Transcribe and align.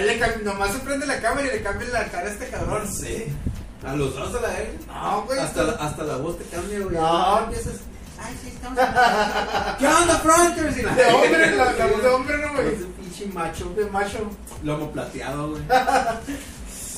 le 0.00 1.62
cambia 1.62 1.88
la 1.92 2.04
cara 2.08 2.26
a 2.26 2.30
este 2.30 2.48
cabrón. 2.48 2.84
No 2.84 2.90
sé. 2.92 3.28
A 3.86 3.94
los 3.94 4.14
dos 4.14 4.34
a 4.34 4.40
la 4.40 4.48
vez. 4.48 4.86
No, 4.86 5.22
güey. 5.22 5.38
Hasta, 5.38 5.62
la, 5.62 5.72
hasta 5.74 6.02
la 6.04 6.16
voz 6.16 6.38
te 6.38 6.44
cambia, 6.44 6.80
güey. 6.80 6.96
No. 6.96 7.38
empiezas. 7.44 7.74
Ay, 8.20 8.36
sí, 8.42 8.48
estamos. 8.48 8.78
¿Qué 9.78 9.86
onda, 9.86 10.18
Fronters? 10.18 10.76
Y 10.76 10.82
la- 10.82 10.94
De 10.94 11.04
hombre, 11.06 11.56
la, 11.56 11.72
la 11.72 11.86
voz 11.86 12.02
de 12.02 12.08
hombre, 12.08 12.38
¿no, 12.38 12.52
güey? 12.54 12.74
Es 12.74 12.80
un 12.82 12.92
pinche 12.92 13.26
macho. 13.26 13.72
De 13.76 13.86
macho. 13.86 14.30
Lomo 14.64 14.90
plateado, 14.90 15.50
güey. 15.50 15.62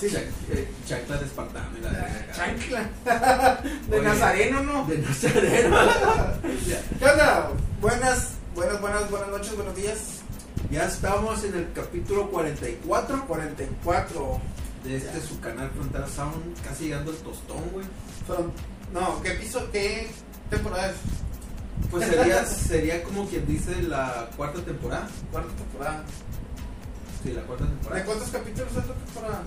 Sí. 0.00 0.06
Chac- 0.08 0.24
eh, 0.50 0.66
Chancla 0.88 1.18
de 1.18 1.26
espartano 1.26 1.68
y 1.76 1.82
la. 1.82 2.32
Chancla. 2.34 2.88
De 3.90 3.98
Oye. 3.98 4.08
Nazareno, 4.08 4.62
¿no? 4.62 4.86
De 4.86 4.96
Nazareno. 4.98 5.76
¿Qué 6.98 7.04
onda? 7.04 7.50
Buenas, 7.82 8.28
buenas, 8.54 8.80
buenas, 8.80 9.10
buenas 9.10 9.28
noches, 9.28 9.54
buenos 9.56 9.76
días. 9.76 9.98
Ya 10.70 10.84
estamos 10.86 11.42
en 11.44 11.54
el 11.54 11.72
capítulo 11.72 12.30
44 12.30 13.26
44. 13.26 14.40
de 14.84 14.96
este 14.96 15.20
su 15.20 15.38
canal 15.40 15.70
Frontera 15.70 16.06
Sound, 16.08 16.60
casi 16.62 16.84
llegando 16.84 17.10
al 17.10 17.16
tostón, 17.18 17.62
güey. 17.72 17.84
No, 18.94 19.20
¿qué 19.22 19.32
piso, 19.32 19.68
qué 19.72 20.08
temporada 20.48 20.90
es? 20.90 20.96
Pues 21.90 22.06
sería, 22.08 22.44
sería 22.46 23.02
como 23.04 23.26
quien 23.26 23.46
dice 23.46 23.82
la 23.82 24.28
cuarta 24.36 24.60
temporada. 24.62 25.08
Cuarta 25.32 25.50
temporada. 25.54 26.04
Sí, 27.22 27.32
la 27.32 27.42
cuarta 27.42 27.64
¿De 27.64 27.70
temporada. 27.70 28.04
cuántos 28.04 28.28
capítulos 28.30 28.68
es 28.70 28.76
la 28.76 28.94
temporada? 28.94 29.42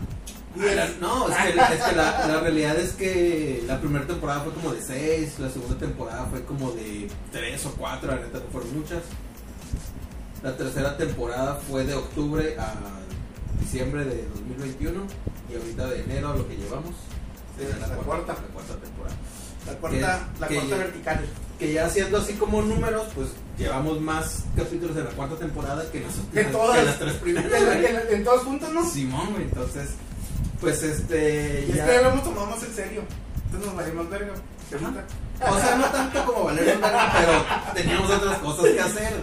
Ah, 0.56 0.76
la- 0.76 0.90
no, 1.02 1.30
es 1.30 1.36
que, 1.38 1.50
es 1.76 1.84
que 1.84 1.96
la, 1.96 2.28
la 2.28 2.40
realidad 2.42 2.78
es 2.78 2.92
que 2.94 3.64
la 3.66 3.80
primera 3.80 4.06
temporada 4.06 4.42
fue 4.42 4.54
como 4.54 4.72
de 4.74 4.82
6, 4.84 5.40
la 5.40 5.50
segunda 5.50 5.78
temporada 5.80 6.26
fue 6.30 6.44
como 6.46 6.72
de 6.74 7.10
3 7.32 7.66
o 7.66 7.72
4, 7.72 8.08
la 8.12 8.16
neta 8.18 8.40
no 8.40 8.46
fueron 8.52 8.78
muchas. 8.78 9.00
La 10.44 10.56
tercera 10.58 10.98
temporada 10.98 11.56
fue 11.70 11.86
de 11.86 11.96
octubre 11.96 12.56
a 12.60 12.74
diciembre 13.62 14.04
de 14.04 14.28
2021 14.28 15.02
y 15.50 15.56
ahorita 15.56 15.88
de 15.88 16.04
enero 16.04 16.32
a 16.32 16.36
lo 16.36 16.48
que 16.48 16.56
llevamos. 16.58 16.92
Sí, 17.58 17.64
la 17.80 17.88
cuarta. 17.96 18.34
La 18.34 18.48
cuarta 18.54 18.76
temporada. 18.76 19.16
La 19.66 19.74
cuarta, 19.76 20.28
la 20.40 20.48
que- 20.48 20.56
cuarta 20.56 20.76
vertical. 20.78 21.26
Que 21.60 21.72
ya 21.74 21.86
haciendo 21.86 22.18
así 22.18 22.34
como 22.34 22.62
números, 22.62 23.08
pues 23.16 23.30
llevamos 23.58 24.02
más 24.02 24.44
capítulos 24.58 24.96
de 24.96 25.04
la 25.06 25.12
cuarta 25.12 25.36
temporada 25.38 25.90
que, 25.92 26.02
las, 26.02 26.14
Que 26.34 26.44
todas. 26.52 26.78
que 26.80 26.86
las 26.86 27.00
tres 27.00 27.14
primeras. 27.14 27.54
En, 27.54 28.16
en- 28.18 28.24
todos 28.26 28.42
juntos, 28.44 28.70
¿no? 28.74 28.86
Simón, 28.90 29.32
güey, 29.32 29.44
entonces, 29.44 29.92
pues 30.60 30.84
este. 30.84 31.66
Y 31.68 31.72
es 31.72 31.78
ya- 31.78 31.86
que 31.86 31.94
ya 31.94 32.02
lo 32.02 32.10
hemos 32.10 32.24
tomado 32.24 32.48
más 32.48 32.64
en 32.64 32.74
serio. 32.74 33.04
Entonces 33.46 33.68
nos 33.68 33.76
valimos 33.78 34.10
verga. 34.10 34.34
O 35.46 35.60
sea, 35.60 35.76
no 35.78 35.86
tanto 35.86 36.26
como 36.26 36.46
Valerio 36.46 36.80
Verga, 36.80 37.14
pero 37.18 37.74
teníamos 37.76 38.10
otras 38.10 38.38
cosas 38.40 38.66
que 38.66 38.80
hacer. 38.80 39.14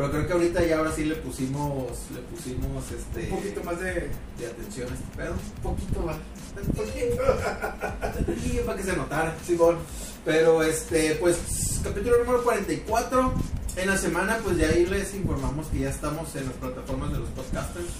Pero 0.00 0.12
creo 0.12 0.26
que 0.26 0.32
ahorita 0.32 0.64
ya 0.64 0.78
ahora 0.78 0.92
sí 0.92 1.04
le 1.04 1.14
pusimos, 1.16 1.90
le 2.14 2.20
pusimos 2.22 2.90
este 2.90 3.30
Un 3.30 3.36
poquito 3.36 3.64
más 3.64 3.78
de. 3.80 4.08
de 4.38 4.46
atención 4.46 4.88
a 4.90 4.94
este 4.94 5.14
pedo. 5.14 5.34
Un 5.34 5.62
poquito 5.62 6.00
más. 6.00 6.16
Un 6.56 6.72
poquito. 6.72 7.22
Para 8.66 8.78
que 8.78 8.82
se 8.82 8.96
notara. 8.96 9.36
Simón. 9.46 9.76
Pero 10.24 10.62
este, 10.62 11.16
pues, 11.16 11.80
capítulo 11.84 12.16
número 12.16 12.42
44. 12.42 13.34
En 13.76 13.88
la 13.88 13.98
semana, 13.98 14.38
pues 14.42 14.56
de 14.56 14.64
ahí 14.64 14.86
les 14.86 15.14
informamos 15.14 15.66
que 15.66 15.80
ya 15.80 15.90
estamos 15.90 16.34
en 16.34 16.46
las 16.46 16.54
plataformas 16.54 17.12
de 17.12 17.18
los 17.18 17.28
podcasters. 17.28 17.92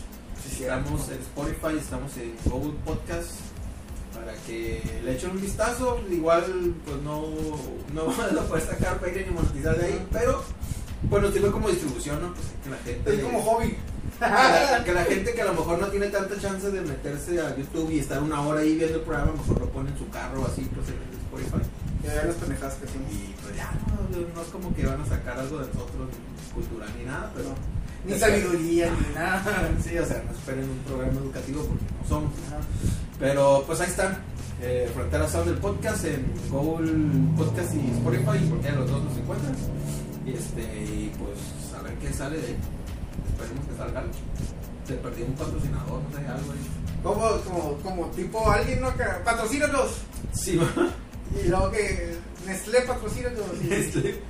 Estamos 0.58 1.06
en 1.10 1.18
Spotify, 1.20 1.78
estamos 1.78 2.16
en 2.16 2.34
Google 2.46 2.78
Podcast. 2.82 3.28
Para 4.14 4.32
que 4.46 4.82
le 5.04 5.16
echen 5.16 5.32
un 5.32 5.40
vistazo. 5.42 6.00
Igual, 6.10 6.76
pues 6.82 6.96
no, 7.02 7.26
no 7.92 8.06
van 8.06 8.38
a 8.38 8.40
poder 8.40 8.64
sacar 8.64 8.98
Patreon 9.00 9.28
ni 9.28 9.34
monetizar 9.34 9.76
de 9.76 9.84
ahí. 9.84 10.06
Pero, 10.10 10.42
nos 11.08 11.32
sirve 11.32 11.50
como 11.50 11.68
distribución, 11.68 12.20
¿no? 12.20 12.34
Pues 12.34 12.46
que 12.62 12.70
la 12.70 12.76
gente. 12.78 13.14
Es 13.14 13.22
como 13.22 13.42
hobby. 13.42 13.76
que 14.20 14.26
la, 14.26 14.84
que 14.84 14.92
la 14.92 15.04
gente 15.04 15.32
que 15.32 15.42
a 15.42 15.46
lo 15.46 15.54
mejor 15.54 15.78
no 15.78 15.86
tiene 15.86 16.08
tanta 16.08 16.38
chance 16.38 16.70
de 16.70 16.80
meterse 16.82 17.40
a 17.40 17.56
YouTube 17.56 17.90
y 17.90 18.00
estar 18.00 18.22
una 18.22 18.40
hora 18.42 18.60
ahí 18.60 18.76
viendo 18.76 18.98
el 18.98 19.02
programa, 19.02 19.32
mejor 19.32 19.60
lo 19.60 19.70
pone 19.70 19.90
en 19.90 19.98
su 19.98 20.08
carro 20.10 20.46
así, 20.46 20.68
pues 20.74 20.88
en 20.88 20.94
el 20.94 21.16
Spotify. 21.24 21.70
Ya 22.04 22.14
vean 22.14 22.26
las 22.28 22.36
pendejadas 22.36 22.74
que 22.74 22.86
hacemos. 22.86 23.12
Y 23.12 23.34
pues 23.42 23.56
ya, 23.56 23.70
no, 23.86 24.34
no 24.34 24.42
es 24.42 24.48
como 24.48 24.74
que 24.74 24.86
van 24.86 25.00
a 25.00 25.06
sacar 25.06 25.38
algo 25.38 25.58
de 25.58 25.66
nosotros 25.66 26.08
cultural 26.54 26.88
ni 26.98 27.04
nada, 27.04 27.30
pero. 27.34 27.48
Ni 28.04 28.18
sabiduría, 28.18 28.90
ni 28.90 29.14
nada. 29.14 29.70
Sí, 29.82 29.96
o 29.98 30.06
sea, 30.06 30.22
no 30.24 30.32
esperen 30.32 30.68
un 30.68 30.78
programa 30.80 31.18
educativo 31.20 31.64
porque 31.64 31.84
no 32.02 32.08
somos. 32.08 32.32
Pero 33.18 33.64
pues 33.66 33.80
ahí 33.80 33.88
están. 33.88 34.18
Eh, 34.62 34.90
Frontera 34.92 35.26
Sound 35.26 35.46
del 35.46 35.56
podcast 35.56 36.04
en 36.04 36.30
Google 36.50 36.92
Podcast 37.34 37.74
y 37.74 37.90
Spotify, 37.92 38.46
porque 38.50 38.70
los 38.72 38.90
dos 38.90 39.04
nos 39.04 39.16
encuentran. 39.16 39.54
Y 40.30 40.36
este, 40.36 40.62
y 40.62 41.12
pues 41.18 41.74
a 41.76 41.82
ver 41.82 41.94
qué 41.94 42.12
sale 42.12 42.38
de 42.38 42.46
ahí. 42.46 42.56
Esperemos 43.32 43.66
que 43.66 43.76
salga 43.76 44.00
algo. 44.00 44.12
Se 44.86 44.94
perdió 44.94 45.26
un 45.26 45.32
patrocinador, 45.34 46.02
no 46.02 46.16
sé, 46.16 46.26
algo 46.26 46.52
ahí. 46.52 46.66
Como, 47.02 47.30
como, 47.42 47.76
como 47.78 48.06
tipo 48.10 48.50
alguien, 48.50 48.80
¿no? 48.80 48.96
Que 48.96 49.04
patrocínanos. 49.24 49.90
Sí. 50.32 50.60
Y 51.42 51.48
luego 51.48 51.70
que 51.70 52.16
Nestlé 52.50 52.80
patrocínanos. 52.80 53.46
Y 53.62 53.72
así, 53.74 54.02
que 54.02 54.20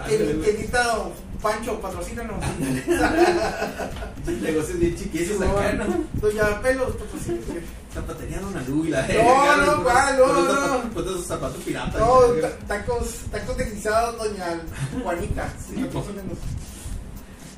ándale, 0.00 0.24
mi 0.24 0.32
güey. 0.32 0.42
tiendita 0.42 1.04
Pancho 1.40 1.80
patrocínanos. 1.80 2.44
Negocios 4.42 4.78
bien 4.80 4.96
chiquitos 4.96 5.40
acá. 5.40 5.86
Doña 6.14 6.60
Pelos 6.62 6.96
patrocínanos. 6.96 7.46
Zapatería 7.94 8.40
Dona 8.40 8.60
Lu 8.62 8.84
y 8.86 8.88
la 8.88 9.06
No, 9.06 9.66
no, 9.66 9.84
¿cuál? 9.84 10.18
No, 10.18 10.26
no. 10.26 10.94
con 10.94 11.04
esos 11.04 11.26
zapatos 11.26 11.62
piratas. 11.62 12.00
No, 12.00 12.22
tacos, 12.66 13.20
tacos 13.30 13.56
deslizados, 13.56 14.18
Doña 14.18 14.60
Juanita. 15.04 15.44
Patrocínanos. 15.44 16.38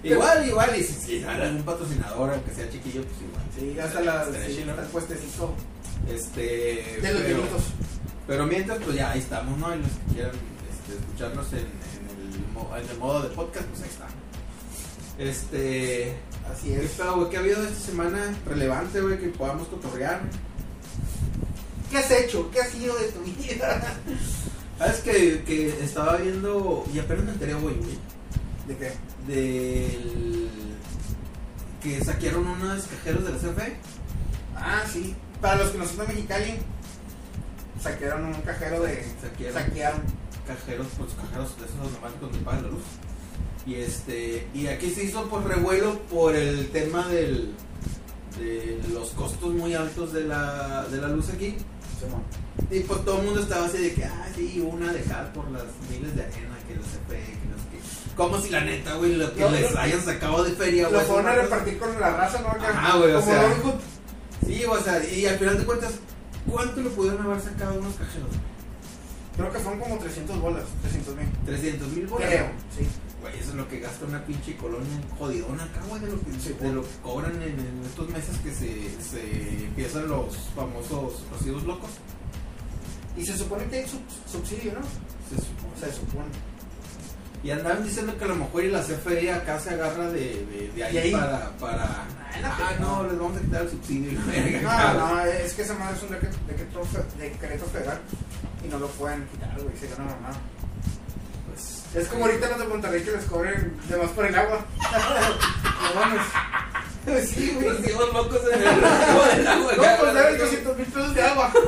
Igual, 0.02 0.46
igual, 0.46 0.78
y 0.78 0.82
si, 0.84 1.22
sale 1.22 1.44
algún 1.44 1.62
patrocinador, 1.62 2.30
aunque 2.34 2.54
sea 2.54 2.68
chiquillo, 2.70 3.02
pues 3.02 3.16
igual. 3.22 3.44
Sí, 3.56 3.78
hasta 3.80 4.82
el 4.82 4.88
puestecito 4.88 5.54
Este. 6.06 6.98
de 7.00 7.12
los 7.12 7.22
pero. 7.22 7.86
Pero 8.26 8.46
mientras, 8.46 8.78
pues 8.78 8.96
ya 8.96 9.10
ahí 9.10 9.18
estamos, 9.20 9.58
¿no? 9.58 9.74
Y 9.74 9.78
los 9.78 9.88
que 9.88 10.14
quieran 10.14 10.32
este, 10.70 10.98
escucharnos 11.00 11.52
en, 11.52 11.58
en 11.58 11.66
el, 12.76 12.84
en 12.84 12.90
el 12.90 12.98
modo 12.98 13.22
de 13.22 13.28
podcast, 13.34 13.66
pues 13.66 13.82
ahí 13.82 13.88
está. 13.88 14.06
Este. 15.18 16.16
Así 16.52 16.68
¿Qué 16.68 16.84
es. 16.84 16.90
pedo, 16.92 17.16
güey? 17.16 17.30
¿Qué 17.30 17.36
ha 17.36 17.40
habido 17.40 17.62
esta 17.64 17.80
semana 17.86 18.34
relevante, 18.46 19.00
güey? 19.00 19.18
Que 19.18 19.28
podamos 19.28 19.66
cotorrear. 19.68 20.20
¿Qué 21.90 21.98
has 21.98 22.10
hecho? 22.10 22.50
¿Qué 22.50 22.60
ha 22.60 22.66
sido 22.66 22.96
de 22.96 23.08
tu 23.08 23.20
vida? 23.20 23.82
¿Sabes 24.78 24.98
que, 25.00 25.42
que 25.44 25.68
estaba 25.82 26.16
viendo, 26.16 26.84
y 26.92 26.98
apenas 26.98 27.24
me 27.24 27.32
enteré 27.32 27.54
hoy, 27.54 27.62
güey, 27.62 27.98
¿De 28.68 28.76
qué? 28.76 28.92
del. 29.26 30.48
que 31.82 32.04
saquearon 32.04 32.46
unos 32.46 32.82
cajeros 32.84 33.24
de 33.24 33.30
la 33.32 33.38
CFE? 33.38 33.76
Ah, 34.54 34.82
sí. 34.92 35.14
Para 35.40 35.56
los 35.56 35.70
que 35.70 35.78
no 35.78 35.86
son 35.86 35.98
de 35.98 36.06
Mexicali, 36.08 36.58
saquearon 37.82 38.24
un 38.26 38.34
cajero 38.42 38.82
de. 38.82 39.04
Saquearon. 39.20 39.54
Saquearon. 39.62 40.00
cajeros, 40.46 40.86
pues 40.98 41.10
cajeros 41.14 41.58
de 41.58 41.64
esos 41.66 41.78
automáticos 41.80 42.30
donde 42.30 42.44
pagan 42.44 42.62
la 42.64 42.68
luz. 42.70 42.82
Y 43.66 43.74
este, 43.76 44.46
y 44.54 44.68
aquí 44.68 44.90
se 44.90 45.04
hizo 45.04 45.28
por 45.28 45.44
revuelo 45.46 45.98
por 46.10 46.36
el 46.36 46.68
tema 46.70 47.06
del 47.08 47.52
de 48.38 48.78
los 48.92 49.10
costos 49.10 49.54
muy 49.54 49.74
altos 49.74 50.12
de 50.12 50.24
la, 50.24 50.84
de 50.90 51.00
la 51.00 51.08
luz 51.08 51.30
aquí. 51.30 51.56
Simón. 51.98 52.22
Y 52.70 52.80
pues 52.80 53.04
todo 53.04 53.18
el 53.20 53.24
mundo 53.26 53.40
estaba 53.40 53.66
así 53.66 53.78
de 53.78 53.94
que, 53.94 54.04
ah, 54.04 54.26
sí, 54.36 54.60
una 54.60 54.92
dejada 54.92 55.32
por 55.32 55.50
las 55.50 55.64
miles 55.90 56.14
de 56.14 56.22
arena 56.22 56.56
que 56.68 56.74
los 56.74 56.84
CP, 56.86 57.14
que 57.14 57.46
no 57.48 57.56
sé 57.56 57.64
qué. 57.72 58.14
Como 58.16 58.38
si 58.40 58.50
la 58.50 58.60
neta, 58.60 58.94
güey, 58.94 59.16
lo 59.16 59.32
que 59.34 59.40
No, 59.40 59.50
les 59.50 59.72
no. 59.72 59.80
hayan 59.80 60.02
sacado 60.02 60.44
de 60.44 60.52
feria, 60.52 60.84
Lo 60.84 60.90
güey. 60.90 61.06
fueron 61.06 61.26
a 61.28 61.34
repartir 61.34 61.78
con 61.78 61.98
la 62.00 62.10
raza, 62.14 62.40
¿no? 62.42 62.48
Ajá, 62.48 62.98
güey, 62.98 63.12
o 63.14 63.20
Como 63.20 63.32
sea. 63.32 63.54
Sí, 64.46 64.64
o 64.66 64.78
sea, 64.80 65.04
y 65.10 65.26
al 65.26 65.38
final 65.38 65.58
de 65.58 65.64
cuentas, 65.64 65.92
¿cuánto 66.50 66.80
le 66.80 66.90
pudieron 66.90 67.22
haber 67.26 67.40
sacado 67.40 67.78
unos 67.80 67.94
cajeros? 67.94 68.30
Creo 69.36 69.52
que 69.52 69.58
fueron 69.58 69.80
como 69.80 69.98
300 69.98 70.40
bolas. 70.40 70.64
300 70.82 71.16
mil. 71.16 71.26
300 71.44 71.88
mil 71.92 72.06
bolas. 72.06 72.28
Creo, 72.28 72.46
sí. 72.78 72.86
Güey, 73.20 73.38
eso 73.38 73.50
es 73.50 73.54
lo 73.56 73.68
que 73.68 73.80
gasta 73.80 74.04
una 74.06 74.24
pinche 74.24 74.56
colonia 74.56 75.00
jodidona 75.18 75.64
acá, 75.64 75.80
güey, 75.88 76.00
de 76.02 76.08
lo 76.12 76.20
que, 76.20 76.32
Sí, 76.40 76.54
de 76.60 76.72
lo 76.72 76.82
que 76.82 76.88
cobran 77.02 77.34
en, 77.42 77.58
en 77.58 77.82
estos 77.84 78.08
meses 78.10 78.36
que 78.38 78.50
se, 78.52 78.90
se 79.02 79.64
empiezan 79.66 80.08
los 80.08 80.36
famosos 80.54 81.22
residuos 81.32 81.64
locos. 81.64 81.90
Y 83.16 83.24
se 83.24 83.36
supone 83.36 83.64
que 83.66 83.76
hay 83.76 83.88
sub- 83.88 84.00
subsidio, 84.30 84.72
¿no? 84.74 84.80
Se 85.28 85.36
supone. 85.36 85.74
Se 85.80 85.92
supone. 85.92 86.28
Y 87.46 87.50
andaban 87.52 87.84
diciendo 87.84 88.18
que 88.18 88.24
a 88.24 88.26
lo 88.26 88.34
mejor 88.34 88.64
y 88.64 88.70
la 88.72 88.80
CFE 88.82 89.30
acá 89.32 89.60
se 89.60 89.70
agarra 89.70 90.08
de, 90.10 90.44
de, 90.46 90.72
de 90.74 90.84
ahí, 90.84 91.12
para... 91.12 91.50
para 91.60 91.84
ah, 91.84 92.56
pe- 92.58 92.80
no, 92.80 93.04
les 93.04 93.16
vamos 93.16 93.36
a 93.36 93.40
quitar 93.40 93.62
el 93.62 93.70
subsidio. 93.70 94.18
No, 94.62 94.94
no, 95.14 95.20
es 95.26 95.52
que 95.54 95.62
esa 95.62 95.74
madre 95.74 95.96
es 95.96 96.02
un 96.02 96.08
decreto, 96.10 96.36
decreto 97.18 97.64
federal 97.66 98.00
y 98.64 98.68
no 98.68 98.78
lo 98.80 98.88
pueden 98.88 99.24
quitar, 99.28 99.54
güey, 99.62 99.76
sería 99.78 99.94
una 99.94 100.06
mamada. 100.06 100.36
Pues, 101.46 101.84
Es 101.94 102.08
como 102.08 102.24
ahorita 102.24 102.48
los 102.48 102.58
de 102.58 102.66
Monterrey 102.66 103.02
que 103.04 103.12
les 103.12 103.24
cobren 103.26 103.76
de 103.88 103.96
más 103.96 104.10
por 104.10 104.26
el 104.26 104.34
agua. 104.34 104.66
no 105.94 106.00
mames. 106.00 106.22
Sí, 107.26 107.52
güey. 107.54 107.68
Nos 107.68 107.80
hicimos 107.80 108.12
locos 108.12 108.40
en 108.52 108.60
el 108.62 108.68
agua. 108.84 109.26
No, 109.44 109.64
pues 109.66 109.76
güey. 109.76 110.14
deben 110.14 110.38
200 110.38 110.76
mil 110.76 110.86
pesos 110.86 111.14
de 111.14 111.22
agua. 111.22 111.52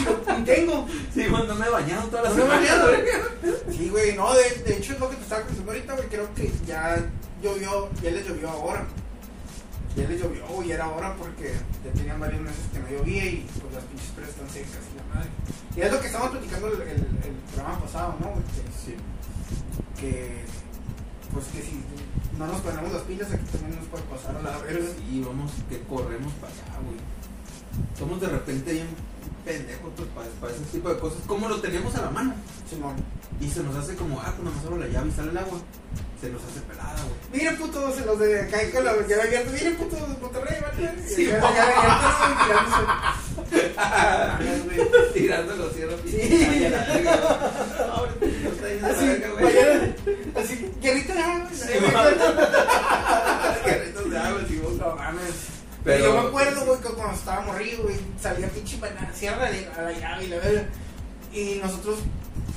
Güey, 0.00 0.16
pero 0.24 0.36
si 0.36 0.42
tengo. 0.44 0.86
Sí, 1.14 1.26
bueno, 1.28 1.46
no 1.46 1.54
me 1.56 1.66
he 1.66 1.70
bañado 1.70 2.08
toda 2.08 2.22
la 2.22 2.28
No 2.30 2.34
me 2.36 2.40
he 2.42 2.44
semana. 2.44 2.60
bañado, 2.60 2.88
güey. 2.88 3.76
Sí, 3.76 3.88
güey, 3.90 4.16
no, 4.16 4.32
de, 4.34 4.50
de 4.64 4.76
hecho 4.76 4.92
es 4.94 5.00
lo 5.00 5.10
que 5.10 5.16
te 5.16 5.22
estaba 5.22 5.42
contando 5.42 5.72
ahorita, 5.72 5.94
güey. 5.94 6.08
Creo 6.08 6.34
que 6.34 6.50
ya 6.66 6.96
llovió, 7.42 7.90
ya 8.02 8.10
les 8.10 8.26
llovió 8.26 8.48
ahora. 8.50 8.84
ya 9.96 10.08
les 10.08 10.20
llovió, 10.20 10.46
güey, 10.46 10.70
era 10.72 10.88
hora 10.88 11.14
porque 11.16 11.52
ya 11.84 11.92
tenían 11.92 12.20
varios 12.20 12.40
meses 12.42 12.60
que 12.72 12.78
no 12.78 12.88
llovía 12.90 13.24
y 13.24 13.46
pues 13.60 13.74
las 13.74 13.84
pinches 13.84 14.08
playas 14.10 14.30
están 14.34 14.48
secas 14.50 14.84
y 14.94 14.96
la 14.98 15.14
madre. 15.14 15.30
Y 15.76 15.80
es 15.82 15.92
lo 15.92 16.00
que 16.00 16.06
estábamos 16.06 16.32
platicando 16.36 16.66
el, 16.68 16.74
el, 16.82 16.88
el 16.90 17.34
programa 17.54 17.80
pasado, 17.80 18.14
¿no? 18.20 18.26
güey? 18.30 18.42
Que, 18.44 18.62
Sí. 18.84 18.94
que, 20.00 20.44
pues 21.32 21.46
que 21.46 21.60
si 21.62 21.82
no 22.40 22.46
nos 22.46 22.60
ponemos 22.62 22.90
las 22.90 23.02
pilas 23.02 23.30
aquí 23.30 23.44
también 23.52 23.76
nos 23.76 23.86
puede 23.88 24.02
pasar 24.04 24.34
a 24.34 24.40
la 24.40 24.56
verga. 24.64 24.88
Y 25.12 25.20
vamos, 25.20 25.52
que 25.68 25.78
corremos 25.82 26.32
para 26.40 26.50
allá, 26.52 26.80
güey. 26.80 26.96
Somos 27.98 28.18
de 28.18 28.28
repente 28.28 28.72
bien 28.72 28.88
pendejos 29.44 29.92
pues, 29.94 30.08
para, 30.08 30.28
para 30.40 30.52
ese 30.54 30.64
tipo 30.72 30.88
de 30.88 30.98
cosas. 30.98 31.20
Como 31.26 31.48
lo 31.50 31.60
tenemos 31.60 31.94
a 31.96 32.02
la 32.02 32.10
mano. 32.10 32.34
Simón. 32.68 32.96
Y 33.40 33.48
se 33.48 33.62
nos 33.62 33.76
hace 33.76 33.94
como, 33.94 34.18
ah, 34.20 34.32
pues 34.34 34.42
nada 34.42 34.56
más 34.56 34.64
abro 34.64 34.78
la 34.78 34.88
llave 34.88 35.10
y 35.10 35.12
sale 35.12 35.30
el 35.30 35.38
agua. 35.38 35.58
Se 36.20 36.28
nos 36.28 36.42
hace 36.44 36.60
pelada, 36.68 36.96
güey. 37.02 37.40
Miren 37.40 37.56
putos 37.56 38.00
los 38.04 38.18
de 38.18 38.40
acá 38.42 38.58
con 38.74 38.84
la 38.84 38.92
llave 38.92 39.22
abierta, 39.22 39.50
miren 39.52 39.76
putos 39.76 40.00
de 40.00 40.06
Monterrey, 40.20 40.58
¿vale? 40.60 40.94
Sí, 41.08 41.26
llave 41.26 41.46
abierta, 41.46 42.08
güey, 44.66 45.12
Tirando 45.14 45.56
los 45.56 45.72
cielos. 45.72 46.00
Sí. 46.06 46.20
Así, 48.82 49.22
así, 50.36 50.72
guerrita 50.80 51.14
de 51.14 51.20
agua. 51.20 51.48
Carritos 53.64 54.10
de 54.10 54.18
agua, 54.18 54.40
sí, 54.48 54.56
güey. 54.62 54.76
No 54.76 54.96
mames. 54.96 55.34
Pero- 55.84 56.04
yo 56.04 56.22
me 56.22 56.28
acuerdo, 56.28 56.66
güey, 56.66 56.80
que 56.80 56.88
cuando 56.88 57.14
estaba 57.14 57.40
morrido, 57.42 57.82
güey, 57.84 57.96
salía 58.20 58.48
pinche 58.48 58.76
banana, 58.78 59.10
cierra 59.14 59.46
a 59.46 59.82
la 59.82 59.92
llave 59.92 60.24
y 60.24 60.28
la 60.28 60.36
verga. 60.38 60.64
Y 61.32 61.60
nosotros, 61.62 62.00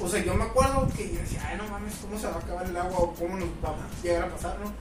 o 0.02 0.08
sea, 0.08 0.24
yo 0.24 0.34
me 0.36 0.44
acuerdo 0.44 0.88
que 0.96 1.14
yo 1.14 1.20
decía, 1.20 1.48
ay, 1.50 1.58
no 1.58 1.68
mames, 1.68 1.94
¿cómo 2.02 2.20
se 2.20 2.28
va 2.28 2.36
a 2.36 2.40
acabar 2.40 2.66
el 2.66 2.78
agua 2.78 2.98
o 2.98 3.14
cómo 3.14 3.38
nos 3.38 3.50
va 3.64 3.70
a 3.70 4.04
llegar 4.04 4.24
a 4.24 4.30
pasar, 4.30 4.58
no? 4.60 4.72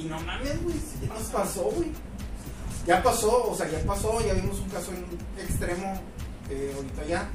Y 0.00 0.06
no 0.06 0.20
mames, 0.20 0.62
güey, 0.62 0.76
sí 0.76 1.06
nos 1.06 1.22
pasó, 1.24 1.62
güey. 1.64 1.92
Ya 2.86 3.02
pasó, 3.02 3.50
o 3.50 3.54
sea, 3.54 3.68
ya 3.68 3.78
pasó, 3.84 4.20
ya 4.26 4.34
vimos 4.34 4.58
un 4.58 4.68
caso 4.68 4.90
en 4.92 5.04
extremo 5.40 6.00
eh, 6.50 6.72
ahorita 6.74 7.04
ya 7.04 7.28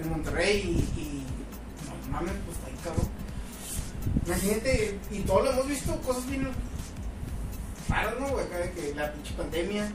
en 0.00 0.10
Monterrey 0.10 0.84
y, 0.96 1.00
y 1.00 1.24
no 1.86 2.12
mames, 2.12 2.34
pues 2.44 2.56
está 2.56 2.66
ahí 2.68 2.76
cabrón. 2.82 3.08
Imagínate, 4.26 4.98
y 5.10 5.20
todos 5.20 5.44
lo 5.44 5.52
hemos 5.52 5.68
visto, 5.68 5.96
cosas 6.02 6.26
bien 6.26 6.48
raras, 7.88 8.14
¿no? 8.18 8.26
Acá 8.26 8.58
de 8.58 8.72
que 8.72 8.94
la 8.94 9.12
pinche 9.12 9.34
pandemia, 9.34 9.92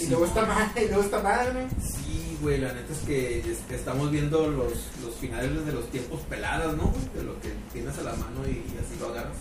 y 0.00 0.06
luego 0.08 0.24
esta 0.26 0.44
madre, 0.46 0.84
y 0.84 0.88
luego 0.88 1.02
esta 1.02 1.22
madre. 1.22 1.66
Sí, 1.82 2.38
güey, 2.42 2.58
la 2.58 2.72
neta 2.72 2.92
es 2.92 2.98
que 3.00 3.40
es- 3.40 3.58
estamos 3.70 4.10
viendo 4.10 4.48
los, 4.48 4.72
los 5.02 5.14
finales 5.20 5.64
de 5.64 5.72
los 5.72 5.90
tiempos 5.90 6.20
peladas, 6.28 6.76
¿no? 6.76 6.92
De 7.14 7.22
lo 7.22 7.40
que 7.40 7.52
tienes 7.72 7.96
a 7.98 8.02
la 8.02 8.12
mano 8.12 8.46
y, 8.46 8.50
y 8.50 8.76
así 8.78 8.98
lo 9.00 9.08
agarras. 9.08 9.36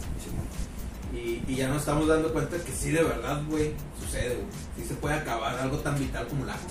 Y, 1.14 1.44
y 1.48 1.56
ya 1.56 1.68
nos 1.70 1.78
estamos 1.80 2.08
dando 2.08 2.32
cuenta 2.34 2.58
que 2.58 2.72
sí, 2.74 2.92
de 2.92 3.04
verdad, 3.04 3.42
güey, 3.48 3.74
sucede, 4.04 4.36
güey. 4.36 4.48
Sí 4.78 4.86
se 4.86 4.96
puede 4.96 5.16
acabar 5.16 5.58
algo 5.60 5.78
tan 5.80 5.98
vital 5.98 6.28
como 6.28 6.44
el 6.44 6.50
agua. 6.50 6.62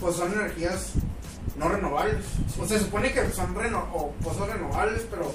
Pues 0.00 0.16
son 0.16 0.32
energías 0.32 0.92
no 1.56 1.68
renovables. 1.68 2.24
O 2.58 2.66
sea, 2.66 2.78
se 2.78 2.84
supone 2.84 3.12
que 3.12 3.30
son 3.30 3.54
reno 3.54 3.86
o 3.94 4.12
cosas 4.24 4.48
renovables, 4.48 5.02
pero 5.10 5.32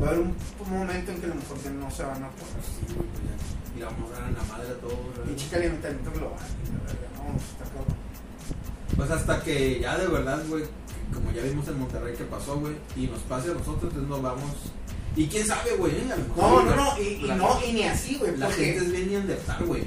va 0.00 0.06
a 0.06 0.08
haber 0.10 0.20
un, 0.22 0.34
un 0.66 0.70
momento 0.78 1.12
en 1.12 1.18
que 1.20 1.26
a 1.26 1.28
lo 1.28 1.34
mejor 1.36 1.56
no 1.72 1.90
se 1.90 2.02
van 2.02 2.24
a 2.24 2.28
poder. 2.30 2.62
Sí, 2.64 2.94
güey, 2.94 3.08
pues 3.08 3.22
ya. 3.24 3.78
Y 3.78 3.82
vamos 3.84 4.10
a 4.10 4.20
dar 4.20 4.28
en 4.28 4.34
la 4.34 4.42
madre 4.44 4.68
a 4.70 4.74
todo. 4.80 4.96
Pinche 5.24 5.48
calentamiento 5.48 6.10
global, 6.12 6.38
la 6.38 6.92
verga, 6.92 7.08
no, 7.28 7.36
está 7.36 7.64
cabrón. 7.64 7.96
Pues 8.96 9.10
hasta 9.10 9.42
que 9.42 9.80
ya 9.80 9.98
de 9.98 10.06
verdad, 10.08 10.42
güey, 10.48 10.64
como 11.14 11.30
ya 11.32 11.42
vimos 11.42 11.66
en 11.68 11.78
Monterrey 11.78 12.14
que 12.16 12.24
pasó, 12.24 12.58
güey, 12.58 12.74
y 12.96 13.06
nos 13.06 13.20
pase 13.20 13.50
a 13.50 13.54
nosotros, 13.54 13.84
entonces 13.84 14.08
nos 14.08 14.22
vamos. 14.22 14.50
Y 15.16 15.26
quién 15.26 15.46
sabe, 15.46 15.76
güey, 15.76 15.92
¿eh? 15.92 16.04
a 16.12 16.16
lo 16.16 16.24
mejor. 16.24 16.64
No, 16.64 16.70
no, 16.70 16.76
no, 16.94 16.98
y, 17.02 17.30
no, 17.36 17.58
y 17.66 17.72
ni 17.72 17.82
así, 17.84 18.16
güey. 18.16 18.36
La 18.36 18.46
porque- 18.46 18.64
gente 18.64 18.84
es 18.86 18.92
bien 18.92 19.10
neandertal, 19.12 19.64
güey. 19.66 19.84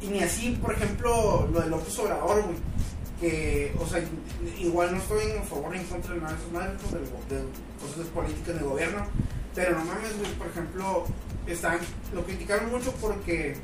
Y 0.00 0.06
ni 0.08 0.20
así, 0.22 0.58
por 0.60 0.74
ejemplo, 0.74 1.48
lo 1.52 1.60
de 1.60 1.68
López 1.70 1.98
Obrador, 1.98 2.42
güey. 2.42 2.56
Que, 3.20 3.72
o 3.80 3.86
sea, 3.86 4.02
igual 4.58 4.92
no 4.92 4.98
estoy 4.98 5.24
en 5.30 5.44
favor 5.44 5.70
ni 5.72 5.78
en 5.78 5.84
contra 5.86 6.12
de 6.14 6.20
nada 6.20 6.32
de 6.34 6.38
esas 6.40 6.52
madres, 6.52 6.80
go- 6.90 7.34
de, 7.34 7.42
cosas 7.80 7.98
de 7.98 8.04
políticas 8.12 8.54
de 8.56 8.62
gobierno. 8.64 9.06
Pero 9.54 9.78
no 9.78 9.84
mames, 9.84 10.18
güey, 10.18 10.32
por 10.32 10.48
ejemplo, 10.48 11.04
están, 11.46 11.78
lo 12.14 12.24
criticaron 12.24 12.70
mucho 12.70 12.92
porque 13.00 13.56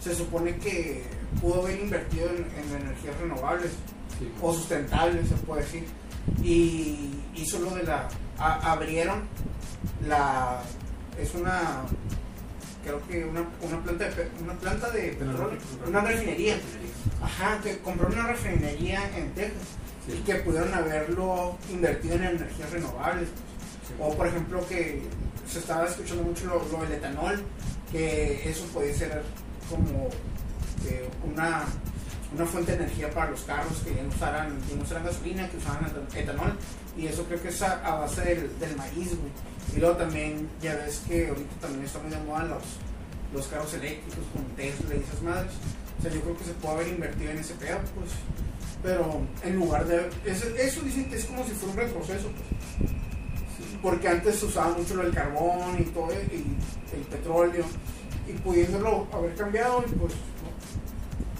se 0.00 0.14
supone 0.14 0.56
que 0.56 1.04
pudo 1.40 1.62
haber 1.62 1.80
invertido 1.80 2.28
en, 2.30 2.36
en 2.58 2.82
energías 2.82 3.18
renovables 3.20 3.70
Sí, 4.18 4.30
o 4.40 4.54
sustentables, 4.54 5.28
se 5.28 5.34
puede 5.36 5.62
decir. 5.62 5.84
Y 6.42 7.10
hizo 7.34 7.58
lo 7.58 7.70
de 7.70 7.82
la. 7.82 8.08
a- 8.38 8.72
abrieron 8.72 9.22
la. 10.06 10.60
Es 11.20 11.34
una. 11.34 11.82
Creo 12.84 13.00
que 13.08 13.24
una, 13.24 13.40
una 13.62 13.82
planta 13.82 14.04
de, 14.08 14.28
una 14.42 14.52
planta 14.54 14.90
de 14.90 15.00
petróleo, 15.12 15.58
una 15.86 16.00
refinería. 16.02 16.56
Ajá, 17.22 17.58
que 17.62 17.78
compró 17.78 18.08
una 18.08 18.26
refinería 18.28 19.00
en 19.16 19.30
Texas 19.32 19.62
y 20.06 20.18
que 20.22 20.34
pudieron 20.36 20.72
haberlo 20.74 21.56
invertido 21.72 22.14
en 22.16 22.24
energías 22.24 22.70
renovables. 22.70 23.28
sí. 23.88 23.94
O 23.98 24.14
por 24.14 24.26
ejemplo 24.28 24.64
que 24.68 25.02
se 25.50 25.58
estaba 25.58 25.86
escuchando 25.86 26.22
mucho 26.24 26.44
lo, 26.46 26.64
lo 26.70 26.84
del 26.84 26.92
etanol, 26.92 27.42
que 27.90 28.48
eso 28.48 28.64
puede 28.66 28.92
ser 28.94 29.22
como 29.70 30.08
una, 31.24 31.64
una 32.34 32.46
fuente 32.46 32.72
de 32.72 32.84
energía 32.84 33.10
para 33.10 33.30
los 33.30 33.40
carros 33.42 33.78
que 33.84 33.94
ya 33.94 34.02
no 34.02 34.08
usaran, 34.08 34.58
que 34.68 34.74
no 34.76 34.82
usaran 34.82 35.04
gasolina, 35.04 35.48
que 35.48 35.56
usaran 35.56 35.84
etan- 35.84 36.16
etanol. 36.16 36.52
Y 36.96 37.06
eso 37.06 37.24
creo 37.24 37.42
que 37.42 37.48
es 37.48 37.60
a, 37.62 37.84
a 37.86 38.00
base 38.00 38.20
del, 38.22 38.58
del 38.60 38.76
maíz, 38.76 39.08
güey. 39.18 39.32
Y 39.76 39.80
luego 39.80 39.96
también, 39.96 40.48
ya 40.62 40.74
ves 40.76 41.02
que 41.08 41.28
ahorita 41.28 41.54
también 41.60 41.84
está 41.84 41.98
muy 41.98 42.10
de 42.10 42.18
moda 42.18 42.44
los, 42.44 42.62
los 43.32 43.46
carros 43.48 43.72
eléctricos 43.74 44.24
con 44.32 44.44
Tesla 44.56 44.94
y 44.94 44.98
esas 45.00 45.22
madres. 45.22 45.52
O 45.98 46.02
sea, 46.02 46.12
yo 46.12 46.20
creo 46.20 46.36
que 46.36 46.44
se 46.44 46.52
puede 46.54 46.74
haber 46.74 46.88
invertido 46.88 47.30
en 47.32 47.38
ese 47.38 47.54
pedo, 47.54 47.78
pues. 47.94 48.10
Pero 48.82 49.22
en 49.42 49.56
lugar 49.56 49.86
de... 49.86 50.10
Eso, 50.26 50.46
eso 50.56 50.80
dicen 50.82 51.08
que 51.08 51.16
es 51.16 51.24
como 51.24 51.42
si 51.44 51.52
fuera 51.52 51.72
un 51.72 51.78
retroceso, 51.80 52.28
pues. 52.28 52.90
Sí. 53.56 53.78
Porque 53.82 54.08
antes 54.08 54.36
se 54.38 54.46
usaba 54.46 54.76
mucho 54.76 54.94
lo 54.94 55.02
del 55.04 55.14
carbón 55.14 55.76
y 55.80 55.84
todo, 55.84 56.12
y 56.12 56.56
el 56.94 57.02
petróleo. 57.10 57.64
Y 58.28 58.32
pudiéndolo 58.34 59.06
haber 59.12 59.34
cambiado, 59.34 59.82
y 59.86 59.90
pues, 59.92 60.12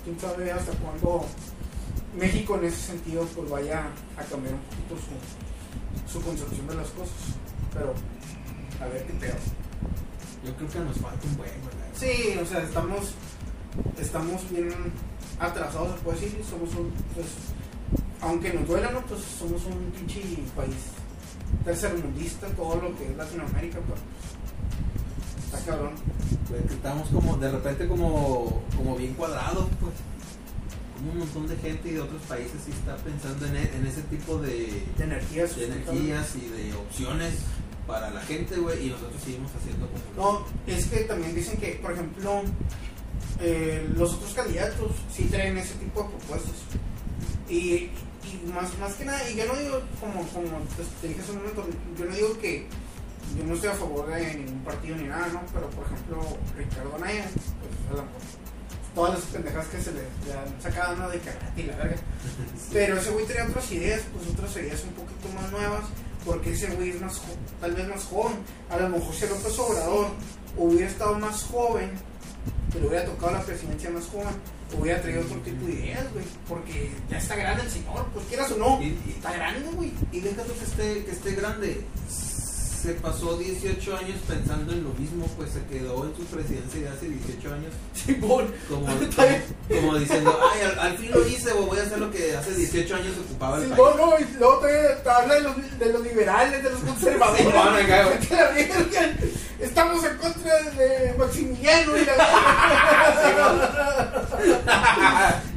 quién 0.05 0.21
sabe 0.21 0.53
hasta 0.53 0.73
cuándo 0.73 1.25
México 2.17 2.57
en 2.57 2.65
ese 2.67 2.93
sentido 2.93 3.25
pues 3.35 3.51
vaya 3.51 3.89
a 4.17 4.23
cambiar 4.25 4.55
un 4.55 4.61
poquito 4.61 4.97
su, 4.97 6.13
su 6.13 6.25
concepción 6.25 6.67
de 6.69 6.75
las 6.77 6.89
cosas. 6.91 7.17
Pero, 7.73 7.95
a 8.81 8.87
ver 8.87 9.05
qué 9.07 9.13
pedo. 9.15 9.35
Yo 10.45 10.55
creo 10.57 10.69
que 10.69 10.79
nos 10.81 10.99
falta 10.99 11.27
un 11.27 11.37
buen, 11.37 11.51
güey. 11.63 11.75
Sí, 11.95 12.39
o 12.39 12.47
sea, 12.47 12.63
estamos, 12.63 13.15
estamos 13.99 14.51
bien 14.51 14.71
atrasados, 15.41 15.97
se 15.97 16.05
puede 16.05 16.21
decir. 16.21 16.45
Somos 16.49 16.75
un, 16.75 16.93
pues, 17.15 17.27
aunque 18.21 18.53
nos 18.53 18.69
duela, 18.69 18.91
¿no? 18.93 19.01
Pues 19.03 19.21
somos 19.39 19.65
un 19.65 19.91
pinche 19.91 20.21
país 20.55 20.77
tercermundista, 21.65 22.47
todo 22.49 22.77
lo 22.77 22.97
que 22.97 23.11
es 23.11 23.17
Latinoamérica, 23.17 23.79
pero 23.81 23.95
pues, 23.95 24.01
está 25.59 25.71
cabrón. 25.73 25.93
Que 26.49 26.75
estamos 26.75 27.09
como, 27.09 27.37
de 27.37 27.51
repente 27.51 27.87
como, 27.89 28.63
como 28.77 28.97
bien 28.97 29.15
cuadrados, 29.15 29.67
pues. 29.81 29.93
Como 30.97 31.13
un 31.13 31.19
montón 31.19 31.49
de 31.49 31.57
gente 31.57 31.89
y 31.89 31.93
de 31.93 32.01
otros 32.01 32.23
países 32.23 32.61
sí 32.65 32.71
está 32.71 32.97
pensando 32.97 33.47
en, 33.47 33.57
e- 33.57 33.71
en 33.77 33.87
ese 33.87 34.03
tipo 34.03 34.39
de, 34.39 34.87
De 34.97 35.05
energías. 35.05 35.57
de 35.57 35.65
energías 35.67 36.35
y 36.37 36.49
de 36.49 36.73
opciones 36.75 37.35
para 37.87 38.11
la 38.11 38.21
gente, 38.23 38.57
güey, 38.57 38.87
y 38.87 38.91
nosotros 38.91 39.21
seguimos 39.23 39.51
haciendo 39.55 39.87
como... 40.17 40.33
No, 40.41 40.47
es 40.67 40.87
que 40.87 41.01
también 41.01 41.35
dicen 41.35 41.59
que, 41.59 41.73
por 41.83 41.93
ejemplo, 41.93 42.43
eh, 43.41 43.87
los 43.97 44.15
otros 44.15 44.33
candidatos 44.35 44.93
sí 45.13 45.25
traen 45.25 45.59
ese 45.59 45.75
tipo 45.75 46.05
de 46.05 46.09
propuestas. 46.11 46.55
Y, 47.51 47.61
y 47.75 47.91
más, 48.55 48.77
más 48.79 48.95
que 48.95 49.05
nada, 49.05 49.29
y 49.31 49.37
yo 49.37 49.45
no 49.47 49.57
digo, 49.59 49.81
como, 50.01 50.23
como 50.29 50.61
pues, 50.77 50.89
te 51.03 51.09
dije 51.09 51.21
hace 51.21 51.33
un 51.33 51.39
momento, 51.39 51.67
yo 51.99 52.05
no 52.07 52.15
digo 52.15 52.39
que 52.39 52.67
yo 53.37 53.45
no 53.45 53.55
estoy 53.55 53.71
a 53.71 53.75
favor 53.75 54.07
de 54.09 54.35
ningún 54.35 54.61
partido 54.65 54.97
ni 54.97 55.05
nada, 55.05 55.27
¿no? 55.33 55.43
Pero, 55.53 55.69
por 55.71 55.85
ejemplo, 55.87 56.23
Ricardo 56.57 56.95
Anaya, 56.97 57.25
pues, 57.35 57.91
a 57.91 57.97
lo 57.97 58.03
mejor, 58.03 58.21
todas 58.95 59.15
las 59.15 59.23
pendejas 59.25 59.67
que 59.67 59.81
se 59.81 59.93
le, 59.93 60.01
le 60.27 60.33
han 60.39 60.63
sacado, 60.63 60.97
¿no? 60.97 61.09
De 61.11 61.19
karate 61.19 61.61
y 61.63 61.65
la 61.67 61.77
verga. 61.77 61.97
Pero 62.73 62.97
ese 62.99 63.11
güey 63.11 63.27
traía 63.27 63.47
otras 63.47 63.71
ideas, 63.73 64.03
pues 64.13 64.29
otras 64.29 64.57
ideas 64.57 64.83
un 64.85 64.93
poquito 64.95 65.29
más 65.35 65.51
nuevas, 65.51 65.85
porque 66.25 66.53
ese 66.53 66.69
güey 66.75 66.91
es 66.91 67.01
más, 67.01 67.21
tal 67.61 67.73
vez 67.75 67.89
más 67.89 68.05
joven. 68.05 68.37
A 68.71 68.77
lo 68.79 68.89
mejor 68.89 69.15
si 69.15 69.27
López 69.27 69.59
Obrador 69.59 70.07
hubiera 70.57 70.87
estado 70.89 71.19
más 71.19 71.43
joven, 71.45 71.91
que 72.73 72.81
le 72.81 72.87
hubiera 72.89 73.05
tocado 73.05 73.33
la 73.33 73.43
presidencia 73.43 73.91
más 73.91 74.05
joven, 74.07 74.35
hubiera 74.81 75.01
traído 75.03 75.21
otro 75.23 75.39
tipo 75.41 75.67
de 75.67 75.73
ideas, 75.73 76.13
güey. 76.13 76.25
Porque 76.49 76.91
ya 77.11 77.19
está 77.19 77.37
grande 77.37 77.63
el 77.65 77.71
señor, 77.71 78.07
pues 78.13 78.27
quieras 78.27 78.51
o 78.53 78.57
no, 78.59 78.81
Y, 78.81 78.87
y- 79.07 79.15
está 79.17 79.33
grande, 79.33 79.69
güey. 79.73 79.93
y 80.13 80.21
deja 80.21 80.43
tú 80.43 80.53
que 80.59 80.65
esté, 80.65 81.05
que 81.05 81.11
esté 81.11 81.33
grande. 81.33 81.85
Se 82.85 82.93
pasó 82.93 83.39
18 83.39 83.97
años 83.97 84.19
pensando 84.29 84.71
en 84.75 84.85
lo 84.85 84.91
mismo, 84.91 85.27
pues 85.39 85.53
se 85.53 85.65
quedó 85.65 86.05
en 86.05 86.15
su 86.15 86.23
presidencia 86.27 86.83
de 86.83 86.89
hace 86.89 87.09
18 87.09 87.55
años 87.55 87.73
Simón. 87.95 88.53
como, 88.69 88.85
como, 88.87 89.81
como 89.81 89.99
diciendo, 89.99 90.39
ay, 90.53 90.61
al, 90.61 90.79
al 90.79 90.99
fin 90.99 91.11
lo 91.11 91.27
hice, 91.27 91.55
voy 91.55 91.79
a 91.79 91.83
hacer 91.83 91.99
lo 91.99 92.11
que 92.11 92.37
hace 92.37 92.55
18 92.55 92.95
años 92.95 93.15
ocupaba 93.25 93.57
el 93.57 93.71
país. 93.71 93.75
Simón, 93.75 93.97
no, 93.97 94.21
y 94.21 94.25
luego 94.39 94.59
te, 94.59 95.09
habla 95.09 95.35
de 95.35 95.41
los, 95.41 95.79
de 95.79 95.93
los 95.95 96.03
liberales, 96.03 96.63
de 96.63 96.71
los 96.71 96.81
conservadores. 96.85 97.47
Estamos 99.61 100.05
en 100.05 100.17
contra 100.19 100.63
de 100.73 101.15
Maximiliano 101.17 101.97
y 101.97 102.05
la 102.05 102.13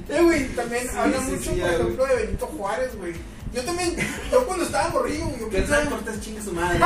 Eh, 0.10 0.22
güey, 0.24 0.48
también 0.56 0.84
Sí, 0.90 0.96
habla 0.98 1.18
sí, 1.18 1.32
mucho, 1.32 1.52
sí, 1.54 1.60
por 1.60 1.70
ejemplo, 1.70 2.06
de 2.06 2.16
Benito 2.16 2.46
Juárez, 2.46 2.96
güey. 2.98 3.14
Yo 3.58 3.64
también, 3.64 3.96
yo 4.32 4.46
cuando 4.46 4.66
estaba 4.66 4.90
morrillo, 4.90 5.26
güey, 5.26 5.40
yo 5.40 5.50
pensaba, 5.50 5.84
Cortés 5.86 6.22
chingue 6.22 6.44
su 6.44 6.54
madre. 6.54 6.78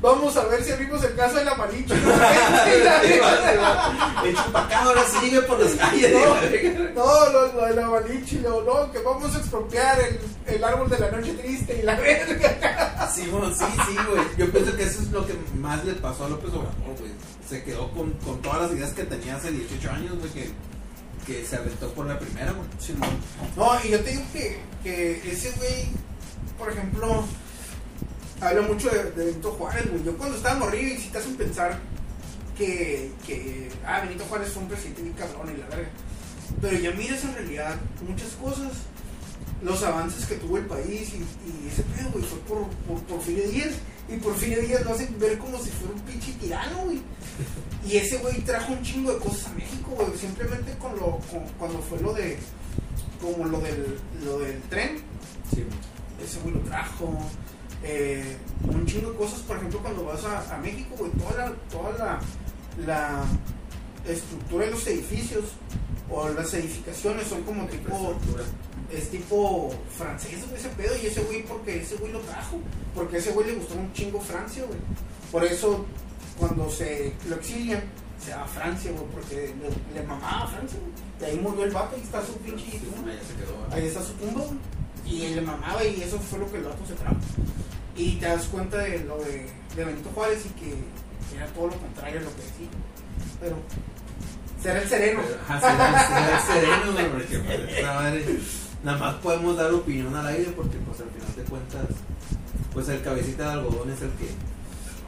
vamos 0.00 0.36
a 0.36 0.44
ver 0.44 0.62
si 0.62 0.70
abrimos 0.70 1.02
el 1.02 1.16
caso 1.16 1.38
de 1.38 1.44
la 1.44 1.56
Maricha. 1.56 1.94
El 4.24 4.36
chupacabra 4.36 5.02
sigue 5.20 5.42
por 5.42 5.58
las 5.58 5.72
calles. 5.72 6.14
No, 6.94 7.30
lo, 7.30 7.52
lo 7.52 7.66
de 7.66 7.74
la 7.74 7.88
Malinche, 7.88 8.38
no, 8.42 8.62
no, 8.62 8.92
que 8.92 9.00
vamos 9.00 9.34
a 9.34 9.38
expropiar 9.38 9.98
el, 9.98 10.20
el 10.54 10.62
árbol 10.62 10.88
de 10.88 11.00
la 11.00 11.10
noche 11.10 11.32
triste 11.32 11.80
y 11.80 11.82
la 11.82 11.96
verga. 11.96 13.10
Sí, 13.12 13.26
bueno, 13.26 13.52
sí, 13.52 13.64
sí, 13.88 13.96
güey. 14.08 14.22
Yo 14.38 14.52
pienso 14.52 14.76
que 14.76 14.84
eso 14.84 15.02
es 15.02 15.10
lo 15.10 15.26
que 15.26 15.34
más 15.56 15.84
le 15.84 15.94
pasó 15.94 16.26
a 16.26 16.28
López 16.28 16.50
Obrador, 16.50 16.74
güey. 16.96 17.10
Se 17.48 17.64
quedó 17.64 17.90
con, 17.90 18.12
con 18.12 18.40
todas 18.40 18.62
las 18.62 18.70
ideas 18.70 18.92
que 18.92 19.02
tenía 19.02 19.34
hace 19.34 19.50
18 19.50 19.90
años, 19.90 20.16
güey, 20.20 20.30
que, 20.30 20.52
que 21.26 21.44
se 21.44 21.56
aventó 21.56 21.92
por 21.92 22.06
la 22.06 22.18
primera, 22.18 22.52
güey. 22.52 22.68
No, 23.56 23.84
y 23.84 23.90
yo 23.90 24.00
te 24.00 24.10
digo 24.10 24.22
que, 24.32 24.58
que 24.82 25.32
ese 25.32 25.52
güey, 25.52 25.88
por 26.58 26.70
ejemplo, 26.70 27.24
habla 28.40 28.62
mucho 28.62 28.90
de, 28.90 29.24
Benito 29.24 29.52
Juárez, 29.52 29.90
güey. 29.90 30.04
Yo 30.04 30.16
cuando 30.16 30.36
estaba 30.36 30.58
morrido 30.58 30.94
y 30.94 30.98
si 30.98 31.08
te 31.08 31.18
hacen 31.18 31.36
pensar 31.36 31.78
que, 32.56 33.10
que, 33.26 33.70
ah, 33.86 34.00
Benito 34.00 34.24
Juárez 34.24 34.50
fue 34.50 34.62
un 34.62 34.68
presidente 34.68 35.02
bien 35.02 35.14
cabrón 35.14 35.52
y 35.54 35.60
la 35.60 35.66
verga. 35.66 35.88
Pero 36.60 36.78
ya 36.78 36.90
miras 36.92 37.24
en 37.24 37.34
realidad 37.34 37.76
muchas 38.06 38.30
cosas, 38.32 38.72
los 39.64 39.82
avances 39.82 40.26
que 40.26 40.34
tuvo 40.36 40.58
el 40.58 40.66
país 40.66 41.12
y, 41.14 41.16
y 41.18 41.68
ese 41.68 41.82
pedo, 41.82 42.10
güey, 42.12 42.24
fue 42.24 42.38
por, 42.40 42.66
por 42.86 43.02
Porfirio 43.04 43.48
Díaz. 43.48 43.72
Y 44.08 44.16
Porfirio 44.18 44.60
Díaz 44.60 44.84
lo 44.84 44.92
hacen 44.92 45.16
ver 45.18 45.38
como 45.38 45.58
si 45.58 45.70
fuera 45.70 45.94
un 45.94 46.00
pinche 46.02 46.32
tirano, 46.34 46.78
güey. 46.84 47.00
Y 47.88 47.96
ese 47.96 48.18
güey 48.18 48.40
trajo 48.42 48.72
un 48.74 48.82
chingo 48.82 49.12
de 49.12 49.18
cosas 49.18 49.46
a 49.46 49.54
México, 49.54 49.90
güey. 49.96 50.18
Simplemente 50.18 50.76
con 50.78 50.92
lo, 50.96 51.18
con- 51.30 51.48
cuando 51.58 51.78
fue 51.80 51.98
lo 52.00 52.12
de, 52.12 52.38
como 53.20 53.46
lo 53.46 53.58
del, 53.60 53.98
lo 54.24 54.38
del 54.40 54.60
tren, 54.62 54.98
Sí, 55.54 55.64
ese 56.22 56.40
güey 56.40 56.54
lo 56.54 56.60
trajo. 56.60 57.18
Eh, 57.82 58.36
un 58.62 58.86
chingo 58.86 59.10
de 59.12 59.16
cosas, 59.18 59.40
por 59.40 59.56
ejemplo, 59.58 59.78
cuando 59.80 60.04
vas 60.04 60.24
a, 60.24 60.54
a 60.54 60.58
México, 60.58 60.94
güey, 60.98 61.10
toda 61.12 61.32
la, 61.36 61.52
toda 61.70 61.92
la, 61.98 62.20
la 62.86 63.24
estructura 64.10 64.64
de 64.66 64.70
los 64.70 64.86
edificios 64.86 65.44
o 66.10 66.28
las 66.30 66.52
edificaciones 66.54 67.26
son 67.28 67.42
como 67.42 67.66
tipo, 67.66 68.14
es 68.98 69.10
tipo 69.10 69.70
francés, 69.96 70.40
güey, 70.46 70.60
ese 70.60 70.68
pedo, 70.70 70.94
y 71.02 71.06
ese 71.06 71.22
güey, 71.22 71.42
porque 71.44 71.80
ese 71.82 71.96
güey 71.96 72.12
lo 72.12 72.20
trajo, 72.20 72.58
porque 72.94 73.16
a 73.16 73.18
ese 73.18 73.32
güey 73.32 73.48
le 73.48 73.54
gustó 73.54 73.74
un 73.74 73.92
chingo 73.92 74.20
Francia, 74.20 74.64
güey. 74.66 74.78
Por 75.30 75.44
eso, 75.44 75.84
cuando 76.38 76.70
se 76.70 77.12
lo 77.28 77.36
exilian, 77.36 77.82
se 78.24 78.34
va 78.34 78.44
a 78.44 78.48
Francia, 78.48 78.90
güey, 78.92 79.04
porque 79.12 79.54
le, 79.60 80.00
le 80.00 80.06
mamaba 80.06 80.44
a 80.44 80.46
Francia, 80.48 80.78
güey. 80.80 81.04
Y 81.20 81.24
ahí 81.24 81.40
murió 81.40 81.64
el 81.64 81.70
vato 81.70 81.96
y 81.96 82.00
está 82.00 82.24
su 82.24 82.36
pinche 82.38 82.78
tumba. 82.78 83.10
Ahí 83.10 83.20
se 83.26 83.34
quedó. 83.34 83.66
Ahí 83.70 83.86
está 83.86 84.02
su 84.02 84.12
tumba. 84.14 84.44
Y 85.06 85.24
él 85.26 85.36
le 85.36 85.42
mamaba 85.42 85.84
y 85.84 86.02
eso 86.02 86.18
fue 86.18 86.38
lo 86.38 86.50
que 86.50 86.58
el 86.58 86.64
vato 86.64 86.84
se 86.86 86.94
trajo. 86.94 87.16
Y 87.96 88.16
te 88.16 88.26
das 88.26 88.46
cuenta 88.46 88.78
de 88.78 89.00
lo 89.00 89.18
de, 89.18 89.46
de 89.76 89.84
Benito 89.84 90.10
Juárez 90.14 90.44
y 90.46 90.48
que 90.60 90.74
era 91.36 91.46
todo 91.48 91.68
lo 91.68 91.76
contrario 91.78 92.20
a 92.20 92.22
lo 92.22 92.30
que 92.30 92.42
decía. 92.42 92.68
Pero 93.40 93.56
será 94.62 94.82
el 94.82 94.88
sereno. 94.88 95.20
Pero, 95.24 95.40
Ajá, 95.48 95.60
será, 95.60 96.08
será 96.08 96.40
sereno, 96.40 96.92
güey, 96.92 97.10
porque 97.10 97.38
pues, 97.38 97.82
madre, 97.82 98.24
nada 98.84 98.98
más 98.98 99.14
podemos 99.16 99.56
dar 99.56 99.72
opinión 99.72 100.14
al 100.14 100.26
aire 100.26 100.52
porque 100.56 100.76
pues 100.78 101.00
al 101.00 101.10
final 101.10 101.34
de 101.36 101.42
cuentas, 101.44 101.86
pues 102.72 102.88
el 102.88 103.02
cabecita 103.02 103.44
de 103.44 103.52
algodón 103.52 103.90
es 103.90 104.02
el 104.02 104.10
que... 104.10 104.28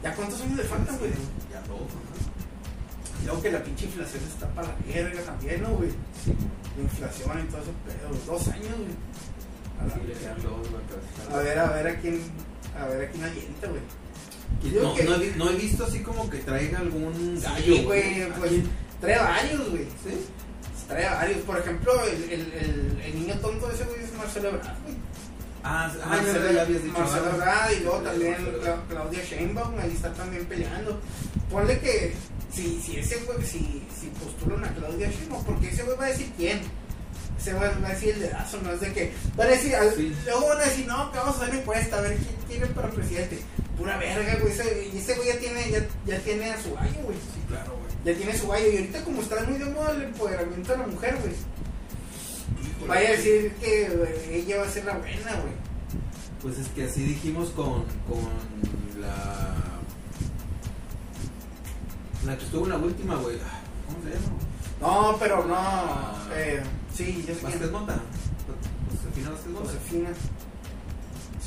¿Ya 0.03 0.13
cuántos 0.15 0.41
años 0.41 0.57
le 0.57 0.63
faltan, 0.63 0.97
güey? 0.97 1.11
Ya 1.51 1.61
todo, 1.63 1.79
¿no? 1.79 3.25
Luego 3.25 3.41
que 3.41 3.51
la 3.51 3.63
pinche 3.63 3.85
inflación 3.85 4.23
está 4.23 4.47
para 4.49 4.67
la 4.69 4.75
verga 4.87 5.21
también, 5.21 5.61
¿no, 5.63 5.69
güey? 5.69 5.89
Sí, 6.23 6.33
La 6.77 6.83
inflación 6.83 7.39
y 7.39 7.51
todo 7.51 7.61
eso, 7.61 7.71
pero 7.85 8.09
dos 8.25 8.47
años, 8.49 8.75
güey. 8.77 8.95
A 9.79 9.85
la 9.85 9.93
sí, 9.93 9.99
le 10.07 10.13
dos, 10.43 11.43
ver, 11.43 11.59
a 11.59 11.69
ver 11.71 11.87
a 11.87 11.99
quién, 11.99 12.21
a 12.79 12.85
ver 12.85 13.07
a 13.07 13.11
quién 13.11 13.23
alienta, 13.23 13.67
güey. 13.67 13.81
No, 14.81 14.95
que- 14.95 15.03
no, 15.03 15.15
he, 15.15 15.35
no 15.35 15.49
he 15.49 15.55
visto 15.55 15.85
así 15.85 15.99
como 15.99 16.29
que 16.29 16.37
traiga 16.39 16.79
algún 16.79 17.39
gallo. 17.41 17.75
Sí, 17.75 17.83
güey, 17.83 18.31
pues 18.39 18.51
trae 19.01 19.19
varios, 19.19 19.69
güey. 19.69 19.83
Sí. 20.03 20.25
Trae 20.87 21.05
varios. 21.09 21.37
Por 21.43 21.57
ejemplo, 21.59 21.93
el, 22.05 22.23
el, 22.23 22.53
el, 22.53 23.01
el 23.05 23.19
niño 23.19 23.35
tonto 23.39 23.67
de 23.67 23.75
ese 23.75 23.83
güey 23.85 24.03
es 24.03 24.13
Marcelo 24.13 24.49
Ebrard, 24.49 24.77
güey. 24.83 24.95
Ah, 25.63 25.91
ah, 26.03 26.07
Marcelo, 26.07 26.45
ya, 26.47 26.51
ya 26.53 26.61
habías 26.61 26.83
dicho. 26.83 26.97
Marcelo. 26.97 27.29
Ebrard 27.35 27.71
y 27.73 27.79
luego 27.81 27.97
también 27.99 28.35
Cla- 28.63 28.87
Claudia 28.89 29.23
Sheinbaum, 29.23 29.79
ahí 29.79 29.91
está 29.91 30.13
también 30.13 30.45
peleando. 30.45 30.99
Ponle 31.51 31.79
que 31.79 32.13
si, 32.53 32.79
si 32.81 32.97
ese 32.99 33.17
güey, 33.25 33.39
si, 33.45 33.83
si 33.99 34.07
postulan 34.23 34.63
a 34.63 34.73
Claudia 34.75 35.09
Sheinbaum, 35.11 35.43
porque 35.43 35.69
ese 35.69 35.83
güey 35.83 35.97
va 35.97 36.05
a 36.05 36.09
decir 36.09 36.31
quién. 36.37 36.61
Ese 37.37 37.53
güey 37.53 37.69
va 37.83 37.87
a 37.89 37.91
decir 37.91 38.13
el 38.15 38.21
dedazo, 38.21 38.59
no 38.63 38.71
es 38.71 38.79
de 38.79 38.93
que. 38.93 39.13
Van 39.35 39.47
a 39.47 39.51
decir, 39.51 39.75
Sí. 39.95 40.15
luego 40.25 40.47
van 40.47 40.57
a 40.61 40.63
decir, 40.65 40.87
no, 40.87 41.11
que 41.11 41.17
vamos 41.19 41.35
a 41.35 41.37
hacer 41.39 41.49
una 41.51 41.59
encuesta, 41.61 41.97
a 41.97 42.01
ver 42.01 42.15
quién 42.17 42.35
tiene 42.47 42.65
para 42.67 42.89
presidente. 42.89 43.39
Pura 43.77 43.97
verga, 43.97 44.37
güey. 44.41 44.51
Ese, 44.53 44.97
ese 44.97 45.15
güey 45.15 45.27
ya 45.27 45.37
tiene, 45.39 45.69
ya, 45.69 45.85
ya 46.05 46.19
tiene 46.21 46.51
a 46.51 46.61
su 46.61 46.73
gallo, 46.73 46.99
güey. 47.03 47.17
Sí, 47.17 47.41
claro, 47.47 47.73
güey. 47.77 47.86
Ya 48.07 48.15
tiene 48.15 48.37
su 48.37 48.47
gallo. 48.47 48.71
Y 48.71 48.77
ahorita, 48.77 49.03
como 49.03 49.21
está 49.21 49.43
muy 49.43 49.57
de 49.57 49.65
moda 49.65 49.91
el 49.91 50.03
empoderamiento 50.03 50.71
de 50.71 50.77
la 50.77 50.87
mujer, 50.87 51.17
güey. 51.19 51.33
Vaya 52.87 53.09
a 53.09 53.11
decir 53.11 53.53
que 53.55 53.89
güey, 53.89 54.39
ella 54.39 54.59
va 54.59 54.63
a 54.63 54.69
ser 54.69 54.85
la 54.85 54.97
buena, 54.97 55.33
güey. 55.41 55.53
Pues 56.41 56.57
es 56.57 56.69
que 56.69 56.85
así 56.85 57.03
dijimos 57.03 57.49
con, 57.49 57.83
con 58.07 59.01
la. 59.01 59.55
La 62.25 62.37
que 62.37 62.45
estuvo 62.45 62.63
en 62.63 62.69
la 62.69 62.77
última, 62.77 63.15
güey. 63.17 63.37
¿Cómo 63.87 64.03
se 64.03 64.09
llama? 64.11 64.37
No, 64.79 65.17
pero 65.19 65.45
no. 65.45 65.55
Ah. 65.57 66.29
Eh, 66.33 66.63
sí, 66.95 67.25
yo 67.27 67.35
sé 67.35 67.41
Vázquez. 67.41 67.71
Mota. 67.71 67.99
Josefina 68.89 69.31
Vázquez 69.31 69.51
Mota. 69.51 69.65
Josefina. 69.65 70.09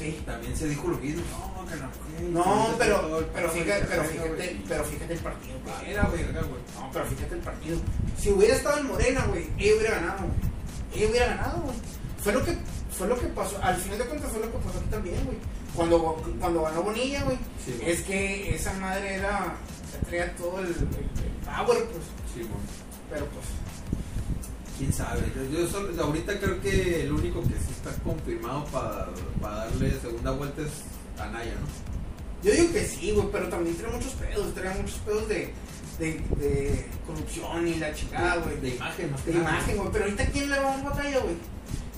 Sí. 0.01 0.19
También 0.25 0.57
se 0.57 0.67
dijo 0.67 0.89
lo 0.89 0.97
mismo. 0.97 1.23
No, 1.31 1.67
que 1.67 1.77
mujer. 1.77 2.31
No, 2.33 2.71
que 2.71 2.77
pero, 2.79 3.29
pero 3.35 3.51
fíjate, 3.51 3.87
pero 3.87 4.05
fíjate, 4.05 4.29
güey. 4.31 4.65
pero 4.67 4.85
fíjate 4.85 5.13
el 5.13 5.19
partido. 5.19 5.57
Que 5.85 5.91
Era 5.93 6.07
verga, 6.07 6.41
güey. 6.41 6.63
No, 6.75 6.91
pero 6.91 7.05
fíjate 7.05 7.35
el 7.35 7.41
partido. 7.43 7.79
Si 8.19 8.31
hubiera 8.31 8.57
estado 8.57 8.79
en 8.79 8.87
Morena, 8.87 9.27
güey, 9.27 9.51
ella 9.59 9.77
hubiera 9.77 9.95
ganado, 9.97 10.19
güey. 10.25 10.41
Ella 10.95 11.11
hubiera 11.11 11.27
ganado, 11.27 11.61
güey. 11.61 11.77
Fue 12.19 12.33
lo 12.33 12.43
que, 12.43 12.57
fue 12.97 13.09
lo 13.09 13.21
que 13.21 13.27
pasó. 13.27 13.59
Al 13.63 13.77
final 13.77 13.99
de 13.99 14.05
cuentas 14.07 14.31
fue 14.31 14.41
lo 14.41 14.53
que 14.53 14.59
pasó 14.59 14.79
aquí 14.79 14.89
también, 14.91 15.23
güey. 15.27 15.37
Cuando, 15.75 16.25
cuando 16.41 16.63
ganó 16.63 16.83
Bonilla, 16.83 17.23
güey. 17.25 17.37
Sí, 17.63 17.77
güey. 17.79 17.91
Es 17.91 18.01
que 18.01 18.55
esa 18.55 18.73
madre 18.75 19.17
era. 19.17 19.55
Se 19.93 19.99
traía 20.07 20.35
todo 20.37 20.61
el, 20.61 20.67
el, 20.69 20.73
el 20.77 21.45
power, 21.45 21.85
pues. 21.85 22.05
Sí, 22.33 22.41
güey. 22.41 22.63
Pero 23.11 23.27
pues. 23.27 23.45
Quién 24.81 24.93
sabe. 24.93 25.21
Yo, 25.37 25.61
yo 25.61 25.69
solo- 25.69 26.03
ahorita 26.03 26.41
creo 26.41 26.61
que 26.61 27.03
el 27.05 27.13
único 27.13 27.41
que 27.43 27.55
sí 27.55 27.71
está 27.77 27.91
confirmado 28.03 28.65
para 28.67 29.09
darle 29.41 29.93
segunda 30.01 30.31
vuelta 30.33 30.63
es 30.63 31.21
Anaya, 31.21 31.53
¿no? 31.61 31.67
Yo 32.43 32.53
digo 32.53 32.73
que 32.73 32.87
sí, 32.87 33.13
güey, 33.13 33.27
pero 33.31 33.49
también 33.49 33.77
trae 33.77 33.93
muchos 33.93 34.13
pedos. 34.15 34.55
Trae 34.55 34.75
muchos 34.81 34.99
pedos 35.01 35.29
de, 35.29 35.53
de, 35.99 36.07
de 36.41 36.87
corrupción 37.07 37.69
y 37.69 37.75
la 37.75 37.93
chingada, 37.95 38.37
güey. 38.37 38.59
De 38.61 38.69
imagen, 38.71 39.11
más 39.13 39.27
De 39.27 39.35
nada. 39.35 39.51
imagen, 39.51 39.77
güey. 39.77 39.89
Pero 39.93 40.05
ahorita, 40.07 40.25
¿quién 40.27 40.51
le 40.51 40.59
va 40.59 40.73
a 40.73 40.77
dar 40.79 40.85
batalla, 40.91 41.19
güey? 41.21 41.35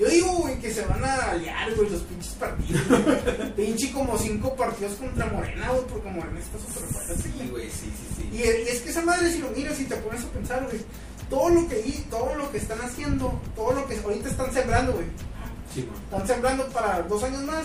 Yo 0.01 0.09
digo, 0.09 0.33
güey, 0.39 0.59
que 0.59 0.73
se 0.73 0.85
van 0.87 1.05
a 1.05 1.31
aliar, 1.31 1.73
güey, 1.77 1.89
los 1.91 2.01
pinches 2.03 2.33
partidos. 2.33 2.83
güey. 2.89 3.55
Pinche 3.57 3.93
como 3.93 4.19
cinco 4.19 4.57
partidos 4.57 4.95
contra 4.95 5.27
Morena, 5.27 5.69
güey, 5.71 5.87
porque 5.87 6.11
Morena 6.11 6.41
está 6.41 6.59
súper 6.59 6.89
fuerte, 6.91 7.23
Sí, 7.23 7.31
güey. 7.37 7.49
güey, 7.51 7.71
sí, 7.71 7.93
sí, 7.95 8.15
sí. 8.17 8.29
Y, 8.33 8.39
y 8.39 8.69
es 8.69 8.81
que 8.81 8.91
esa 8.91 9.03
madre, 9.03 9.31
si 9.31 9.39
lo 9.39 9.51
miras 9.51 9.79
y 9.79 9.85
te 9.85 9.95
pones 9.97 10.25
a 10.25 10.29
pensar, 10.31 10.65
güey, 10.65 10.83
todo 11.33 11.49
lo 11.49 11.67
que 11.69 11.81
y 11.81 12.07
todo 12.11 12.35
lo 12.35 12.51
que 12.53 12.59
están 12.59 12.79
haciendo, 12.83 13.41
todo 13.57 13.73
lo 13.73 13.87
que 13.87 13.97
ahorita 13.99 14.29
están 14.29 14.53
sembrando, 14.53 14.93
güey, 14.93 15.07
Sí, 15.75 15.89
están 16.11 16.27
sembrando 16.27 16.67
para 16.69 17.01
dos 17.03 17.23
años 17.25 17.43
más. 17.45 17.65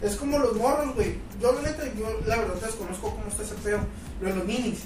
Es 0.00 0.14
como 0.14 0.38
los 0.38 0.54
morros, 0.54 0.94
güey. 0.94 1.18
Yo, 1.40 1.50
la 1.52 1.62
neta, 1.62 1.82
yo 1.98 2.06
la 2.24 2.36
verdad 2.36 2.54
desconozco 2.62 3.10
cómo 3.10 3.26
está 3.28 3.42
ese 3.42 3.56
feo. 3.56 3.80
De 4.20 4.32
los 4.32 4.44
minis, 4.44 4.78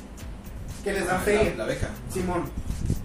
que 0.83 0.95
les 0.95 1.07
dan 1.07 1.17
Ah, 1.17 1.23
feria. 1.23 1.51
La, 1.51 1.57
la 1.57 1.65
beca. 1.67 1.91
Simón. 2.11 2.45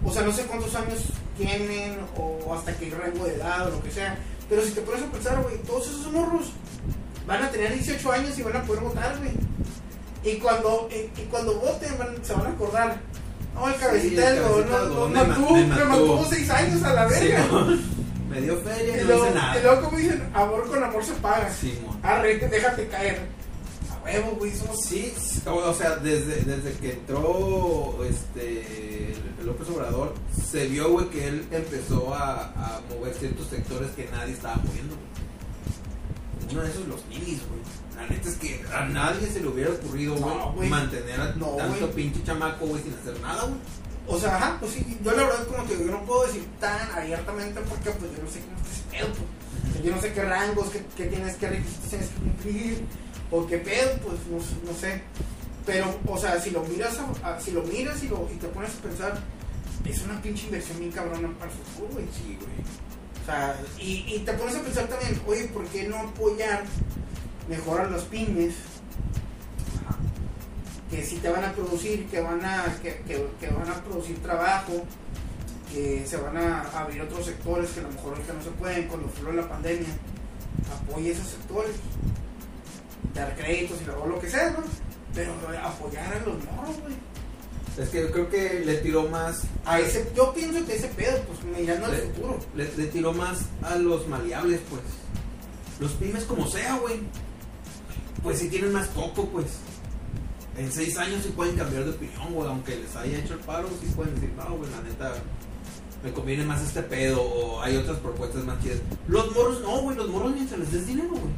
O 0.02 0.10
sea, 0.10 0.22
no 0.22 0.32
sé 0.32 0.44
cuántos 0.44 0.74
años 0.74 1.00
tienen 1.36 1.98
o 2.16 2.54
hasta 2.54 2.74
qué 2.78 2.88
rango 2.88 3.26
de 3.26 3.34
edad 3.34 3.68
o 3.68 3.72
lo 3.72 3.82
que 3.82 3.90
sea. 3.90 4.16
Pero 4.48 4.62
si 4.62 4.70
te 4.72 4.80
pones 4.80 5.02
a 5.02 5.06
pensar, 5.12 5.42
güey, 5.42 5.58
todos 5.64 5.86
esos 5.86 6.10
morros 6.10 6.46
van 7.26 7.44
a 7.44 7.50
tener 7.50 7.74
18 7.74 8.10
años 8.12 8.38
y 8.38 8.42
van 8.42 8.56
a 8.56 8.62
poder 8.62 8.82
votar, 8.82 9.18
güey. 9.18 9.32
Y 10.24 10.38
cuando, 10.38 10.88
y, 10.90 11.20
y 11.20 11.24
cuando 11.30 11.60
voten 11.60 11.98
van- 11.98 12.24
se 12.24 12.32
van 12.32 12.46
a 12.46 12.50
acordar. 12.50 13.00
No, 13.58 13.68
el 13.68 13.74
Sí, 13.74 13.80
cabecita 13.80 14.28
el 14.28 14.34
del 14.36 14.44
gobierno 14.44 14.70
cabecita 14.72 14.78
del 14.84 14.88
no, 14.88 14.94
gobierno 14.94 15.50
me 15.52 15.66
me 15.76 15.84
ma- 15.84 15.88
mantuvo, 15.90 16.26
6 16.28 16.50
años 16.50 16.82
a 16.84 16.94
la 16.94 17.08
Sí, 17.10 17.14
verga. 17.28 17.48
Me 18.28 18.42
dio 18.42 18.58
feria 18.58 18.96
y, 18.96 19.00
y 19.00 19.02
no 19.04 19.06
luego, 19.08 19.24
hice 19.24 19.32
y 19.32 19.34
nada. 19.36 19.62
luego, 19.62 19.82
como 19.82 19.96
dicen, 19.98 20.30
amor 20.34 20.68
con 20.68 20.84
amor 20.84 21.02
se 21.04 21.12
paga. 21.14 21.50
Sí, 21.50 21.78
mon. 21.84 21.98
Arre, 22.04 22.36
déjate 22.36 22.86
caer. 22.88 23.20
A 23.90 24.04
huevo, 24.04 24.32
güey, 24.38 24.54
somos. 24.54 24.76
Sí, 24.84 25.14
sí, 25.18 25.40
o 25.46 25.72
sea, 25.74 25.96
desde, 25.96 26.42
desde 26.42 26.72
que 26.74 26.92
entró 26.92 27.98
este 28.08 29.14
López 29.42 29.66
Obrador, 29.70 30.12
se 30.50 30.66
vio, 30.66 30.90
güey, 30.90 31.08
que 31.08 31.26
él 31.26 31.46
empezó 31.50 32.14
a, 32.14 32.42
a 32.52 32.80
mover 32.94 33.14
ciertos 33.14 33.46
sectores 33.48 33.90
que 33.92 34.06
nadie 34.12 34.34
estaba 34.34 34.56
moviendo. 34.56 34.94
güey. 34.94 36.52
uno 36.52 36.62
de 36.62 36.68
esos 36.70 36.86
los 36.86 37.04
ninis, 37.06 37.40
güey. 37.48 37.60
La 37.98 38.06
neta 38.06 38.28
es 38.28 38.36
que 38.36 38.64
a 38.72 38.84
nadie 38.86 39.28
se 39.28 39.40
le 39.40 39.48
hubiera 39.48 39.70
ocurrido, 39.72 40.14
güey, 40.54 40.68
mantener 40.70 41.20
a 41.20 41.32
No, 41.34 41.46
tanto 41.56 41.90
pinche 41.90 42.22
chamaco, 42.24 42.66
güey, 42.66 42.82
sin 42.82 42.94
hacer 42.94 43.20
nada, 43.20 43.42
güey. 43.44 43.58
O 44.06 44.18
sea, 44.18 44.36
ajá, 44.36 44.56
pues 44.60 44.72
sí, 44.72 44.98
yo 45.04 45.10
la 45.12 45.24
verdad 45.24 45.46
como 45.48 45.66
que 45.66 45.76
yo 45.76 45.84
no 45.90 46.02
puedo 46.04 46.26
decir 46.26 46.46
tan 46.60 46.90
abiertamente 46.92 47.60
porque 47.68 47.90
pues 47.90 48.10
yo 48.16 48.22
no 48.22 48.30
sé 48.30 48.38
ese 48.38 48.82
pedo, 48.90 49.08
pues. 49.12 49.68
O 49.68 49.72
sea, 49.74 49.82
yo 49.82 49.94
no 49.96 50.00
sé 50.00 50.12
qué 50.14 50.22
rangos, 50.22 50.70
qué, 50.70 50.84
qué 50.96 51.06
tienes, 51.06 51.36
qué 51.36 51.48
requisitos 51.50 51.90
tienes 51.90 52.08
que 52.08 52.14
cumplir, 52.20 52.84
o 53.30 53.46
qué 53.46 53.58
pedo, 53.58 53.90
pues 54.02 54.14
no, 54.30 54.40
sé- 54.40 54.72
no 54.72 54.78
sé. 54.78 55.02
Pero, 55.66 55.94
o 56.06 56.16
sea, 56.16 56.40
si 56.40 56.50
lo 56.50 56.62
miras, 56.64 56.96
a- 57.22 57.34
a- 57.34 57.40
si 57.40 57.50
lo 57.50 57.62
miras 57.64 58.02
y, 58.02 58.08
lo, 58.08 58.26
y 58.32 58.36
te 58.38 58.46
pones 58.48 58.70
a 58.70 58.82
pensar, 58.88 59.18
es 59.84 60.02
una 60.02 60.22
pinche 60.22 60.46
inversión 60.46 60.78
bien 60.78 60.92
cabrona 60.92 61.28
para 61.38 61.50
futuro, 61.50 61.92
güey. 61.92 62.06
Sí, 62.06 62.38
güey. 62.40 62.50
O 63.22 63.26
sea, 63.26 63.60
y, 63.78 64.04
y 64.14 64.18
te 64.24 64.32
pones 64.32 64.54
a 64.56 64.62
pensar 64.62 64.86
también, 64.88 65.20
oye, 65.26 65.44
¿por 65.48 65.66
qué 65.66 65.86
no 65.86 65.98
apoyar 65.98 66.64
mejor 67.48 67.80
a 67.80 67.90
las 67.90 68.02
pymes? 68.04 68.54
Que 70.90 71.04
sí 71.04 71.16
te 71.16 71.28
van 71.28 71.44
a 71.44 71.52
producir, 71.52 72.06
que 72.06 72.20
van 72.20 72.42
a, 72.44 72.64
que, 72.82 73.02
que- 73.06 73.28
que 73.38 73.48
van 73.48 73.70
a 73.70 73.74
producir 73.84 74.18
trabajo, 74.22 74.72
que 75.72 76.04
se 76.06 76.16
van 76.16 76.36
a 76.38 76.62
abrir 76.78 77.02
otros 77.02 77.26
sectores 77.26 77.70
que 77.70 77.80
a 77.80 77.82
lo 77.82 77.90
mejor 77.90 78.14
ahorita 78.14 78.32
no 78.32 78.42
se 78.42 78.50
pueden 78.52 78.88
con 78.88 79.02
los 79.02 79.12
flores 79.12 79.36
de 79.36 79.42
la 79.42 79.48
pandemia. 79.48 79.88
Apoya 80.82 81.12
esos 81.12 81.26
sectores, 81.28 81.72
dar 83.14 83.36
créditos 83.36 83.80
y 83.82 83.84
luego 83.84 84.06
lo 84.06 84.18
que 84.18 84.30
sea, 84.30 84.50
¿no? 84.50 84.58
Pero 85.14 85.32
apoyar 85.62 86.14
a 86.14 86.18
los 86.20 86.42
morros, 86.44 86.80
güey. 86.80 86.94
Es 87.78 87.90
que 87.90 88.00
yo 88.00 88.10
creo 88.10 88.28
que 88.30 88.60
le 88.64 88.78
tiró 88.78 89.08
más. 89.08 89.42
A 89.64 89.78
ese, 89.78 90.10
yo 90.16 90.32
pienso 90.34 90.64
que 90.66 90.74
ese 90.74 90.88
pedo, 90.88 91.22
pues 91.24 91.38
mirando 91.44 91.86
al 91.86 91.96
futuro. 91.96 92.38
Le, 92.56 92.64
le 92.76 92.86
tiró 92.86 93.12
más 93.12 93.40
a 93.62 93.76
los 93.76 94.08
maleables, 94.08 94.60
pues. 94.70 94.82
Los 95.78 95.92
pymes 95.92 96.24
como 96.24 96.48
sea, 96.48 96.76
güey. 96.78 97.00
Pues 98.22 98.38
si 98.38 98.48
tienen 98.48 98.72
más 98.72 98.88
coco, 98.88 99.26
pues. 99.26 99.46
En 100.56 100.72
seis 100.72 100.98
años 100.98 101.22
sí 101.22 101.30
pueden 101.36 101.56
cambiar 101.56 101.84
de 101.84 101.90
opinión, 101.90 102.32
güey. 102.32 102.48
Aunque 102.48 102.76
les 102.76 102.94
haya 102.96 103.18
hecho 103.18 103.34
el 103.34 103.40
paro, 103.40 103.68
sí 103.80 103.86
pueden 103.94 104.14
decir, 104.16 104.32
no, 104.36 104.56
güey, 104.56 104.70
la 104.70 104.82
neta, 104.82 105.14
me 106.02 106.12
conviene 106.12 106.44
más 106.44 106.60
este 106.62 106.82
pedo. 106.82 107.22
O 107.22 107.60
hay 107.62 107.76
otras 107.76 107.98
propuestas 107.98 108.44
más 108.44 108.60
chidas. 108.62 108.78
Los 109.06 109.32
morros, 109.34 109.60
no, 109.60 109.82
güey, 109.82 109.96
los 109.96 110.08
morros 110.08 110.32
mientras 110.32 110.58
les 110.58 110.72
des 110.72 110.86
dinero, 110.86 111.10
güey. 111.10 111.32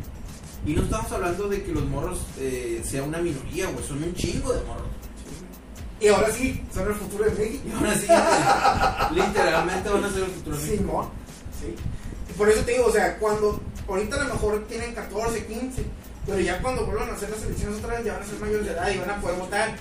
Y 0.67 0.75
no 0.75 0.83
estamos 0.83 1.11
hablando 1.13 1.49
de 1.49 1.63
que 1.63 1.73
los 1.73 1.85
morros 1.87 2.21
eh, 2.39 2.83
sea 2.85 3.03
una 3.03 3.19
minoría, 3.19 3.71
güey. 3.71 3.85
Son 3.87 4.03
un 4.03 4.15
chingo 4.15 4.53
de 4.53 4.65
morros. 4.65 4.89
Y 6.01 6.09
ahora 6.09 6.33
sí, 6.33 6.63
son 6.73 6.89
el 6.89 6.95
futuro 6.95 7.25
de 7.25 7.31
México. 7.33 7.63
Y 7.69 7.73
ahora 7.73 7.95
sí, 7.95 8.07
literalmente 9.15 9.89
van 9.91 10.05
a 10.05 10.11
ser 10.11 10.23
el 10.25 10.31
futuro 10.31 10.57
de 10.57 10.65
México. 10.65 11.11
Sí. 11.61 11.75
Y 12.31 12.33
por 12.33 12.49
eso 12.49 12.63
te 12.63 12.73
digo, 12.73 12.87
o 12.87 12.93
sea, 12.93 13.19
cuando 13.19 13.61
ahorita 13.87 14.17
a 14.17 14.25
lo 14.25 14.35
mejor 14.35 14.65
tienen 14.67 14.95
14, 14.95 15.47
15, 15.47 15.85
pero 16.31 16.41
ya 16.41 16.63
cuando 16.63 16.87
vuelvan 16.87 17.11
a 17.11 17.13
hacer 17.13 17.31
las 17.31 17.43
elecciones 17.43 17.79
otra 17.79 17.97
vez 17.97 18.05
ya 18.07 18.13
van 18.15 18.23
a 18.23 18.27
ser 18.27 18.39
mayores 18.41 18.67
de 18.67 18.73
edad 18.73 18.91
y 18.91 18.99
van 18.99 19.11
a 19.11 19.21
poder 19.21 19.39
votar. 19.39 19.77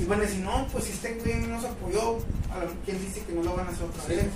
Y 0.00 0.04
van 0.04 0.18
a 0.20 0.22
decir, 0.22 0.40
no, 0.40 0.66
pues 0.70 0.84
si 0.84 0.92
este 0.92 1.14
güey 1.14 1.34
nos 1.46 1.64
apoyó, 1.64 2.18
a 2.52 2.64
lo, 2.64 2.70
¿quién 2.84 3.00
dice 3.00 3.22
que 3.24 3.32
no 3.32 3.42
lo 3.42 3.56
van 3.56 3.66
a 3.66 3.70
hacer 3.70 3.84
otra 3.84 4.02
Sí. 4.02 4.08
vez? 4.14 4.26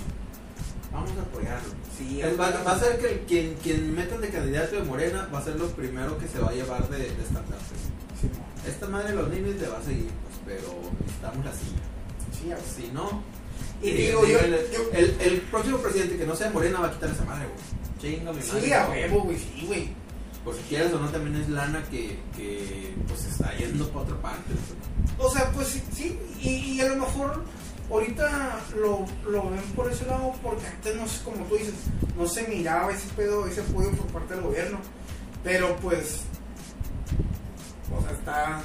Vamos 0.91 1.11
a 1.11 1.21
apoyarlo. 1.21 1.69
Sí, 1.97 2.19
va, 2.37 2.49
va 2.63 2.71
a 2.73 2.79
ser 2.79 2.97
que 2.99 3.11
el- 3.13 3.19
quien, 3.21 3.53
quien 3.61 3.95
metan 3.95 4.19
de 4.21 4.29
candidato 4.29 4.75
de 4.75 4.83
Morena 4.83 5.29
va 5.33 5.39
a 5.39 5.43
ser 5.43 5.55
lo 5.57 5.67
primero 5.67 6.17
que 6.17 6.27
se 6.27 6.39
va 6.39 6.49
a 6.49 6.53
llevar 6.53 6.89
de, 6.89 6.97
de 6.97 7.05
estandarte. 7.23 7.75
Simón. 8.19 8.41
Esta 8.67 8.87
madre 8.87 9.09
de 9.09 9.15
los 9.15 9.29
niños 9.29 9.55
le 9.55 9.67
va 9.67 9.77
a 9.77 9.83
seguir, 9.83 10.09
pues, 10.09 10.35
pero 10.45 10.73
necesitamos 10.99 11.45
la 11.45 11.51
silla. 11.53 11.81
Sí, 12.37 12.51
a 12.51 12.55
ver. 12.55 12.63
Si 12.75 12.91
no, 12.91 13.23
Y 13.83 13.89
eh, 13.89 13.93
digo, 14.07 14.25
yo, 14.25 14.39
el, 14.39 14.51
yo- 14.71 14.89
el, 14.93 15.17
el 15.21 15.41
próximo 15.41 15.77
presidente 15.77 16.17
que 16.17 16.25
no 16.25 16.35
sea 16.35 16.49
Morena 16.49 16.79
va 16.79 16.87
a 16.87 16.91
quitar 16.91 17.09
esa 17.11 17.23
madre, 17.25 17.45
güey. 17.45 17.81
Chinga 18.15 18.31
mi 18.33 18.39
madre. 18.39 18.61
sí, 18.61 18.73
a 18.73 18.89
huevo, 18.89 19.21
güey, 19.21 19.37
sí, 19.37 19.63
güey. 19.67 19.89
Por 20.43 20.55
si 20.55 20.61
quieres 20.63 20.91
o 20.93 20.99
no, 20.99 21.09
también 21.09 21.35
es 21.35 21.49
lana 21.49 21.83
que, 21.91 22.19
que 22.35 22.95
pues 23.07 23.25
está 23.25 23.55
yendo 23.57 23.87
para 23.89 24.05
otra 24.05 24.21
parte. 24.21 24.53
O 25.19 25.29
sea, 25.29 25.51
pues 25.51 25.79
sí, 25.93 26.19
y, 26.39 26.49
y 26.49 26.81
a 26.81 26.87
lo 26.87 26.95
mejor 26.95 27.43
ahorita 27.91 28.59
lo, 28.77 29.05
lo 29.29 29.49
ven 29.49 29.61
por 29.75 29.91
ese 29.91 30.05
lado 30.05 30.33
porque 30.41 30.65
antes 30.65 30.95
no 30.95 31.07
sé, 31.07 31.23
como 31.23 31.45
tú 31.45 31.57
dices, 31.57 31.73
no 32.17 32.25
se 32.25 32.47
miraba 32.47 32.91
ese 32.91 33.07
pedo, 33.15 33.45
ese 33.45 33.61
apoyo 33.61 33.91
por 33.91 34.07
parte 34.07 34.33
del 34.33 34.43
gobierno. 34.43 34.79
Pero 35.43 35.75
pues, 35.77 36.21
o 37.95 38.01
sea, 38.01 38.11
está, 38.11 38.61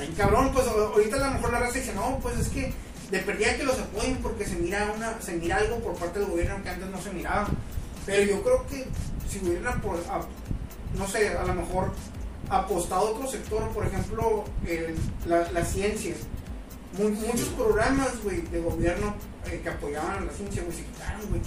está 0.00 0.22
cabrón, 0.22 0.50
pues 0.52 0.66
ahorita 0.66 1.16
a 1.16 1.28
lo 1.28 1.34
mejor 1.34 1.52
la 1.52 1.58
raza 1.60 1.78
dice, 1.78 1.94
no, 1.94 2.18
pues 2.20 2.38
es 2.38 2.48
que 2.48 2.72
de 3.10 3.18
perdida 3.20 3.56
que 3.56 3.64
los 3.64 3.78
apoyen 3.78 4.18
porque 4.18 4.44
se 4.44 4.56
mira 4.56 4.92
una, 4.94 5.20
se 5.20 5.32
mira 5.32 5.56
algo 5.56 5.78
por 5.78 5.94
parte 5.94 6.18
del 6.18 6.28
gobierno 6.28 6.62
que 6.62 6.68
antes 6.68 6.88
no 6.88 7.00
se 7.00 7.12
miraba. 7.12 7.48
Pero 8.04 8.22
yo 8.22 8.42
creo 8.42 8.66
que 8.66 8.86
si 9.28 9.38
hubieran 9.46 9.80
no 10.96 11.06
sé, 11.06 11.36
a 11.36 11.44
lo 11.44 11.54
mejor 11.54 11.92
apostado 12.48 13.08
a 13.08 13.10
otro 13.10 13.26
sector, 13.28 13.68
por 13.70 13.86
ejemplo, 13.86 14.44
el- 14.66 14.94
la, 15.26 15.50
la 15.52 15.64
ciencia. 15.64 16.14
Mu- 16.98 17.10
muchos 17.10 17.48
programas, 17.50 18.22
güey, 18.22 18.40
de 18.42 18.60
gobierno 18.60 19.14
eh, 19.46 19.60
que 19.62 19.68
apoyaban 19.68 20.22
a 20.22 20.24
la 20.26 20.32
ciencia, 20.32 20.62
güey, 20.62 20.76
se 20.76 20.84
quitaron, 20.84 21.28
güey. 21.28 21.40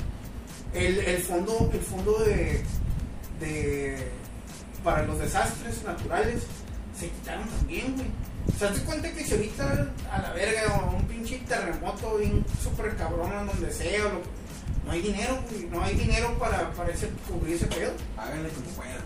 El, 0.74 1.00
el 1.00 1.18
fondo, 1.22 1.70
el 1.74 1.80
fondo 1.82 2.20
de, 2.20 2.64
de 3.40 4.08
para 4.84 5.04
los 5.06 5.20
desastres 5.20 5.84
naturales 5.84 6.44
se 6.98 7.10
quitaron 7.10 7.48
también, 7.50 7.94
güey. 7.96 8.08
O 8.56 8.58
sea, 8.60 8.72
te 8.72 8.80
cuenta 8.82 9.12
que 9.12 9.24
si 9.24 9.34
ahorita 9.34 9.92
a 10.12 10.22
la 10.22 10.34
verga 10.34 10.76
o 10.92 10.96
un 10.96 11.04
pinche 11.08 11.40
terremoto 11.48 12.18
bien 12.18 12.46
súper 12.64 12.96
cabrón 12.96 13.32
en 13.34 13.48
donde 13.48 13.72
sea, 13.72 14.04
lo- 14.04 14.22
no 14.86 14.92
hay 14.92 15.02
dinero, 15.02 15.40
güey, 15.50 15.66
no 15.66 15.84
hay 15.84 15.96
dinero 15.96 16.38
para, 16.40 16.72
para 16.74 16.92
ese, 16.92 17.10
cubrir 17.28 17.56
ese 17.56 17.68
pedo. 17.68 17.92
Háganle 18.18 18.50
como 18.50 18.66
puedan. 18.68 18.98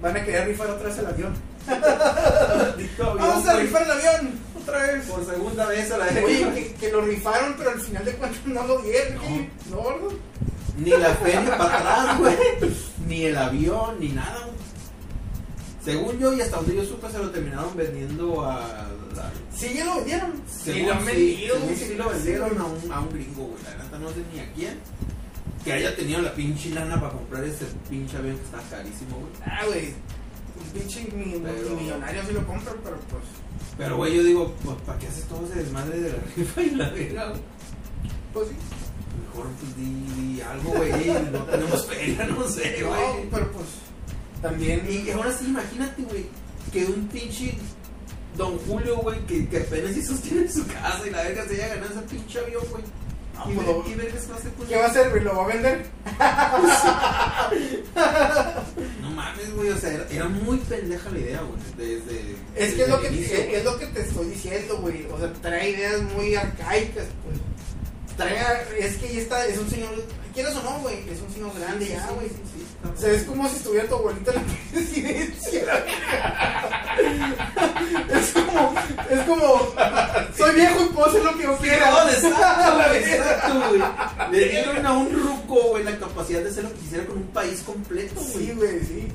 Van 0.00 0.16
a 0.16 0.24
querer 0.24 0.48
rifar 0.48 0.70
otra 0.70 0.88
vez 0.88 0.98
el 0.98 1.06
avión. 1.06 1.34
Vamos 2.98 3.46
a 3.48 3.56
rifar 3.56 3.82
el 3.82 3.90
avión 3.90 4.30
otra 4.60 4.82
vez. 4.82 5.04
Por 5.06 5.24
segunda 5.26 5.66
vez 5.66 5.90
a 5.92 5.98
la 5.98 6.06
vez. 6.10 6.24
Oye, 6.24 6.52
que, 6.54 6.74
que 6.74 6.92
lo 6.92 7.00
rifaron, 7.02 7.54
pero 7.56 7.70
al 7.70 7.80
final 7.80 8.04
de 8.04 8.12
cuentas 8.14 8.40
no 8.46 8.64
lo 8.66 8.78
dieron. 8.82 9.14
No. 9.70 9.76
¿No, 9.76 9.82
gordo? 9.82 10.08
Ni 10.78 10.90
la 10.90 11.14
feria 11.16 11.56
para 11.58 11.78
atrás, 11.78 12.18
güey. 12.18 12.36
Ni 13.06 13.24
el 13.26 13.36
avión, 13.36 14.00
ni 14.00 14.08
nada, 14.08 14.40
güey. 14.46 14.62
Según 15.84 16.18
yo, 16.18 16.32
y 16.32 16.40
hasta 16.40 16.56
donde 16.56 16.76
yo 16.76 16.84
supe, 16.84 17.10
se 17.10 17.18
lo 17.18 17.30
terminaron 17.30 17.76
vendiendo 17.76 18.44
a. 18.44 18.60
la- 19.16 19.30
Sí, 19.54 19.74
ya 19.74 19.84
lo 19.84 19.96
vendieron. 19.96 20.32
Sí, 20.64 20.82
lo 20.82 20.92
han 20.94 21.04
vendido. 21.04 21.56
sí 21.68 21.76
sí, 21.76 21.94
lo 21.94 22.08
vendieron 22.08 22.58
a 22.58 22.64
un, 22.64 22.92
a 22.92 23.00
un 23.00 23.12
gringo, 23.12 23.44
güey. 23.48 23.62
La 23.64 23.84
neta 23.84 23.98
no 23.98 24.08
sé 24.08 24.16
ni 24.32 24.40
a 24.40 24.52
quién. 24.54 24.78
Que 25.64 25.72
haya 25.72 25.94
tenido 25.94 26.20
la 26.22 26.34
pinche 26.34 26.70
lana 26.70 27.00
para 27.00 27.12
comprar 27.12 27.44
ese 27.44 27.66
pinche 27.88 28.16
avión 28.16 28.36
que 28.36 28.44
está 28.44 28.58
carísimo, 28.70 29.16
güey. 29.18 29.32
Ah, 29.46 29.64
güey. 29.66 29.94
Un 30.58 30.70
pinche 30.80 31.00
mi- 31.14 31.38
Pero- 31.38 31.54
multimillonario 31.70 32.22
sí 32.26 32.32
lo 32.34 32.46
compra, 32.46 32.72
pero 32.82 32.96
pues. 33.08 33.22
Pero, 33.78 33.96
güey, 33.96 34.16
yo 34.16 34.22
digo, 34.24 34.54
pues, 34.64 34.76
¿para 34.84 34.98
qué 34.98 35.06
haces 35.08 35.24
todo 35.24 35.46
ese 35.46 35.60
desmadre 35.62 36.00
de 36.00 36.10
la 36.10 36.18
rifa 36.36 36.62
y 36.62 36.70
la 36.70 36.90
verga? 36.90 37.32
Pues 38.32 38.48
sí. 38.48 38.54
Mejor 39.28 39.50
pues, 39.60 39.76
di, 39.76 40.32
di 40.34 40.40
algo, 40.40 40.70
güey. 40.72 40.90
No 41.32 41.44
tenemos 41.44 41.86
feria, 41.86 42.26
no 42.26 42.48
sé, 42.48 42.78
No, 42.80 42.88
güey. 42.88 43.28
pero 43.30 43.52
pues. 43.52 43.66
También. 44.42 44.86
Y 44.90 45.10
ahora 45.10 45.32
sí, 45.32 45.44
imagínate, 45.46 46.02
güey, 46.02 46.26
que 46.72 46.84
un 46.86 47.06
pinche 47.08 47.54
Don 48.36 48.58
Julio, 48.58 48.96
güey, 48.96 49.20
que, 49.26 49.46
que 49.48 49.58
apenas 49.58 49.94
si 49.94 50.02
sostiene 50.06 50.50
su 50.50 50.66
casa 50.66 51.02
y 51.06 51.10
la 51.10 51.22
verga 51.22 51.46
se 51.46 51.54
haya 51.54 51.74
ganado 51.76 51.92
ese 51.94 52.02
pinche 52.16 52.38
avión, 52.40 52.64
güey. 52.70 52.82
No, 53.34 53.50
y, 53.50 53.54
pues, 53.54 53.66
ver- 53.66 53.76
lo- 53.76 53.88
y 53.90 53.94
vergas 53.94 54.30
va 54.30 54.34
a 54.34 54.38
hacer 54.38 54.52
con 54.52 54.66
¿Qué 54.66 54.76
va 54.76 54.84
a 54.84 54.88
hacer, 54.88 55.10
güey? 55.10 55.22
¿Lo 55.24 55.36
va 55.36 55.44
a 55.44 55.46
vender? 55.48 55.86
No 59.02 59.10
mames, 59.10 59.54
güey, 59.54 59.70
o 59.70 59.76
sea, 59.76 59.92
era, 59.92 60.06
era 60.10 60.28
muy 60.28 60.58
pendeja 60.58 61.10
la 61.10 61.18
idea, 61.18 61.40
güey. 61.42 61.60
Desde. 61.76 62.36
Es 62.56 62.74
que 62.74 62.82
es 62.82 62.88
lo 62.88 63.00
que, 63.00 63.08
inicio, 63.08 63.36
es 63.38 63.64
lo 63.64 63.78
que 63.78 63.86
te 63.86 64.00
estoy 64.02 64.26
diciendo, 64.28 64.76
güey. 64.78 65.06
O 65.10 65.18
sea, 65.18 65.32
trae 65.34 65.70
ideas 65.70 66.02
muy 66.02 66.34
arcaicas, 66.34 67.06
pues. 67.24 67.38
Trae, 68.16 68.66
es 68.78 68.96
que 68.96 69.14
ya 69.14 69.20
está, 69.20 69.46
es 69.46 69.58
un 69.58 69.68
señor, 69.68 69.90
quieras 70.34 70.54
o 70.56 70.62
no, 70.62 70.78
güey, 70.80 71.08
es 71.08 71.20
un 71.20 71.32
señor 71.32 71.50
grande 71.58 71.88
ya, 71.88 72.08
güey. 72.14 72.28
Sí, 72.28 72.34
sí, 72.34 72.66
sí, 72.66 72.88
O 72.94 73.00
sea, 73.00 73.12
es 73.12 73.22
como 73.24 73.48
si 73.48 73.56
estuviera 73.56 73.88
tu 73.88 73.94
abuelita 73.94 74.32
en 74.32 74.36
la 74.36 74.42
presidencia. 74.72 75.84
es 78.10 78.32
como, 78.32 78.74
es 79.10 79.20
como, 79.26 79.74
soy 80.36 80.54
viejo 80.54 80.82
y 80.82 80.88
puedo 80.92 81.06
hacer 81.06 81.24
lo 81.24 81.36
que 81.36 81.42
yo 81.44 81.56
quiera. 81.58 81.90
No, 81.90 82.08
exacto, 82.10 82.76
güey, 82.88 83.04
exacto, 83.04 83.68
güey. 83.68 83.82
Le 84.32 84.48
dieron 84.48 84.86
a 84.86 84.92
un 84.92 85.12
ruco, 85.12 85.62
güey, 85.70 85.84
la 85.84 85.98
capacidad 85.98 86.42
de 86.42 86.50
hacer 86.50 86.64
lo 86.64 86.72
que 86.72 86.80
quisiera 86.80 87.06
con 87.06 87.18
un 87.18 87.28
país 87.28 87.62
completo, 87.62 88.20
güey. 88.20 88.46
Sí, 88.46 88.52
güey, 88.52 88.80
sí. 88.80 89.08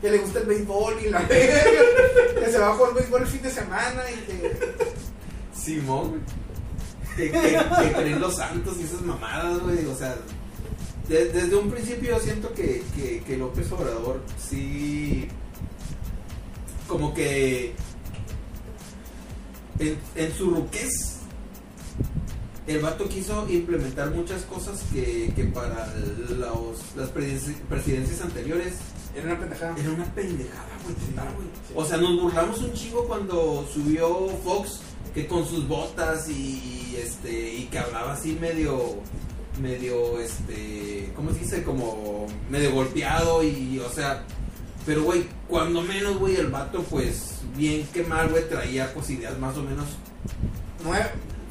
Que 0.00 0.10
le 0.10 0.18
gusta 0.18 0.40
el 0.40 0.46
béisbol 0.46 0.98
y 1.04 1.10
la 1.10 1.20
verga. 1.20 1.62
Que 2.44 2.50
se 2.50 2.58
va 2.58 2.70
a 2.70 2.74
jugar 2.74 2.94
béisbol 2.94 3.22
el 3.22 3.28
fin 3.28 3.42
de 3.42 3.50
semana 3.50 4.02
y 4.10 4.16
que. 4.26 4.56
Simón, 5.54 6.08
güey. 6.10 6.20
Que, 7.16 7.30
creen 7.94 8.20
los 8.20 8.36
santos 8.36 8.76
y 8.80 8.84
esas 8.84 9.02
mamadas, 9.02 9.58
güey. 9.60 9.84
O 9.86 9.94
sea, 9.96 10.16
de- 11.08 11.26
desde 11.32 11.56
un 11.56 11.70
principio 11.70 12.10
yo 12.10 12.20
siento 12.20 12.52
que, 12.54 12.82
que, 12.94 13.22
que 13.26 13.36
López 13.36 13.70
Obrador 13.72 14.20
sí. 14.38 15.28
Como 16.88 17.12
que. 17.14 17.74
En, 19.78 19.98
en 20.14 20.32
su 20.34 20.50
ruquez. 20.50 20.90
El 22.66 22.78
vato 22.80 23.08
quiso 23.08 23.46
implementar 23.50 24.12
muchas 24.12 24.42
cosas 24.42 24.80
que, 24.92 25.32
que 25.34 25.44
para 25.46 25.92
los, 26.30 26.78
las 26.96 27.08
presidencias 27.08 28.20
anteriores 28.20 28.74
Era 29.16 29.26
una 29.26 29.40
pendejada. 29.40 29.74
Era 29.76 29.90
una 29.90 30.04
pendejada, 30.14 30.68
güey, 30.84 30.94
Sí, 30.96 31.06
sí. 31.68 31.72
O 31.74 31.84
sea, 31.84 31.96
nos 31.96 32.22
burlamos 32.22 32.60
un 32.62 32.72
chingo 32.72 33.04
cuando 33.08 33.66
subió 33.74 34.28
Fox 34.44 34.80
que 35.14 35.26
con 35.26 35.46
sus 35.46 35.66
botas 35.68 36.28
y 36.28 36.96
este 36.96 37.54
y 37.54 37.64
que 37.64 37.78
hablaba 37.78 38.14
así 38.14 38.36
medio 38.40 38.96
medio 39.60 40.18
este 40.18 41.12
¿cómo 41.14 41.32
se 41.32 41.40
dice? 41.40 41.62
como 41.62 42.26
medio 42.50 42.72
golpeado 42.72 43.42
y 43.42 43.78
o 43.78 43.90
sea, 43.90 44.24
pero 44.86 45.02
güey, 45.02 45.26
cuando 45.48 45.82
menos 45.82 46.18
güey 46.18 46.36
el 46.36 46.48
vato 46.48 46.82
pues 46.82 47.40
bien 47.56 47.86
que 47.92 48.02
mal 48.04 48.28
güey 48.28 48.48
traía 48.48 48.92
pues 48.94 49.10
ideas 49.10 49.38
más 49.38 49.56
o 49.56 49.62
menos 49.62 49.86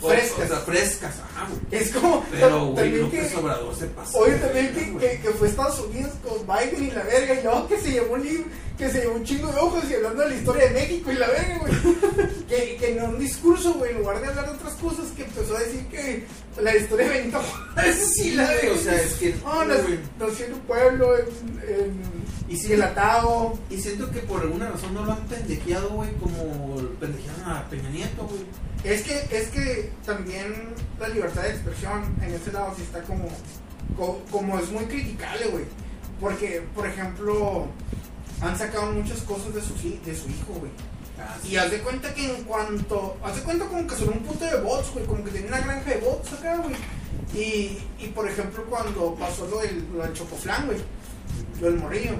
frescas. 0.09 0.45
o 0.45 0.47
sea, 0.47 0.57
frescas, 0.59 1.15
ajá, 1.19 1.47
güey. 1.49 1.81
es 1.81 1.91
como. 1.91 2.25
Pero 2.31 2.65
güey, 2.67 2.91
López 2.91 3.31
que- 3.31 3.37
Obrador 3.37 3.75
se 3.75 3.85
pasó. 3.87 4.17
Oye, 4.19 4.35
también 4.35 4.73
que, 4.73 4.97
que, 4.97 5.19
que 5.21 5.29
fue 5.31 5.47
a 5.47 5.51
Estados 5.51 5.79
Unidos 5.79 6.11
con 6.23 6.39
Biden 6.47 6.83
y 6.83 6.91
la 6.91 7.03
verga, 7.03 7.33
y 7.39 7.43
luego 7.43 7.67
que 7.67 7.77
se 7.79 7.91
llevó 7.91 8.13
un 8.15 8.23
libro, 8.23 8.45
que 8.77 8.89
se 8.89 9.01
llevó 9.01 9.15
un 9.15 9.23
chingo 9.23 9.51
de 9.51 9.59
ojos 9.59 9.83
y 9.89 9.93
hablando 9.95 10.23
de 10.23 10.29
la 10.29 10.35
historia 10.35 10.67
de 10.67 10.71
México 10.71 11.11
y 11.11 11.15
la 11.15 11.27
verga, 11.27 11.57
güey. 11.59 11.73
que, 12.49 12.77
que 12.77 12.97
en 12.97 13.03
un 13.03 13.19
discurso, 13.19 13.73
güey, 13.75 13.91
en 13.91 13.99
lugar 13.99 14.21
de 14.21 14.27
hablar 14.27 14.45
de 14.45 14.55
otras 14.55 14.73
cosas, 14.73 15.07
que 15.15 15.23
empezó 15.23 15.55
a 15.55 15.59
decir 15.59 15.85
que 15.87 16.23
la 16.61 16.75
historia 16.75 17.07
de 17.09 17.17
Benito 17.19 17.39
Juárez 17.41 18.11
Sí, 18.15 18.31
la 18.31 18.47
verga. 18.47 18.73
o 18.73 18.77
sea, 18.77 18.95
es 19.01 19.13
que 19.13 19.35
No, 19.43 19.65
nació 19.65 20.45
en 20.47 20.53
un 20.53 20.59
pueblo, 20.61 21.17
en, 21.17 21.25
en 21.67 22.01
Y 22.49 22.57
sí, 22.57 22.69
Dilatado. 22.69 23.57
Y 23.69 23.77
siento 23.79 24.09
que 24.11 24.19
por 24.19 24.41
alguna 24.41 24.69
razón 24.69 24.93
no 24.93 25.05
lo 25.05 25.13
han 25.13 25.25
pendejeado, 25.27 25.89
güey, 25.91 26.11
como 26.15 26.75
pendejearon 26.99 27.43
a 27.45 27.69
Peña 27.69 27.89
Nieto, 27.89 28.27
güey. 28.27 28.41
Es 28.83 29.03
que, 29.03 29.13
es 29.31 29.47
que 29.49 29.91
también 30.05 30.53
la 30.99 31.07
libertad 31.09 31.43
de 31.43 31.49
expresión 31.51 32.03
en 32.21 32.33
ese 32.33 32.51
lado 32.51 32.73
sí 32.75 32.81
está 32.81 33.01
como, 33.03 33.27
co- 33.95 34.21
como, 34.31 34.57
es 34.59 34.69
muy 34.71 34.85
criticable, 34.85 35.45
güey. 35.47 35.65
Porque, 36.19 36.63
por 36.75 36.87
ejemplo, 36.87 37.67
han 38.41 38.57
sacado 38.57 38.91
muchas 38.91 39.21
cosas 39.21 39.53
de 39.53 39.61
su, 39.61 39.73
de 39.75 40.15
su 40.15 40.27
hijo, 40.29 40.53
güey. 40.59 40.71
Y 41.43 41.55
haz 41.55 41.71
de 41.71 41.79
cuenta 41.79 42.13
que 42.13 42.35
en 42.35 42.43
cuanto. 42.43 43.17
Haz 43.23 43.35
de 43.35 43.41
cuenta 43.43 43.65
como 43.65 43.87
que 43.87 43.95
son 43.95 44.09
un 44.09 44.23
puto 44.23 44.45
de 44.45 44.61
bots, 44.61 44.91
güey. 44.93 45.05
Como 45.05 45.23
que 45.23 45.31
tiene 45.31 45.47
una 45.47 45.59
granja 45.59 45.89
de 45.89 45.97
bots 45.97 46.33
acá, 46.33 46.57
güey. 46.57 46.75
Y, 47.33 47.77
y 47.99 48.07
por 48.13 48.27
ejemplo, 48.27 48.65
cuando 48.69 49.15
pasó 49.15 49.47
lo 49.47 49.59
del, 49.59 49.87
lo 49.93 50.03
del 50.03 50.13
chocoflán, 50.13 50.67
güey. 50.67 50.79
Lo 51.59 51.67
del 51.67 51.79
morrillo. 51.79 52.13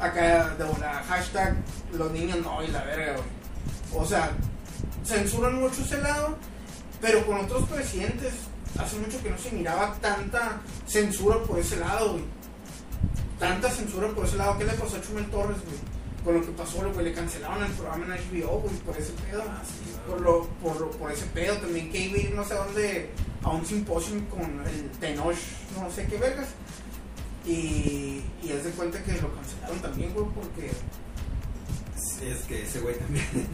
Acá 0.00 0.54
de 0.54 0.64
la 0.80 1.02
hashtag 1.08 1.56
los 1.92 2.10
niños 2.12 2.38
no 2.38 2.62
y 2.62 2.68
la 2.68 2.82
verga, 2.84 3.12
güey. 3.14 4.02
O 4.02 4.06
sea, 4.06 4.30
censuran 5.04 5.60
mucho 5.60 5.82
ese 5.82 6.00
lado. 6.00 6.36
Pero 7.00 7.24
con 7.26 7.40
otros 7.40 7.66
presidentes, 7.68 8.34
hace 8.78 8.96
mucho 8.98 9.22
que 9.22 9.30
no 9.30 9.38
se 9.38 9.52
miraba 9.52 9.94
tanta 10.00 10.60
censura 10.86 11.38
por 11.44 11.58
ese 11.58 11.76
lado, 11.76 12.12
güey. 12.12 12.24
Tanta 13.38 13.70
censura 13.70 14.08
por 14.08 14.26
ese 14.26 14.36
lado. 14.36 14.58
¿Qué 14.58 14.64
le 14.64 14.72
pasó 14.74 14.96
a 14.96 15.00
Chumel 15.00 15.30
Torres, 15.30 15.56
güey? 15.64 15.99
Con 16.24 16.34
lo 16.34 16.40
que 16.44 16.52
pasó, 16.52 16.78
güey, 16.92 17.04
le 17.06 17.12
cancelaron 17.14 17.64
el 17.64 17.72
programa 17.72 18.04
en 18.04 18.12
HBO, 18.42 18.60
güey, 18.60 18.74
por 18.80 18.96
ese 18.96 19.12
pedo. 19.12 19.42
Ah, 19.48 19.62
sí, 19.64 19.90
por, 20.06 20.20
lo, 20.20 20.46
por, 20.62 20.78
lo- 20.80 20.90
por 20.90 21.10
ese 21.10 21.24
pedo 21.26 21.56
también 21.56 21.90
que 21.90 21.98
iba 21.98 22.16
a 22.16 22.20
ir 22.20 22.34
no 22.34 22.44
sé 22.44 22.54
dónde 22.54 23.10
a 23.42 23.48
un 23.50 23.64
simposio 23.64 24.16
con 24.28 24.42
el 24.66 24.90
Tenoch, 25.00 25.34
no 25.80 25.90
sé 25.90 26.06
qué 26.06 26.18
vergas. 26.18 26.48
Y, 27.46 28.22
y 28.42 28.52
haz 28.54 28.64
de 28.64 28.70
cuenta 28.72 29.02
que 29.02 29.12
lo 29.12 29.34
cancelaron 29.34 29.78
también, 29.80 30.12
güey, 30.12 30.26
porque... 30.34 30.70
Sí, 31.96 32.26
es 32.26 32.38
que 32.44 32.62
ese 32.64 32.80
güey 32.80 32.96
también. 32.98 33.24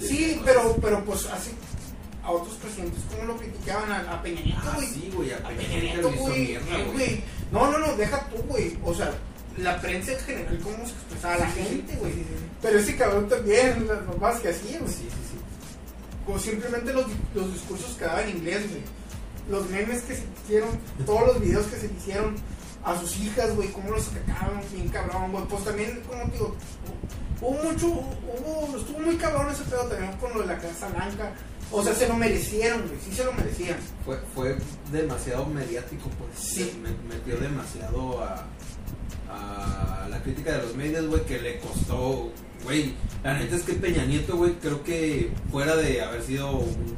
Sí, 0.00 0.40
pero, 0.44 0.76
pero 0.82 1.04
pues 1.04 1.26
así 1.26 1.50
a 2.22 2.30
otros 2.30 2.54
presidentes 2.56 3.00
como 3.10 3.24
lo 3.24 3.36
criticaban 3.36 3.90
a, 3.92 4.12
a 4.14 4.22
Peña 4.22 4.40
Nieto, 4.40 4.60
Ah, 4.64 4.72
güey. 4.76 4.86
sí, 4.88 5.10
güey, 5.14 5.32
a 5.32 5.36
A 5.38 5.48
Peña 5.48 5.80
Nieto 5.80 6.08
eh, 6.08 6.90
güey. 6.92 7.24
No, 7.52 7.70
no, 7.70 7.78
no, 7.78 7.96
deja 7.96 8.28
tú, 8.28 8.36
güey. 8.48 8.76
O 8.84 8.94
sea, 8.94 9.12
la 9.58 9.80
prensa 9.80 10.12
en 10.12 10.18
general, 10.20 10.60
cómo 10.62 10.76
se 10.86 10.92
expresaba 10.92 11.36
la 11.38 11.50
Sí, 11.52 11.58
sí, 11.60 11.64
gente, 11.68 11.96
güey. 11.96 12.12
sí, 12.12 12.18
sí. 12.20 12.34
Pero 12.62 12.78
ese 12.78 12.96
cabrón 12.96 13.28
también, 13.28 13.86
las 13.86 14.04
mamás 14.06 14.40
que 14.40 14.48
hacía, 14.48 14.78
güey. 14.80 14.92
Sí, 14.92 15.02
sí, 15.02 15.08
sí. 15.30 15.38
Como 16.26 16.38
simplemente 16.38 16.92
los, 16.92 17.06
los 17.34 17.52
discursos 17.52 17.96
que 17.98 18.04
daba 18.04 18.22
en 18.22 18.36
inglés, 18.36 18.68
güey. 18.68 18.82
Los 19.50 19.68
memes 19.70 20.00
que 20.02 20.16
se 20.16 20.22
hicieron, 20.44 20.70
todos 21.04 21.26
los 21.26 21.40
videos 21.40 21.66
que 21.66 21.76
se 21.76 21.86
hicieron 21.86 22.34
a 22.82 22.98
sus 22.98 23.16
hijas, 23.18 23.54
güey, 23.54 23.68
cómo 23.72 23.90
los 23.90 24.08
atacaban, 24.08 24.60
bien 24.72 24.88
cabrón, 24.88 25.32
güey. 25.32 25.44
Pues 25.44 25.64
también, 25.64 26.02
como 26.08 26.24
digo, 26.32 26.56
hubo 27.42 27.62
mucho, 27.62 27.86
hubo, 27.88 28.76
estuvo 28.78 28.98
muy 29.00 29.16
cabrón 29.16 29.50
ese 29.52 29.64
pedo 29.64 29.84
también 29.86 30.12
con 30.16 30.32
lo 30.32 30.40
de 30.40 30.46
la 30.46 30.58
Casa 30.58 30.88
Blanca. 30.88 31.32
O 31.70 31.82
sea, 31.82 31.94
se 31.94 32.06
lo 32.08 32.14
merecieron, 32.14 32.86
güey, 32.86 32.98
sí 33.04 33.14
se 33.14 33.24
lo 33.24 33.32
merecían. 33.32 33.76
Fue, 34.04 34.18
fue 34.34 34.56
demasiado 34.92 35.44
mediático, 35.46 36.08
pues. 36.18 36.38
Sí. 36.38 36.80
Me- 36.82 37.14
metió 37.14 37.36
demasiado 37.36 38.22
a, 38.22 38.44
a 39.30 40.06
la 40.10 40.22
crítica 40.22 40.52
de 40.52 40.62
los 40.62 40.74
medios, 40.76 41.06
güey, 41.06 41.24
que 41.24 41.40
le 41.40 41.58
costó, 41.58 42.30
güey. 42.64 42.94
La 43.22 43.38
neta 43.38 43.56
es 43.56 43.62
que 43.62 43.74
Peña 43.74 44.04
Nieto, 44.04 44.36
güey, 44.36 44.54
creo 44.54 44.82
que 44.82 45.30
fuera 45.50 45.76
de 45.76 46.02
haber 46.02 46.22
sido 46.22 46.50
un 46.52 46.96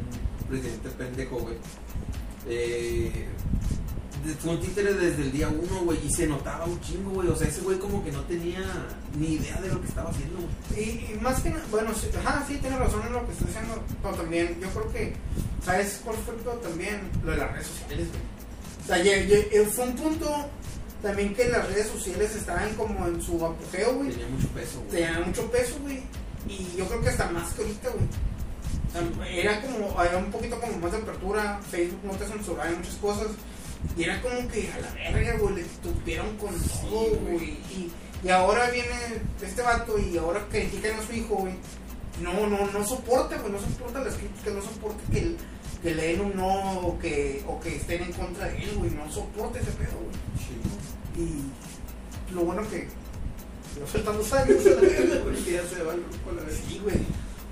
presidente 0.49 0.91
pendejo, 0.91 1.39
güey. 1.39 1.57
Eh, 2.49 3.27
fue 4.41 4.53
un 4.53 4.61
títere 4.61 4.93
desde 4.95 5.23
el 5.23 5.33
día 5.33 5.49
uno, 5.49 5.85
güey, 5.85 5.99
y 6.05 6.11
se 6.11 6.27
notaba 6.27 6.65
un 6.65 6.81
chingo, 6.81 7.11
güey. 7.11 7.29
O 7.29 7.37
sea, 7.37 7.49
ese 7.49 7.61
güey 7.61 7.79
como 7.79 8.05
que 8.05 8.11
no 8.11 8.21
tenía 8.23 8.61
ni 9.19 9.35
idea 9.35 9.61
de 9.61 9.69
lo 9.69 9.81
que 9.81 9.89
estaba 9.89 10.11
haciendo, 10.11 10.39
güey. 10.71 10.83
Y, 10.83 11.19
más 11.21 11.41
que 11.41 11.51
nada, 11.51 11.65
bueno, 11.71 11.95
sí, 11.95 12.09
ajá, 12.19 12.45
sí, 12.47 12.59
tiene 12.59 12.79
razón 12.79 13.03
en 13.07 13.12
lo 13.12 13.27
que 13.27 13.33
está 13.33 13.45
diciendo, 13.47 13.83
pero 14.03 14.15
también 14.15 14.59
yo 14.61 14.69
creo 14.71 14.93
que, 14.93 15.12
¿sabes 15.65 16.01
cuál 16.05 16.17
fue 16.17 16.35
también? 16.57 17.09
Lo 17.25 17.33
de 17.33 17.39
las 17.39 17.53
redes 17.53 17.67
sociales, 17.67 18.09
güey. 18.09 18.37
O 18.83 18.87
sea, 18.87 18.99
eh, 19.05 19.69
fue 19.73 19.85
un 19.85 19.97
punto 19.97 20.49
también 21.07 21.35
que 21.35 21.49
las 21.49 21.69
redes 21.69 21.87
sociales 21.87 22.35
estaban 22.35 22.75
como 22.75 23.07
en 23.07 23.23
su 23.23 23.35
apogeo, 23.37 23.95
güey. 23.95 24.11
Tenía 24.11 24.27
mucho 24.27 24.49
peso, 24.49 24.81
güey. 24.81 24.90
Tenían 24.90 25.25
mucho 25.25 25.51
peso, 25.53 25.79
güey. 25.81 26.03
Y 26.49 26.77
yo 26.77 26.85
creo 26.88 27.01
que 27.01 27.11
hasta 27.11 27.31
más 27.31 27.53
que 27.53 27.62
ahorita, 27.62 27.90
güey. 27.90 29.38
Era 29.38 29.62
como, 29.62 30.01
había 30.01 30.19
un 30.19 30.33
poquito 30.33 30.61
como 30.61 30.79
más 30.79 30.90
de 30.90 30.99
apertura, 30.99 31.61
Facebook 31.71 32.01
no 32.03 32.12
te 32.14 32.27
censuraba 32.27 32.71
en 32.71 32.79
muchas 32.79 32.97
cosas. 32.97 33.29
Y 33.97 34.03
era 34.03 34.21
como 34.21 34.49
que 34.49 34.69
a 34.73 34.81
la 34.81 34.92
verga, 34.95 35.38
güey, 35.38 35.55
le 35.55 35.64
tupieron 35.81 36.37
con 36.38 36.55
todo, 36.83 37.11
güey. 37.21 37.51
Y, 37.71 37.92
y 38.25 38.29
ahora 38.29 38.69
viene 38.71 39.21
este 39.40 39.62
vato 39.62 39.97
y 40.01 40.16
ahora 40.19 40.45
critican 40.51 40.99
a 40.99 41.07
su 41.07 41.12
hijo, 41.12 41.37
güey. 41.37 41.55
No, 42.21 42.49
no, 42.49 42.66
no 42.66 42.85
soporta, 42.85 43.37
güey, 43.37 43.53
no 43.53 43.61
soporta 43.61 44.03
las 44.03 44.14
críticas, 44.14 44.55
no 44.55 44.62
soporta 44.62 45.03
que, 45.12 45.37
que 45.83 45.95
le 45.95 46.03
den 46.09 46.21
un 46.21 46.35
no 46.35 46.81
o 46.81 46.99
que, 46.99 47.45
o 47.47 47.61
que 47.61 47.77
estén 47.77 48.03
en 48.03 48.12
contra 48.12 48.49
de 48.49 48.59
él, 48.59 48.75
güey. 48.77 48.90
No 48.90 49.09
soporta 49.12 49.61
ese 49.61 49.71
pedo, 49.71 49.99
güey. 50.01 50.16
Sí, 50.37 50.57
Y 51.16 52.35
lo 52.35 52.42
bueno 52.42 52.62
que 52.68 52.88
le 53.79 53.87
faltan 53.87 54.16
dos 54.16 54.33
años. 54.33 54.57
güey. 54.62 55.22
güey, 55.22 55.52
ya 55.52 55.62
se 55.66 55.83
va 55.83 55.94
el 55.94 56.00
grupo 56.02 56.31
a 56.31 56.35
la 56.35 56.42
vez. 56.42 56.61
Sí, 56.68 56.79
güey. 56.83 56.96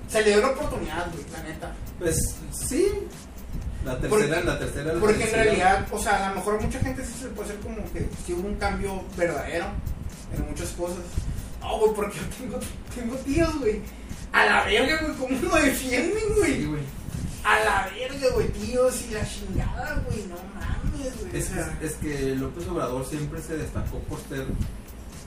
Se 0.09 0.23
le 0.23 0.31
dio 0.31 0.41
la 0.41 0.49
oportunidad, 0.51 1.11
güey, 1.13 1.25
la 1.33 1.43
neta. 1.43 1.73
Pues 1.99 2.35
sí. 2.53 2.87
La 3.85 3.99
tercera, 3.99 4.09
Porque- 4.11 4.47
la 4.47 4.59
tercera. 4.59 4.93
la 4.95 5.01
Porque 5.01 5.25
en 5.25 5.33
realidad, 5.33 5.87
o 5.93 5.99
sea, 5.99 6.27
a 6.27 6.29
lo 6.31 6.37
mejor 6.37 6.55
a 6.59 6.61
mucha 6.63 6.81
gente 6.81 7.05
sí 7.05 7.13
se 7.21 7.29
puede 7.29 7.51
hacer 7.51 7.61
como 7.61 7.77
que 7.93 8.09
sí 8.27 8.33
hubo 8.33 8.49
un 8.49 8.55
cambio 8.57 9.03
verdadero 9.17 9.67
en 10.35 10.49
muchas 10.49 10.71
cosas. 10.71 10.99
No, 11.61 11.79
güey, 11.79 11.93
porque 11.95 12.17
yo 12.19 12.25
tengo, 12.39 12.59
tengo 12.95 13.15
tíos, 13.17 13.59
güey. 13.61 13.81
A 14.33 14.47
la 14.47 14.65
verga, 14.65 15.01
güey, 15.03 15.15
¿cómo 15.17 15.39
lo 15.55 15.57
defienden, 15.63 16.19
Sí, 16.45 16.65
güey? 16.65 16.81
Güey. 17.45 17.57
A 17.57 17.65
la 17.65 17.91
verga, 17.91 18.29
güey, 18.35 18.49
tíos 18.49 19.03
y 19.09 19.15
la 19.15 19.29
chingada, 19.29 20.03
güey, 20.09 20.25
no 20.27 20.37
mames, 20.55 21.21
güey. 21.21 21.37
Es, 21.37 21.47
sea, 21.49 21.79
es- 21.83 21.95
que 21.95 22.35
López 22.37 22.67
Obrador 22.69 23.07
siempre 23.07 23.41
se 23.43 23.57
destacó 23.57 23.99
por 24.01 24.19
ser. 24.29 24.47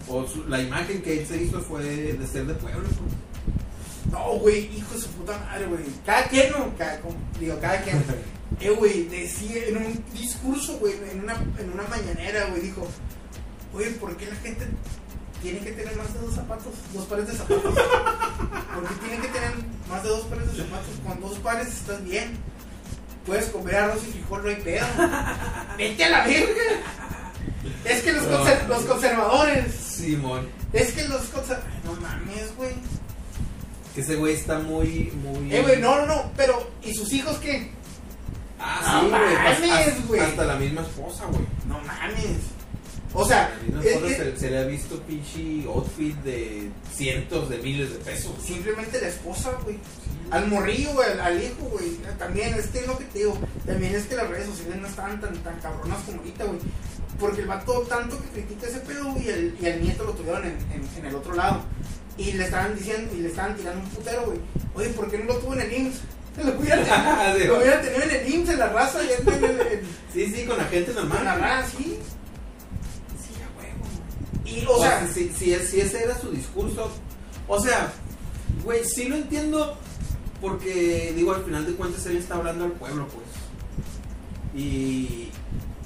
O 0.10 0.26
su- 0.28 0.46
la 0.46 0.62
imagen 0.62 1.02
que 1.02 1.20
él 1.22 1.28
se 1.28 1.42
hizo 1.44 1.60
fue 1.62 1.84
de 1.84 2.28
ser 2.28 2.46
de 2.48 2.54
pueblo, 2.56 2.88
pues. 2.88 4.12
No, 4.12 4.40
güey, 4.40 4.74
hijo 4.78 4.94
de 4.96 5.02
su 5.02 5.08
puta 5.10 5.38
madre, 5.40 5.66
güey. 5.68 5.82
Cada 6.06 6.28
quien, 6.28 6.52
no, 6.52 6.74
cada, 6.78 7.00
como- 7.02 7.18
digo, 7.40 7.58
cada 7.60 7.82
quien. 7.82 8.04
Eh, 8.62 8.70
güey, 8.72 9.04
decía 9.08 9.66
en 9.68 9.78
un 9.78 10.04
discurso, 10.14 10.78
güey, 10.80 10.94
en 11.12 11.20
una, 11.22 11.34
en 11.60 11.72
una 11.74 11.84
mañanera, 11.84 12.46
güey, 12.46 12.62
dijo, 12.62 12.88
oye, 13.76 13.92
¿por 13.92 14.16
qué 14.16 14.26
la 14.26 14.36
gente 14.38 14.66
tiene 15.42 15.60
que 15.60 15.72
tener 15.72 15.96
más 15.96 16.14
de 16.14 16.20
dos 16.20 16.36
zapatos, 16.36 16.74
dos 16.94 17.06
pares 17.06 17.28
de 17.28 17.34
zapatos? 17.34 17.62
¿Por 18.74 18.88
qué 18.88 18.96
tiene 19.08 19.22
que 19.22 19.28
tener 19.30 19.52
más 19.90 20.04
de 20.04 20.10
dos 20.10 20.22
pares 20.26 20.52
de 20.52 20.64
zapatos? 20.64 20.88
Con 21.06 21.22
dos 21.22 21.38
pares 21.40 21.68
estás 21.68 22.04
bien. 22.04 22.38
Puedes 23.26 23.46
comer 23.48 23.76
arroz 23.76 24.02
y 24.08 24.12
frijol, 24.12 24.44
no 24.44 24.50
hay 24.50 24.56
pedo. 24.58 24.86
Vete 25.78 26.04
a 26.06 26.10
la 26.10 26.26
verga. 26.28 26.64
Es 27.84 28.02
que 28.04 28.14
los, 28.14 28.24
conser- 28.24 28.68
los 28.68 28.84
conservadores, 28.84 29.74
Simón. 29.74 30.48
es 30.74 30.92
que 30.94 31.08
los 31.08 31.22
conservadores, 31.24 31.84
no 31.84 31.94
mames, 31.96 32.56
güey. 32.56 32.72
Que 33.94 34.02
ese 34.02 34.16
güey 34.16 34.34
está 34.36 34.60
muy. 34.60 35.12
muy 35.22 35.54
Eh, 35.54 35.62
güey, 35.62 35.82
no, 35.82 35.98
no, 36.00 36.06
no, 36.06 36.32
pero, 36.38 36.70
¿y 36.84 36.94
sus 36.94 37.12
hijos 37.14 37.38
qué? 37.38 37.72
Ah, 38.60 38.80
sí, 39.02 39.08
No 39.10 39.18
güey. 39.18 39.36
mames, 39.36 39.88
hasta- 39.88 40.08
güey. 40.08 40.22
Hasta 40.22 40.46
la 40.46 40.56
misma 40.56 40.82
esposa, 40.82 41.26
güey. 41.26 41.42
No 41.68 41.80
mames. 41.82 42.38
O 43.20 43.28
sea, 43.28 43.52
Marina 43.72 43.82
es- 43.84 43.94
Porras 43.98 44.12
es- 44.12 44.18
se, 44.18 44.38
se 44.40 44.50
le 44.52 44.58
ha 44.60 44.64
visto 44.64 45.02
pinche 45.04 45.66
outfit 45.68 46.16
de 46.24 46.70
cientos 46.96 47.50
de 47.50 47.58
miles 47.58 47.92
de 47.92 47.98
pesos. 48.00 48.32
simplemente 48.46 49.02
la 49.02 49.08
esposa, 49.08 49.52
güey. 49.64 49.78
Al 50.30 50.48
morrillo, 50.48 50.92
güey, 50.94 51.10
al, 51.12 51.22
al 51.22 51.42
hijo, 51.44 51.64
güey. 51.72 51.96
También, 52.20 52.54
es 52.54 52.68
que 52.68 52.80
es 52.80 52.88
lo 52.88 52.98
que 52.98 53.06
te 53.06 53.20
digo. 53.20 53.38
También 53.66 53.96
es 53.96 54.06
que 54.06 54.16
las 54.16 54.30
redes 54.30 54.46
sociales 54.48 54.78
no 54.82 54.88
estaban 54.88 55.20
tan, 55.22 55.34
tan 55.38 55.60
cabronas 55.62 56.00
como 56.06 56.20
ahorita, 56.20 56.44
güey. 56.44 56.60
Porque 57.20 57.42
el 57.42 57.48
vato 57.48 57.80
tanto 57.90 58.20
que 58.22 58.28
critica 58.42 58.68
ese 58.68 58.80
pedo, 58.82 59.16
y 59.24 59.30
el, 59.30 59.58
y 59.60 59.66
el 59.66 59.82
nieto 59.82 60.04
lo 60.04 60.12
tuvieron 60.12 60.44
en, 60.46 60.58
en, 60.72 60.88
en 61.00 61.06
el 61.06 61.16
otro 61.16 61.34
lado. 61.34 61.64
Y 62.18 62.34
le 62.34 62.44
estaban 62.46 62.76
diciendo, 62.78 63.12
y 63.16 63.22
le 63.22 63.30
estaban 63.30 63.56
tirando 63.56 63.82
un 63.82 63.90
putero, 63.90 64.26
güey. 64.26 64.40
Oye, 64.76 64.90
¿por 64.90 65.10
qué 65.10 65.18
no 65.20 65.26
lo 65.26 65.38
tuvo 65.38 65.54
en 65.54 65.62
el 65.62 65.74
IMSS? 65.74 66.02
Lo 66.46 66.60
hubiera, 66.60 67.34
lo 67.48 67.58
hubiera 67.58 67.82
tenido 67.82 68.04
en 68.04 68.12
el 68.12 68.34
IMSS, 68.34 68.50
en 68.52 68.60
la 68.60 68.70
raza, 68.70 69.00
ya 69.02 69.16
en, 69.34 69.44
el- 69.44 69.60
en- 69.62 69.82
Sí, 70.14 70.32
sí, 70.36 70.46
con 70.46 70.58
la 70.58 70.66
gente 70.66 70.94
normal. 70.94 71.18
en 71.20 71.26
la 71.26 71.36
raza, 71.36 71.68
sí. 71.78 71.98
Y, 74.48 74.66
o 74.66 74.80
sea, 74.80 75.08
si, 75.08 75.30
si, 75.30 75.54
si 75.56 75.82
ese 75.82 76.04
era 76.04 76.18
su 76.18 76.32
discurso, 76.32 76.90
o 77.48 77.60
sea, 77.60 77.92
güey, 78.64 78.84
sí 78.86 79.06
lo 79.06 79.16
entiendo 79.16 79.78
porque, 80.42 81.14
digo, 81.16 81.34
al 81.34 81.44
final 81.44 81.66
de 81.66 81.74
cuentas 81.74 82.06
él 82.06 82.18
está 82.18 82.36
hablando 82.36 82.66
al 82.66 82.72
pueblo, 82.74 83.08
pues. 83.08 84.64
Y, 84.64 85.30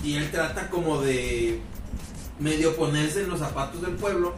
y 0.03 0.15
él 0.15 0.29
trata 0.31 0.69
como 0.69 1.01
de 1.01 1.59
medio 2.39 2.75
ponerse 2.75 3.23
en 3.23 3.29
los 3.29 3.39
zapatos 3.39 3.81
del 3.81 3.95
pueblo, 3.95 4.33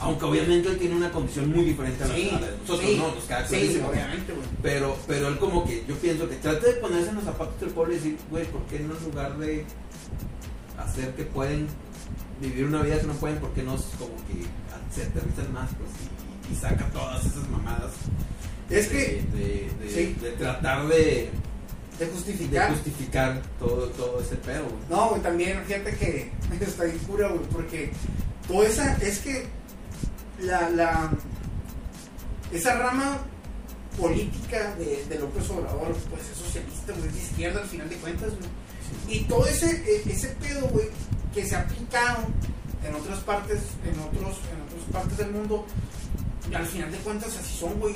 aunque 0.00 0.24
obviamente 0.24 0.68
él 0.68 0.78
tiene 0.78 0.96
una 0.96 1.10
condición 1.10 1.50
muy 1.50 1.64
diferente 1.64 2.04
a 2.04 2.08
la, 2.08 2.14
sí, 2.14 2.30
a 2.30 2.40
la 2.40 2.46
de 2.46 2.58
nosotros, 2.58 2.90
sí, 2.90 2.96
¿no? 2.98 3.14
Nos 3.14 3.24
queda 3.24 3.46
sí, 3.46 3.82
obviamente, 3.88 4.32
güey. 4.32 4.46
Pero, 4.62 4.96
pero 5.06 5.28
él 5.28 5.38
como 5.38 5.64
que, 5.64 5.84
yo 5.88 5.94
pienso 5.96 6.28
que 6.28 6.36
trata 6.36 6.66
de 6.66 6.74
ponerse 6.74 7.10
en 7.10 7.16
los 7.16 7.24
zapatos 7.24 7.58
del 7.60 7.70
pueblo 7.70 7.94
y 7.94 7.96
decir, 7.96 8.18
güey, 8.30 8.44
¿por 8.46 8.62
qué 8.66 8.80
no 8.80 8.96
en 8.96 9.04
lugar 9.04 9.38
de 9.38 9.64
hacer 10.78 11.14
que 11.14 11.24
pueden 11.24 11.68
vivir 12.40 12.64
una 12.66 12.82
vida 12.82 13.00
que 13.00 13.06
no 13.06 13.14
pueden, 13.14 13.38
por 13.38 13.52
qué 13.52 13.62
no 13.62 13.76
como 13.98 14.14
que 14.26 14.44
se 14.94 15.02
aterrizan 15.04 15.52
más, 15.52 15.70
pues, 15.70 15.90
y, 16.50 16.52
y 16.52 16.56
saca 16.56 16.88
todas 16.90 17.24
esas 17.24 17.48
mamadas 17.48 17.92
Es 18.70 18.86
que, 18.88 19.24
de, 19.32 19.70
de- 19.84 19.90
sí. 19.90 20.16
de 20.20 20.30
tratar 20.32 20.86
de, 20.88 21.30
de 21.98 22.06
de 22.06 22.06
justificar. 22.12 22.70
justificar 22.72 23.42
todo, 23.58 23.86
todo 23.90 24.20
ese 24.20 24.36
pedo, 24.36 24.64
güey. 24.64 24.74
No, 24.90 25.08
güey, 25.10 25.22
también, 25.22 25.62
fíjate 25.66 25.96
que 25.96 26.30
está 26.64 26.84
bien 26.84 26.98
cura, 26.98 27.28
güey, 27.28 27.40
porque 27.52 27.90
toda 28.46 28.66
esa, 28.68 28.94
es 28.98 29.18
que 29.20 29.46
la, 30.40 30.68
la, 30.70 31.10
esa 32.52 32.74
rama 32.78 33.18
política 33.98 34.74
de, 34.76 35.04
de 35.08 35.18
López 35.18 35.48
Obrador, 35.50 35.94
pues 36.10 36.22
es 36.30 36.36
socialista, 36.36 36.92
güey, 36.92 37.08
es 37.08 37.14
de 37.14 37.20
izquierda 37.20 37.60
al 37.62 37.66
final 37.68 37.88
de 37.88 37.96
cuentas, 37.96 38.30
güey. 38.30 39.16
Y 39.16 39.24
todo 39.24 39.46
ese, 39.46 39.70
e- 39.70 40.12
ese 40.12 40.28
pedo, 40.40 40.68
güey, 40.68 40.88
que 41.36 41.44
se 41.44 41.54
ha 41.54 41.60
aplicado 41.60 42.24
en 42.82 42.94
otras 42.94 43.18
partes, 43.18 43.58
en 43.84 44.00
otros, 44.00 44.38
en 44.50 44.62
otras 44.62 44.90
partes 44.90 45.18
del 45.18 45.32
mundo, 45.32 45.66
al 46.54 46.64
final 46.64 46.90
de 46.90 46.96
cuentas 46.98 47.36
así 47.36 47.58
son, 47.58 47.78
güey. 47.78 47.94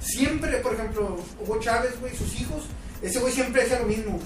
Siempre, 0.00 0.58
por 0.58 0.74
ejemplo, 0.74 1.18
Hugo 1.40 1.58
Chávez, 1.58 1.98
güey, 1.98 2.14
sus 2.16 2.40
hijos, 2.40 2.62
ese 3.02 3.18
güey 3.18 3.32
siempre 3.32 3.62
decía 3.62 3.80
lo 3.80 3.86
mismo. 3.86 4.20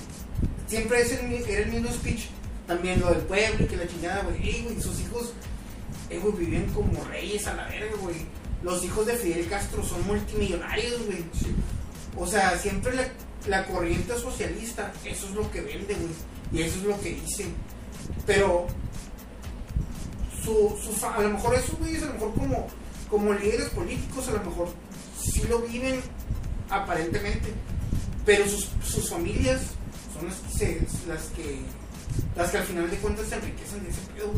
Siempre 0.67 1.01
es 1.01 1.13
el, 1.13 1.33
era 1.33 1.63
el 1.63 1.73
mismo 1.73 1.91
speech. 1.91 2.27
También 2.67 3.01
lo 3.01 3.09
del 3.09 3.23
pueblo 3.23 3.65
y 3.65 3.69
que 3.69 3.77
la 3.77 3.89
chingada, 3.89 4.23
güey. 4.25 4.37
Ey, 4.47 4.65
güey, 4.65 4.83
sus 4.83 5.01
hijos, 5.01 5.33
eh, 6.11 6.19
güey, 6.19 6.35
viven 6.35 6.67
como 6.75 7.03
reyes 7.05 7.47
a 7.47 7.55
la 7.55 7.69
verga, 7.69 7.97
güey. 8.03 8.17
Los 8.63 8.85
hijos 8.85 9.07
de 9.07 9.15
Fidel 9.15 9.49
Castro 9.49 9.83
son 9.83 10.07
multimillonarios, 10.07 11.07
güey. 11.07 11.25
O 12.19 12.27
sea, 12.27 12.59
siempre 12.59 12.95
la, 12.95 13.09
la 13.49 13.65
corriente 13.65 14.15
socialista, 14.19 14.93
eso 15.07 15.27
es 15.27 15.35
lo 15.35 15.51
que 15.51 15.63
vende, 15.63 15.95
güey. 15.95 16.13
Y 16.53 16.67
eso 16.67 16.77
es 16.81 16.85
lo 16.85 17.01
que 17.01 17.15
dice. 17.15 17.47
Pero, 18.27 18.67
su, 20.43 20.77
su 20.83 21.07
a 21.07 21.21
lo 21.21 21.31
mejor 21.31 21.55
esos 21.55 21.79
güeyes, 21.79 22.03
a 22.03 22.07
lo 22.07 22.13
mejor 22.15 22.35
como, 22.35 22.67
como 23.11 23.33
líderes 23.33 23.69
políticos, 23.71 24.29
a 24.29 24.33
lo 24.33 24.45
mejor 24.45 24.69
sí 25.21 25.43
lo 25.49 25.61
viven 25.61 26.01
aparentemente. 26.71 27.53
Pero 28.25 28.45
sus, 28.49 28.69
sus 28.85 29.09
familias 29.11 29.61
son 30.15 30.27
las 30.29 30.37
que, 30.39 30.59
se- 30.59 31.09
las 31.09 31.23
que 31.37 31.61
las 32.35 32.51
que 32.51 32.59
al 32.59 32.65
final 32.65 32.91
de 32.91 32.97
cuentas 32.99 33.27
se 33.29 33.35
enriquecen 33.37 33.83
de 33.85 33.91
ese 33.91 34.01
pedo. 34.15 34.33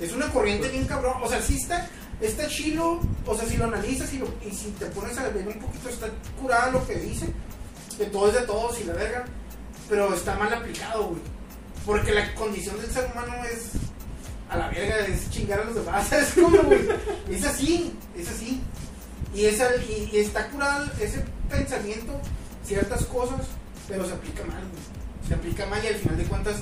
Es 0.00 0.12
una 0.12 0.28
corriente 0.32 0.68
bien 0.68 0.84
cabrón. 0.86 1.14
O 1.22 1.28
sea, 1.28 1.40
sí 1.40 1.56
está, 1.56 1.88
está 2.20 2.46
chilo. 2.48 3.00
O 3.26 3.34
sea, 3.36 3.48
si 3.48 3.56
lo 3.56 3.64
analizas 3.64 4.12
y, 4.12 4.18
lo- 4.18 4.32
y 4.46 4.54
si 4.54 4.66
te 4.78 4.86
pones 4.86 5.16
a 5.18 5.28
ver 5.30 5.46
un 5.48 5.58
poquito, 5.58 5.88
está 5.88 6.08
curada 6.40 6.70
lo 6.70 6.86
que 6.86 6.94
dice. 6.96 7.26
Que 7.96 8.04
todo 8.06 8.28
es 8.28 8.34
de 8.34 8.42
todos 8.42 8.80
y 8.80 8.84
la 8.84 8.92
verga. 8.94 9.24
Pero 9.88 10.12
está 10.14 10.36
mal 10.36 10.52
aplicado, 10.52 11.08
güey. 11.08 11.20
Porque 11.88 12.12
la 12.12 12.34
condición 12.34 12.78
del 12.82 12.90
ser 12.90 13.10
humano 13.10 13.32
es 13.50 13.70
a 14.50 14.58
la 14.58 14.68
verga, 14.68 15.06
es 15.06 15.30
chingar 15.30 15.60
a 15.60 15.64
los 15.64 15.74
demás. 15.74 16.12
Es 16.12 16.34
como, 16.34 16.62
güey. 16.64 16.80
Es 17.30 17.46
así, 17.46 17.94
es 18.14 18.28
así. 18.28 18.60
Y, 19.34 19.46
esa, 19.46 19.74
y, 19.76 20.10
y 20.12 20.18
está 20.18 20.50
curado 20.50 20.84
ese 21.00 21.24
pensamiento, 21.48 22.12
ciertas 22.62 23.06
cosas, 23.06 23.46
pero 23.88 24.06
se 24.06 24.12
aplica 24.12 24.44
mal, 24.44 24.60
güey. 24.68 25.28
Se 25.28 25.34
aplica 25.34 25.64
mal 25.64 25.82
y 25.82 25.86
al 25.86 25.94
final 25.94 26.18
de 26.18 26.24
cuentas 26.24 26.56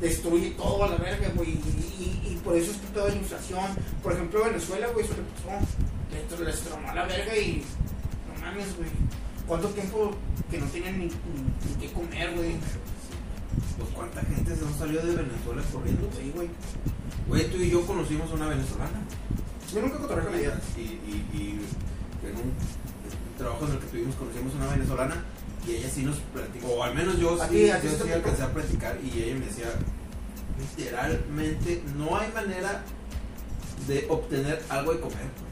destruye 0.00 0.50
todo 0.56 0.82
a 0.82 0.88
la 0.88 0.96
verga, 0.96 1.28
güey. 1.36 1.50
Y, 1.50 2.40
por 2.42 2.56
eso 2.56 2.72
es 2.72 2.78
todo 2.92 3.06
de 3.06 3.14
inflación. 3.14 3.76
Por 4.02 4.12
ejemplo, 4.12 4.42
Venezuela, 4.42 4.88
güey, 4.88 5.04
eso 5.04 5.14
le 5.14 5.22
pasó. 5.22 6.42
Le, 6.42 6.46
les 6.46 6.60
tronó 6.62 6.90
a 6.90 6.94
la 6.96 7.04
verga 7.04 7.36
y 7.36 7.62
no 8.26 8.40
mames, 8.40 8.76
güey. 8.76 8.90
¿Cuánto 9.46 9.68
tiempo 9.68 10.16
que 10.50 10.58
no 10.58 10.66
tenían 10.66 10.98
ni, 10.98 11.04
ni, 11.04 11.12
ni 11.12 11.74
qué 11.80 11.92
comer, 11.92 12.34
güey? 12.34 12.56
Pues 13.78 13.90
cuánta 13.94 14.20
gente 14.22 14.54
se 14.56 14.62
nos 14.62 14.76
salió 14.76 15.00
de 15.02 15.14
Venezuela 15.14 15.62
corriendo. 15.72 16.08
Sí, 16.18 16.32
güey. 16.34 16.48
Güey, 17.28 17.50
tú 17.50 17.56
y 17.58 17.70
yo 17.70 17.86
conocimos 17.86 18.30
a 18.30 18.34
una 18.34 18.48
venezolana. 18.48 19.00
Yo 19.72 19.80
nunca 19.82 19.98
cotorré 19.98 20.24
con 20.24 20.34
ella. 20.34 20.60
Y, 20.76 20.80
y, 20.80 21.26
y 21.32 21.60
en 22.26 22.36
un, 22.36 22.52
trabajo 23.38 23.66
en 23.66 23.72
el 23.72 23.78
que 23.78 23.86
tuvimos 23.86 24.14
conocimos 24.14 24.52
a 24.54 24.56
una 24.56 24.66
venezolana 24.68 25.24
y 25.66 25.72
ella 25.76 25.88
sí 25.92 26.02
nos 26.02 26.16
platicó, 26.32 26.68
o 26.68 26.82
al 26.82 26.94
menos 26.94 27.18
yo 27.18 27.40
¿A 27.40 27.48
sí, 27.48 27.66
yo 27.66 28.04
sí 28.04 28.12
alcancé 28.12 28.42
a 28.42 28.52
platicar 28.52 28.98
y 29.02 29.22
ella 29.22 29.34
me 29.34 29.46
decía, 29.46 29.66
literalmente 30.76 31.82
no 31.96 32.16
hay 32.16 32.30
manera 32.32 32.82
de 33.88 34.06
obtener 34.08 34.62
algo 34.68 34.92
de 34.92 35.00
comer. 35.00 35.44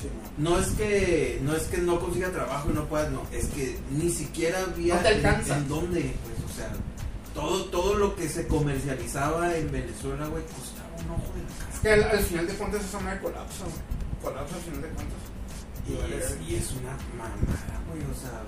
Sí, 0.00 0.08
no. 0.38 0.50
No 0.50 0.58
es 0.58 0.68
que 0.68 1.40
no 1.42 1.54
es 1.54 1.64
que 1.64 1.78
no 1.78 2.00
consiga 2.00 2.30
trabajo 2.30 2.70
y 2.70 2.74
no 2.74 2.86
puedas, 2.86 3.10
no, 3.12 3.22
es 3.32 3.46
que 3.48 3.78
ni 3.90 4.10
siquiera 4.10 4.62
había 4.62 4.96
No 4.96 5.02
te 5.02 5.08
alcanza. 5.08 5.56
en, 5.56 5.62
en 5.62 5.68
dónde, 5.68 6.00
pues, 6.00 6.50
o 6.50 6.56
sea, 6.56 6.72
todo 7.34 7.64
todo 7.66 7.94
lo 7.94 8.16
que 8.16 8.28
se 8.28 8.46
comercializaba 8.46 9.56
en 9.56 9.70
Venezuela, 9.70 10.26
güey, 10.26 10.42
costaba 10.44 10.94
un 11.04 11.10
ojo 11.10 11.32
de 11.34 11.42
la 11.42 11.48
cara. 11.58 11.72
Es 11.72 11.80
que 11.80 11.90
al, 11.90 12.02
al 12.04 12.24
final 12.24 12.46
de 12.46 12.54
cuentas 12.54 12.84
esa 12.84 13.00
madre 13.00 13.20
colapsa, 13.20 13.64
güey. 13.64 14.22
Colapsa 14.22 14.56
al 14.56 14.62
final 14.62 14.82
de 14.82 14.88
cuentas. 14.88 15.18
Y 15.88 16.14
es, 16.14 16.36
y 16.48 16.54
es 16.54 16.70
una 16.72 16.92
mamada, 17.18 17.82
güey, 17.88 18.02
o 18.02 18.14
sea, 18.14 18.42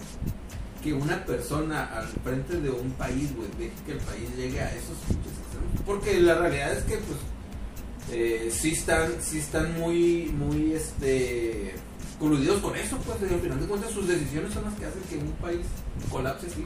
que 0.83 0.93
una 0.93 1.25
persona 1.25 1.87
al 1.97 2.07
frente 2.07 2.61
de 2.61 2.71
un 2.71 2.91
país, 2.93 3.35
güey, 3.35 3.49
deje 3.59 3.73
que 3.87 3.93
el 3.93 3.99
país 3.99 4.37
llegue 4.37 4.61
a 4.61 4.71
esos 4.71 4.97
pinches 5.09 5.33
extremos. 5.33 5.81
Porque 5.87 6.21
la 6.21 6.35
realidad 6.35 6.73
es 6.75 6.85
que, 6.85 6.99
pues, 6.99 7.19
eh, 8.13 8.51
sí 8.53 8.73
están, 8.73 9.15
sí 9.21 9.39
están 9.39 9.79
muy, 9.81 10.27
muy, 10.27 10.75
este, 10.75 11.75
coludidos 12.19 12.61
con 12.61 12.77
eso, 12.77 12.97
pues, 12.99 13.19
y 13.31 13.35
al 13.35 13.41
final 13.41 13.61
de 13.61 13.67
cuentas 13.67 13.91
sus 13.91 14.07
decisiones 14.09 14.53
son 14.55 14.65
las 14.65 14.75
que 14.75 14.87
hacen 14.87 15.03
que 15.11 15.17
un 15.17 15.33
país 15.33 15.61
colapse, 16.11 16.49
sí. 16.51 16.65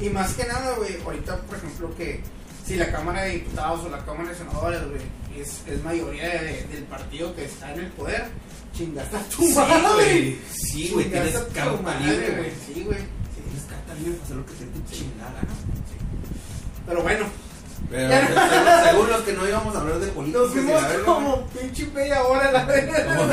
Y 0.00 0.08
más 0.10 0.32
que 0.34 0.44
nada, 0.46 0.76
güey, 0.76 1.00
ahorita, 1.02 1.36
por 1.42 1.56
ejemplo, 1.56 1.94
que 1.96 2.20
si 2.66 2.76
la 2.76 2.90
Cámara 2.92 3.22
de 3.22 3.30
Diputados 3.32 3.84
o 3.84 3.88
la 3.88 4.04
Cámara 4.04 4.30
de 4.30 4.36
Senadores, 4.36 4.80
güey, 4.88 5.02
es, 5.40 5.60
es 5.66 5.82
mayoría 5.82 6.28
de- 6.28 6.66
del 6.70 6.84
partido 6.84 7.34
que 7.34 7.44
está 7.46 7.72
en 7.74 7.80
el 7.80 7.86
poder, 7.88 8.28
chingaste 8.76 9.16
a 9.16 9.22
tu 9.28 9.42
Sí, 9.42 9.54
madre. 9.54 9.94
güey, 9.94 10.38
sí, 10.50 10.90
güey, 10.92 11.04
Chingaste 11.06 11.30
tienes 11.30 11.52
carta 11.54 12.00
libre, 12.00 12.30
güey. 12.36 12.50
Sí, 12.66 12.82
güey. 12.84 12.98
Tienes 13.34 13.64
carta 13.68 13.94
libre 13.94 14.12
para 14.12 14.24
hacer 14.24 14.36
lo 14.36 14.46
que 14.46 14.52
te 14.54 14.64
dé 14.64 14.70
tu 14.72 14.92
chingada 14.94 15.32
gana. 15.32 15.54
Pero 16.86 17.02
bueno, 17.02 17.26
Pero 17.92 18.84
según, 18.84 19.10
los 19.10 19.20
que 19.20 19.34
no 19.34 19.46
íbamos 19.46 19.76
a 19.76 19.80
hablar 19.80 19.98
de 19.98 20.06
política, 20.08 20.38
nos 20.38 20.50
fuimos 20.50 20.82
como 21.04 21.46
pinche 21.48 21.86
media 21.88 22.22
hora 22.22 22.50
la 22.50 22.64
verga. 22.64 23.16
Como, 23.16 23.28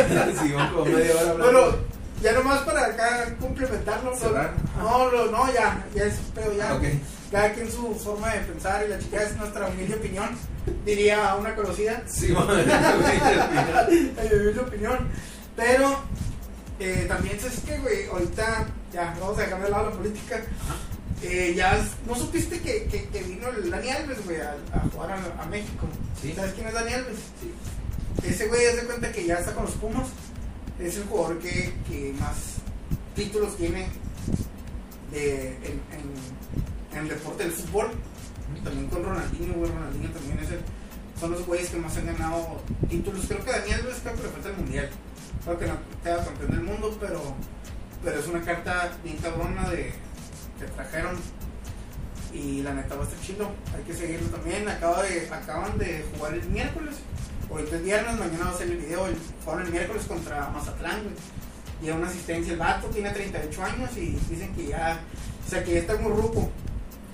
media 0.85 1.15
hora. 1.15 1.45
Pero 1.45 1.79
ya 2.21 2.33
nomás 2.33 2.59
para 2.63 2.87
acá 2.87 3.37
complementarlo. 3.39 4.13
¿no? 4.77 5.11
No, 5.11 5.25
no, 5.31 5.53
ya, 5.53 5.85
ya 5.95 6.03
es, 6.03 6.15
pero 6.35 6.51
ya. 6.53 6.77
Cada 7.31 7.53
quien 7.53 7.71
su 7.71 7.95
forma 7.95 8.33
de 8.33 8.39
pensar 8.39 8.83
y 8.85 8.89
la 8.89 8.99
chica 8.99 9.23
es 9.23 9.37
nuestra 9.37 9.67
humilde 9.67 9.95
opinión, 9.95 10.29
diría 10.83 11.35
una 11.35 11.55
conocida. 11.55 12.03
Sí, 12.07 12.31
humilde 12.31 12.73
opinión. 14.59 15.07
Pero 15.55 15.99
eh, 16.79 17.05
también 17.07 17.39
sabes 17.39 17.59
que, 17.59 17.77
güey, 17.77 18.07
ahorita 18.07 18.65
ya 18.91 19.15
vamos 19.19 19.37
a 19.37 19.41
dejar 19.41 19.61
de 19.61 19.69
lado 19.69 19.91
la 19.91 19.95
política. 19.95 20.41
Eh, 21.21 21.53
ya 21.55 21.77
no 22.07 22.15
supiste 22.15 22.61
que, 22.61 22.85
que, 22.85 23.09
que 23.09 23.23
vino 23.23 23.49
el 23.49 23.69
Dani 23.69 23.89
Alves, 23.89 24.23
güey, 24.25 24.39
a, 24.39 24.55
a 24.73 24.79
jugar 24.91 25.11
a, 25.11 25.43
a 25.43 25.45
México. 25.47 25.87
Sí. 26.21 26.33
¿Sabes 26.33 26.53
quién 26.53 26.67
es 26.67 26.73
Dani 26.73 26.93
Alves? 26.93 27.17
Sí. 27.41 28.27
Ese 28.27 28.47
güey, 28.47 28.65
haz 28.67 28.75
de 28.77 28.83
cuenta 28.83 29.11
que 29.11 29.25
ya 29.25 29.35
está 29.35 29.53
con 29.53 29.65
los 29.65 29.73
Pumas. 29.73 30.07
Es 30.79 30.95
el 30.95 31.03
jugador 31.03 31.39
que, 31.39 31.73
que 31.89 32.13
más 32.19 32.55
títulos 33.15 33.57
tiene 33.57 33.87
de, 35.11 35.49
en, 35.57 35.81
en, 35.91 36.93
en 36.93 36.97
el 36.99 37.09
deporte 37.09 37.43
del 37.43 37.51
fútbol. 37.51 37.91
También 38.63 38.87
con 38.87 39.03
Ronaldinho, 39.03 39.53
güey. 39.55 39.71
Ronaldinho 39.71 40.09
también 40.11 40.39
es 40.39 40.51
el 40.51 40.59
son 41.19 41.31
los 41.31 41.45
güeyes 41.45 41.69
que 41.69 41.77
más 41.77 41.97
han 41.97 42.05
ganado 42.05 42.61
títulos. 42.89 43.25
Creo 43.27 43.43
que 43.43 43.51
Daniel 43.51 43.81
Luis 43.83 43.97
creo 44.01 44.15
que 44.15 44.23
le 44.23 44.29
falta 44.29 44.49
el 44.49 44.55
mundial. 44.55 44.89
Creo 45.43 45.59
que 45.59 45.67
no 45.67 45.73
queda 46.01 46.23
campeón 46.23 46.51
del 46.51 46.61
mundo, 46.61 46.97
pero, 46.97 47.35
pero 48.03 48.19
es 48.19 48.27
una 48.27 48.41
carta 48.41 48.91
bien 49.03 49.17
cabrona 49.17 49.69
de 49.69 49.91
que 50.59 50.65
trajeron. 50.65 51.17
Y 52.33 52.61
la 52.61 52.73
neta 52.73 52.95
va 52.95 53.03
a 53.03 53.07
estar 53.07 53.19
chido. 53.21 53.49
Hay 53.75 53.83
que 53.83 53.93
seguirlo 53.93 54.27
también. 54.29 54.67
Acaba 54.69 55.01
de, 55.03 55.27
acaban 55.31 55.77
de 55.77 56.05
jugar 56.15 56.33
el 56.35 56.47
miércoles. 56.49 56.95
Ahorita 57.49 57.77
es 57.77 57.83
viernes, 57.83 58.19
mañana 58.19 58.45
va 58.45 58.51
a 58.51 58.57
ser 58.57 58.67
el 58.69 58.77
video. 58.77 59.07
El, 59.07 59.15
jugaron 59.43 59.65
el 59.65 59.71
miércoles 59.71 60.03
contra 60.05 60.49
Mazatlán, 60.49 61.01
güey. 61.03 61.15
Lleva 61.81 61.97
una 61.97 62.07
asistencia 62.09 62.53
el 62.53 62.59
vato, 62.59 62.87
tiene 62.89 63.09
38 63.09 63.63
años 63.63 63.89
y 63.97 64.11
dicen 64.29 64.53
que 64.53 64.67
ya, 64.67 64.99
o 65.47 65.49
sea 65.49 65.63
que 65.63 65.73
ya 65.73 65.79
está 65.79 65.95
muy 65.95 66.11
ruco. 66.11 66.51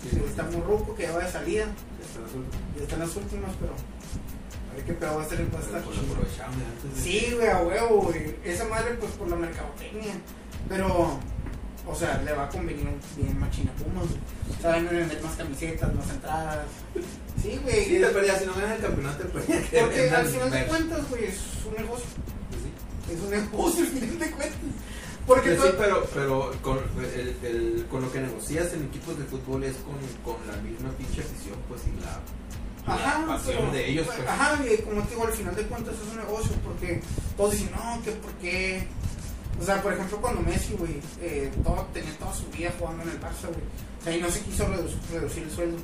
Sí, 0.01 0.21
está 0.27 0.43
muy 0.43 0.61
ruco, 0.61 0.95
que 0.95 1.03
ya 1.03 1.11
va 1.13 1.23
de 1.23 1.31
salida. 1.31 1.65
Ya 1.65 2.05
está 2.05 2.25
azul. 2.27 2.45
Ya 2.75 2.83
están 2.83 2.99
las 2.99 3.15
últimas, 3.15 3.51
pero 3.59 3.73
a 3.73 4.75
ver 4.75 4.83
qué 4.85 4.93
pedo 4.93 5.15
va 5.17 5.23
a 5.23 5.29
ser 5.29 5.37
de- 5.37 5.45
Sí, 7.01 7.31
güey, 7.35 7.47
a 7.47 7.59
huevo, 7.61 8.01
güey. 8.01 8.35
Esa 8.43 8.65
madre, 8.65 8.95
pues 8.95 9.11
por 9.13 9.27
la 9.29 9.35
mercadotecnia. 9.37 10.15
Pero, 10.67 11.19
o 11.87 11.95
sea, 11.95 12.21
le 12.23 12.31
va 12.33 12.45
a 12.45 12.49
convenir 12.49 12.87
bien 13.15 13.39
machina 13.39 13.71
Pumas, 13.73 14.07
güey. 14.07 14.19
O 14.57 14.61
sea, 14.61 14.71
van 14.71 14.87
a 14.87 14.91
vender 14.91 15.21
más 15.23 15.35
camisetas, 15.35 15.93
más 15.93 16.09
entradas. 16.09 16.65
Sí, 17.41 17.59
güey. 17.63 17.85
Sí, 17.85 17.99
te 17.99 18.07
perdías, 18.07 18.39
si 18.39 18.45
no 18.45 18.53
ganas 18.55 18.75
el 18.77 18.81
campeonato, 18.81 19.17
te 19.23 19.29
perdías 19.29 19.69
que 19.69 19.79
Porque 19.81 20.09
al 20.09 20.25
final 20.27 20.51
de 20.51 20.65
cuentas, 20.65 21.09
güey, 21.09 21.23
es 21.25 21.39
un 21.67 21.73
negocio. 21.75 22.05
Pues 22.49 22.61
sí. 22.63 23.13
Es 23.13 23.19
un 23.21 23.29
negocio, 23.31 23.81
al 23.85 23.91
final 23.91 24.19
de 24.19 24.31
cuentas. 24.31 24.59
Porque 25.27 25.49
Pues 25.55 25.57
todo- 25.59 25.69
sí, 25.71 25.75
pero, 25.79 26.05
pero 26.13 26.51
con, 26.61 26.79
el, 27.15 27.35
el- 27.43 27.85
con 27.89 28.01
lo 28.03 28.11
que 28.11 28.19
negocias 28.19 28.73
en 28.73 28.83
equipos 28.85 29.17
de 29.17 29.25
fútbol 29.25 29.63
es 29.63 29.75
con, 29.77 29.95
con 30.23 30.37
la 30.47 30.55
misma 30.61 30.89
pinche 30.91 31.21
afición, 31.21 31.57
pues, 31.67 31.81
y 31.87 31.99
la, 31.99 32.21
la 32.95 33.25
pasión 33.27 33.57
pero- 33.57 33.71
de 33.71 33.89
ellos, 33.89 34.05
pues. 34.05 34.19
Ajá, 34.27 34.59
y 34.63 34.77
como 34.83 35.01
te 35.01 35.09
digo, 35.15 35.25
al 35.25 35.33
final 35.33 35.55
de 35.55 35.63
cuentas 35.63 35.95
es 35.95 36.11
un 36.11 36.17
negocio, 36.17 36.51
porque 36.63 37.01
todos 37.35 37.51
dicen, 37.53 37.71
no, 37.75 38.01
que 38.03 38.11
por 38.11 38.31
qué. 38.33 38.87
O 39.59 39.63
sea, 39.63 39.81
por 39.81 39.93
ejemplo, 39.93 40.19
cuando 40.21 40.41
Messi, 40.41 40.73
güey, 40.73 40.99
eh, 41.21 41.51
todo- 41.63 41.87
tenía 41.93 42.11
toda 42.17 42.33
su 42.33 42.45
vida 42.51 42.71
jugando 42.77 43.03
en 43.03 43.09
el 43.09 43.19
Barça, 43.21 43.47
güey. 43.47 43.63
O 43.99 44.03
sea, 44.03 44.15
y 44.15 44.21
no 44.21 44.29
se 44.29 44.41
quiso 44.41 44.67
reducir, 44.67 44.97
reducir 45.11 45.43
el 45.43 45.51
sueldo. 45.51 45.77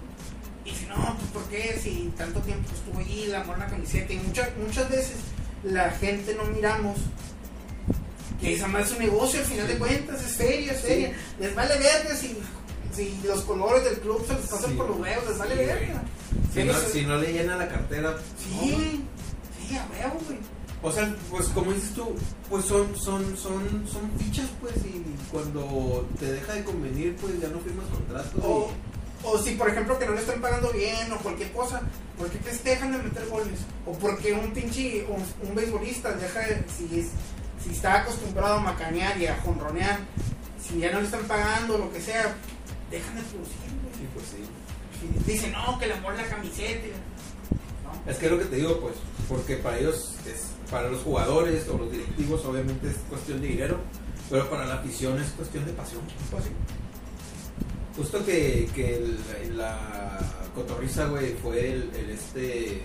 Y 0.66 0.72
dice, 0.72 0.88
no, 0.88 1.18
pues 1.18 1.32
por 1.32 1.44
qué, 1.46 1.80
si 1.82 2.12
tanto 2.18 2.40
tiempo 2.42 2.70
estuvo 2.74 3.00
ahí, 3.00 3.28
la 3.28 3.42
amor 3.42 3.58
la 3.60 3.68
camiseta. 3.68 4.14
Y 4.14 4.18
muchas, 4.18 4.50
muchas 4.58 4.90
veces 4.90 5.16
la 5.64 5.90
gente 5.92 6.36
no 6.36 6.44
miramos 6.46 6.98
que 8.40 8.56
esa 8.56 8.68
más 8.68 8.88
es 8.88 8.92
un 8.94 9.00
negocio, 9.00 9.40
al 9.40 9.46
final 9.46 9.68
de 9.68 9.78
cuentas, 9.78 10.22
es 10.24 10.32
seria, 10.34 10.74
es 10.74 10.82
seria. 10.82 11.14
Les 11.40 11.54
vale 11.56 11.78
verga 11.78 12.16
si, 12.16 12.38
si 12.94 13.20
los 13.26 13.42
colores 13.42 13.84
del 13.86 14.00
club 14.00 14.26
se 14.28 14.34
les 14.34 14.46
pasan 14.48 14.72
Sí. 14.72 14.78
por 14.78 14.90
los 14.90 15.00
huevos, 15.00 15.28
les 15.30 15.38
vale 15.38 15.56
Sí, 15.56 15.66
verga. 15.66 16.04
Si 16.54 16.64
no, 16.64 16.74
si 16.92 17.06
no 17.06 17.18
le 17.18 17.34
llena 17.34 17.56
la 17.56 17.68
cartera, 17.70 18.18
Sí, 18.38 19.04
sí, 19.68 19.76
a 19.78 19.88
huevo, 19.92 20.20
güey. 20.28 20.40
O 20.84 20.92
sea, 20.92 21.16
pues 21.30 21.48
como 21.50 21.72
dices 21.72 21.94
tú, 21.94 22.16
pues 22.50 22.66
son, 22.66 22.96
son, 22.98 23.38
son, 23.38 23.88
son 23.88 24.12
fichas, 24.18 24.48
pues, 24.60 24.76
y 24.78 25.04
cuando 25.32 26.08
te 26.20 26.32
deja 26.32 26.54
de 26.54 26.64
convenir, 26.64 27.16
pues 27.18 27.40
ya 27.40 27.50
no 27.50 27.60
firmas 27.60 27.86
contratos. 27.88 28.44
O, 28.44 28.72
o 29.24 29.38
si, 29.38 29.52
por 29.52 29.70
ejemplo, 29.70 30.00
que 30.00 30.08
no 30.08 30.14
le 30.14 30.22
están 30.22 30.42
pagando 30.42 30.72
bien 30.72 31.12
o 31.12 31.18
cualquier 31.18 31.52
cosa, 31.52 31.82
¿por 32.18 32.30
qué 32.30 32.40
que 32.40 32.70
dejan 32.70 32.94
de 32.94 32.98
meter 32.98 33.28
goles? 33.30 33.60
O 33.86 33.94
porque 33.94 34.34
un 34.34 34.52
pinche, 34.54 35.06
un, 35.08 35.24
un 35.48 35.56
beisbolista 35.56 36.14
deja 36.14 36.40
de, 36.40 36.64
si, 36.76 37.00
es, 37.00 37.10
si 37.64 37.74
está 37.74 38.02
acostumbrado 38.02 38.56
a 38.56 38.62
macanear 38.62 39.20
y 39.20 39.28
a 39.28 39.40
jonronear, 39.42 40.00
si 40.68 40.80
ya 40.80 40.92
no 40.92 41.00
le 41.00 41.06
están 41.06 41.26
pagando 41.26 41.76
o 41.76 41.78
lo 41.78 41.94
que 41.94 42.02
sea, 42.02 42.36
dejan 42.90 43.16
de 43.16 43.22
producir, 43.22 43.56
y, 43.68 43.84
güey. 43.84 43.94
sí, 43.98 44.08
pues 44.16 44.26
sí. 44.30 45.26
Y 45.26 45.32
Dicen, 45.32 45.52
no, 45.52 45.78
que 45.78 45.86
le 45.88 45.94
amor 45.94 46.16
la 46.16 46.26
camiseta. 46.26 46.88
¿no? 47.84 48.12
Es 48.12 48.18
que 48.18 48.26
es 48.26 48.32
lo 48.32 48.40
que 48.40 48.46
te 48.46 48.56
digo, 48.56 48.80
pues, 48.80 48.96
porque 49.30 49.58
para 49.58 49.78
ellos, 49.80 50.16
es, 50.26 50.46
para 50.72 50.90
los 50.90 51.02
jugadores 51.02 51.68
o 51.68 51.78
los 51.78 51.92
directivos, 51.92 52.44
obviamente 52.46 52.88
es 52.90 52.96
cuestión 53.10 53.42
de 53.42 53.48
dinero, 53.50 53.78
pero 54.30 54.50
para 54.50 54.66
la 54.66 54.76
afición 54.76 55.20
es 55.22 55.30
cuestión 55.32 55.66
de 55.66 55.74
pasión. 55.74 56.02
Justo 57.96 58.26
que, 58.26 58.70
que 58.74 58.96
el- 58.96 59.58
la 59.58 60.18
cotorriza, 60.56 61.06
güey, 61.08 61.34
fue 61.36 61.72
el, 61.74 61.92
el 61.96 62.10
este, 62.12 62.84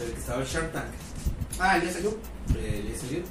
el 0.00 0.12
que 0.12 0.18
estaba 0.18 0.42
en 0.42 0.46
Shark 0.46 0.72
Tank, 0.72 0.84
Ah, 1.58 1.78
ya 1.82 1.90
salió. 1.92 2.16
el 2.54 2.84
Liu. 2.86 3.22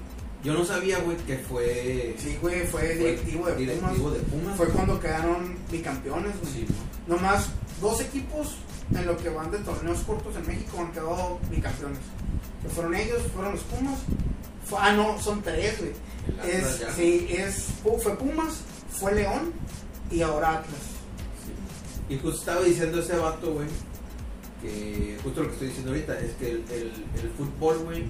Yo 0.44 0.54
no 0.54 0.66
sabía, 0.66 1.00
güey, 1.00 1.18
que 1.18 1.38
fue, 1.38 2.16
Sí, 2.18 2.38
güey, 2.42 2.62
fue 2.62 2.82
fue 2.82 2.96
directivo 2.96 3.46
de 3.48 3.56
directivo 3.56 3.90
Pumas. 3.98 4.14
de 4.14 4.20
Pumas. 4.22 4.58
Fue 4.58 4.68
cuando 4.70 5.00
quedaron 5.00 5.56
bicampeones, 5.72 6.34
güey. 6.42 6.54
Sí, 6.54 6.66
¿no? 7.08 7.16
Nomás 7.16 7.50
dos 7.80 8.02
equipos 8.02 8.56
en 8.96 9.06
lo 9.06 9.16
que 9.18 9.30
van 9.30 9.52
de 9.52 9.60
torneos 9.60 10.00
cortos 10.00 10.36
en 10.36 10.48
México 10.48 10.80
han 10.80 10.92
quedado 10.92 11.40
bicampeones. 11.52 12.00
Que 12.64 12.70
fueron 12.70 12.96
ellos, 12.96 13.22
fueron 13.34 13.54
los 13.54 13.62
Pumas. 13.64 14.00
Fue- 14.66 14.80
ah, 14.82 14.94
no, 14.94 15.20
son 15.22 15.42
tres, 15.42 15.80
güey. 15.80 15.92
Es, 16.48 16.82
sí, 16.96 17.28
es, 17.30 17.66
fue 17.84 18.16
Pumas, 18.18 18.62
fue 18.92 19.14
León 19.16 19.52
y 20.12 20.22
ahora 20.22 20.58
Atlas. 20.60 20.80
Sí. 22.08 22.14
Y 22.14 22.20
justo 22.20 22.40
estaba 22.40 22.62
diciendo 22.62 23.00
ese 23.00 23.18
vato, 23.18 23.54
güey, 23.54 23.68
que 24.62 25.18
justo 25.24 25.42
lo 25.42 25.48
que 25.48 25.54
estoy 25.54 25.68
diciendo 25.70 25.92
ahorita 25.92 26.20
es 26.20 26.32
que 26.36 26.52
el, 26.52 26.64
el, 26.72 26.92
el 27.22 27.32
fútbol, 27.38 27.80
güey, 27.80 28.04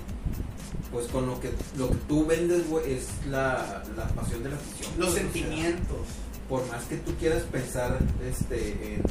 pues 0.92 1.08
con 1.08 1.26
lo 1.26 1.40
que 1.40 1.52
lo 1.78 1.90
que 1.90 1.96
tú 2.10 2.26
vendes, 2.26 2.68
güey, 2.70 2.94
es 2.94 3.08
la, 3.30 3.82
la 3.96 4.08
pasión 4.10 4.44
de 4.44 4.50
la 4.50 4.56
afición. 4.58 4.92
Los 4.98 4.98
güey, 4.98 5.10
o 5.10 5.14
sea, 5.14 5.22
sentimientos. 5.22 6.08
por 6.50 6.68
más 6.68 6.84
que 6.84 6.98
tú 6.98 7.16
quieras 7.16 7.44
pensar 7.44 7.98
este, 8.30 8.96
en, 8.96 9.02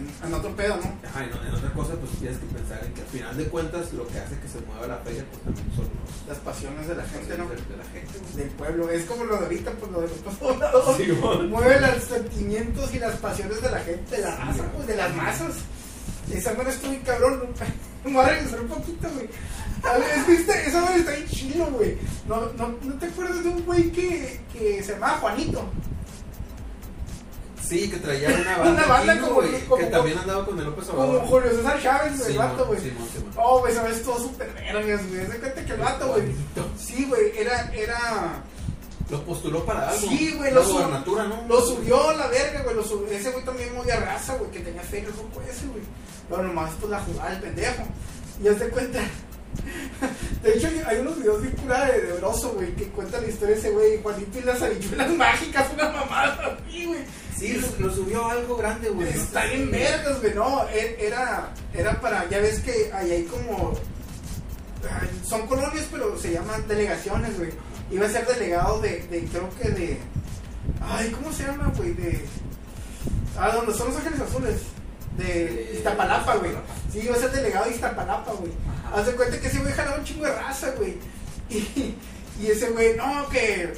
En, 0.00 0.26
en 0.28 0.34
otro 0.34 0.56
pedo, 0.56 0.76
¿no? 0.78 0.88
ajá, 1.08 1.24
en, 1.24 1.30
en 1.48 1.54
otra 1.54 1.70
cosa, 1.72 1.92
pues 2.00 2.10
tienes 2.18 2.38
que 2.38 2.46
pensar 2.46 2.80
en 2.84 2.92
que 2.94 3.02
al 3.02 3.06
final 3.08 3.36
de 3.36 3.44
cuentas 3.48 3.92
lo 3.92 4.06
que 4.08 4.18
hace 4.18 4.38
que 4.38 4.48
se 4.48 4.60
mueva 4.64 4.86
la 4.86 4.96
feria, 4.98 5.24
pues 5.28 5.42
también 5.44 5.66
son 5.76 5.84
los 5.84 6.26
Las 6.28 6.38
pasiones 6.38 6.88
de 6.88 6.94
la 6.94 7.04
gente, 7.04 7.36
¿no? 7.36 7.44
de, 7.48 7.56
de 7.56 7.76
la 7.76 7.84
gente. 7.92 8.14
Del 8.36 8.48
pueblo. 8.50 8.88
Es 8.90 9.04
como 9.04 9.24
lo 9.24 9.36
de 9.36 9.44
ahorita, 9.44 9.70
pues 9.72 9.92
lo 9.92 10.00
de 10.00 10.08
los 10.08 10.34
pobladores. 10.36 11.06
Sí. 11.06 11.12
Mueve 11.48 11.80
los 11.80 12.04
sentimientos 12.04 12.94
y 12.94 12.98
las 12.98 13.16
pasiones 13.16 13.60
de 13.60 13.70
la 13.70 13.80
gente, 13.80 14.16
de 14.16 14.22
la 14.22 14.52
Sí, 14.52 14.58
güey. 14.58 14.70
pues, 14.76 14.86
de 14.88 14.96
las 14.96 15.14
masas. 15.14 15.52
Esa 16.32 16.54
madre 16.54 16.70
estoy 16.70 16.96
cabrón. 16.98 17.40
Me 18.04 18.12
voy 18.12 18.24
a 18.24 18.28
regresar 18.30 18.60
un 18.60 18.68
poquito, 18.68 19.08
güey. 19.14 19.28
A 19.84 19.98
ver, 19.98 20.08
es 20.16 20.24
que 20.24 20.32
este- 20.34 20.66
esa 20.68 20.80
madre 20.80 21.00
está 21.00 21.10
bien 21.12 21.28
chilo, 21.28 21.66
güey. 21.66 21.98
No, 22.28 22.40
no, 22.56 22.74
¿No 22.82 22.94
te 22.94 23.06
acuerdas 23.06 23.42
de 23.42 23.48
un 23.50 23.62
güey 23.64 23.90
que, 23.92 24.40
que 24.52 24.82
se 24.82 24.92
llamaba 24.92 25.18
Juanito? 25.18 25.64
Sí, 27.70 27.88
que 27.90 27.96
traía 27.98 28.28
una 28.28 28.58
banda, 28.58 28.70
Una 28.72 28.86
banda 28.86 29.12
aquí, 29.12 29.20
¿no, 29.22 29.28
como- 29.28 29.40
güey? 29.40 29.60
como- 29.64 29.76
que 29.80 29.86
también 29.86 30.18
andaba 30.18 30.44
con 30.44 30.58
el 30.58 30.64
López 30.66 30.84
Como 30.86 31.02
Obrador. 31.02 31.26
Julio 31.28 31.50
César 31.56 31.82
Chávez, 31.82 32.12
güey, 32.18 32.26
el 32.26 32.32
Simón, 32.32 32.48
vato, 32.50 32.66
güey. 32.66 32.80
Simón, 32.80 33.08
Simón. 33.14 33.32
Oh, 33.36 33.60
güey, 33.60 33.74
sabes, 33.74 34.02
todo 34.02 34.18
súper 34.18 34.52
vergas, 34.52 35.08
güey. 35.08 35.26
Se 35.26 35.38
cuenta 35.38 35.64
que 35.64 35.72
el 35.72 35.80
vato, 35.80 36.08
güey. 36.08 36.22
Sí, 36.78 37.04
güey, 37.08 37.38
era, 37.38 37.70
era. 37.72 38.42
Lo 39.08 39.24
postuló 39.24 39.64
para 39.64 39.88
algo. 39.90 40.00
Sí, 40.08 40.34
güey, 40.36 40.52
lo 40.52 40.62
sub- 40.64 40.72
gobernatura, 40.74 41.24
¿no? 41.24 41.44
Lo 41.48 41.60
subió 41.62 42.10
a 42.10 42.14
la 42.14 42.26
verga, 42.28 42.62
güey. 42.62 42.76
Lo 42.76 42.82
subió. 42.84 43.08
Ese 43.10 43.30
güey 43.30 43.44
también 43.44 43.74
muy 43.74 43.88
a 43.90 43.96
raza, 44.00 44.36
güey, 44.36 44.50
que 44.50 44.60
tenía 44.60 44.82
fe 44.82 44.98
el 45.00 45.06
grupo 45.06 45.40
ese, 45.42 45.66
güey. 45.66 45.82
Pero 46.28 46.42
nomás, 46.44 46.70
pues 46.80 46.90
la 46.90 47.00
jugada 47.00 47.30
del 47.30 47.40
pendejo. 47.40 47.82
Y 48.42 48.48
haz 48.48 48.58
de 48.60 48.68
cuenta. 48.68 49.00
De 50.42 50.54
hecho, 50.54 50.68
hay- 50.86 50.98
unos 51.00 51.18
videos 51.18 51.42
bien 51.42 51.54
curados 51.56 51.88
de, 51.92 52.00
de 52.02 52.12
Broso, 52.14 52.52
güey, 52.52 52.74
que 52.74 52.88
cuentan 52.88 53.22
la 53.22 53.28
historia 53.28 53.54
de 53.54 53.60
ese 53.60 53.70
güey, 53.70 54.02
Juanito 54.02 54.38
y 54.38 54.42
las 54.42 54.62
habichuelas 54.62 55.10
mágicas, 55.16 55.66
una 55.74 55.90
mamada 55.90 56.56
así, 56.66 56.86
güey. 56.86 57.00
Sí, 57.36 57.54
lo, 57.78 57.86
lo 57.88 57.94
subió 57.94 58.24
a 58.26 58.32
algo 58.32 58.56
grande, 58.56 58.88
güey. 58.90 59.08
Está 59.08 59.44
bien 59.46 59.70
vergas, 59.70 60.20
güey, 60.20 60.34
no, 60.34 60.66
e- 60.70 60.96
era, 60.98 61.50
era 61.74 62.00
para, 62.00 62.28
ya 62.28 62.38
ves 62.38 62.60
que 62.60 62.90
ahí 62.92 63.10
hay 63.10 63.22
como, 63.24 63.74
son 65.26 65.46
colonias, 65.46 65.86
pero 65.90 66.16
se 66.18 66.32
llaman 66.32 66.66
delegaciones, 66.66 67.36
güey. 67.38 67.50
Iba 67.90 68.06
a 68.06 68.10
ser 68.10 68.26
delegado 68.26 68.80
de, 68.80 69.00
de 69.10 69.24
creo 69.24 69.48
que 69.60 69.68
de, 69.70 69.98
ay, 70.82 71.10
¿cómo 71.10 71.32
se 71.32 71.44
llama, 71.44 71.72
güey? 71.76 71.92
De, 71.94 72.24
ah, 73.38 73.50
donde 73.52 73.74
son 73.74 73.88
los 73.88 73.96
ángeles 73.96 74.20
azules, 74.20 74.56
de 75.18 75.72
Iztapalapa, 75.76 76.36
güey. 76.36 76.52
Sí, 76.92 77.00
iba 77.04 77.14
a 77.16 77.18
ser 77.18 77.32
delegado 77.32 77.66
de 77.66 77.72
Iztapalapa, 77.74 78.32
güey. 78.32 78.52
Haz 78.94 79.06
de 79.06 79.12
cuenta 79.12 79.40
que 79.40 79.46
ese 79.48 79.58
güey 79.58 79.72
jalaba 79.72 79.98
un 79.98 80.04
chingo 80.04 80.24
de 80.24 80.34
raza, 80.34 80.70
güey. 80.76 80.96
Y, 81.48 81.94
y 82.40 82.46
ese 82.46 82.70
güey, 82.70 82.96
no, 82.96 83.28
que 83.28 83.72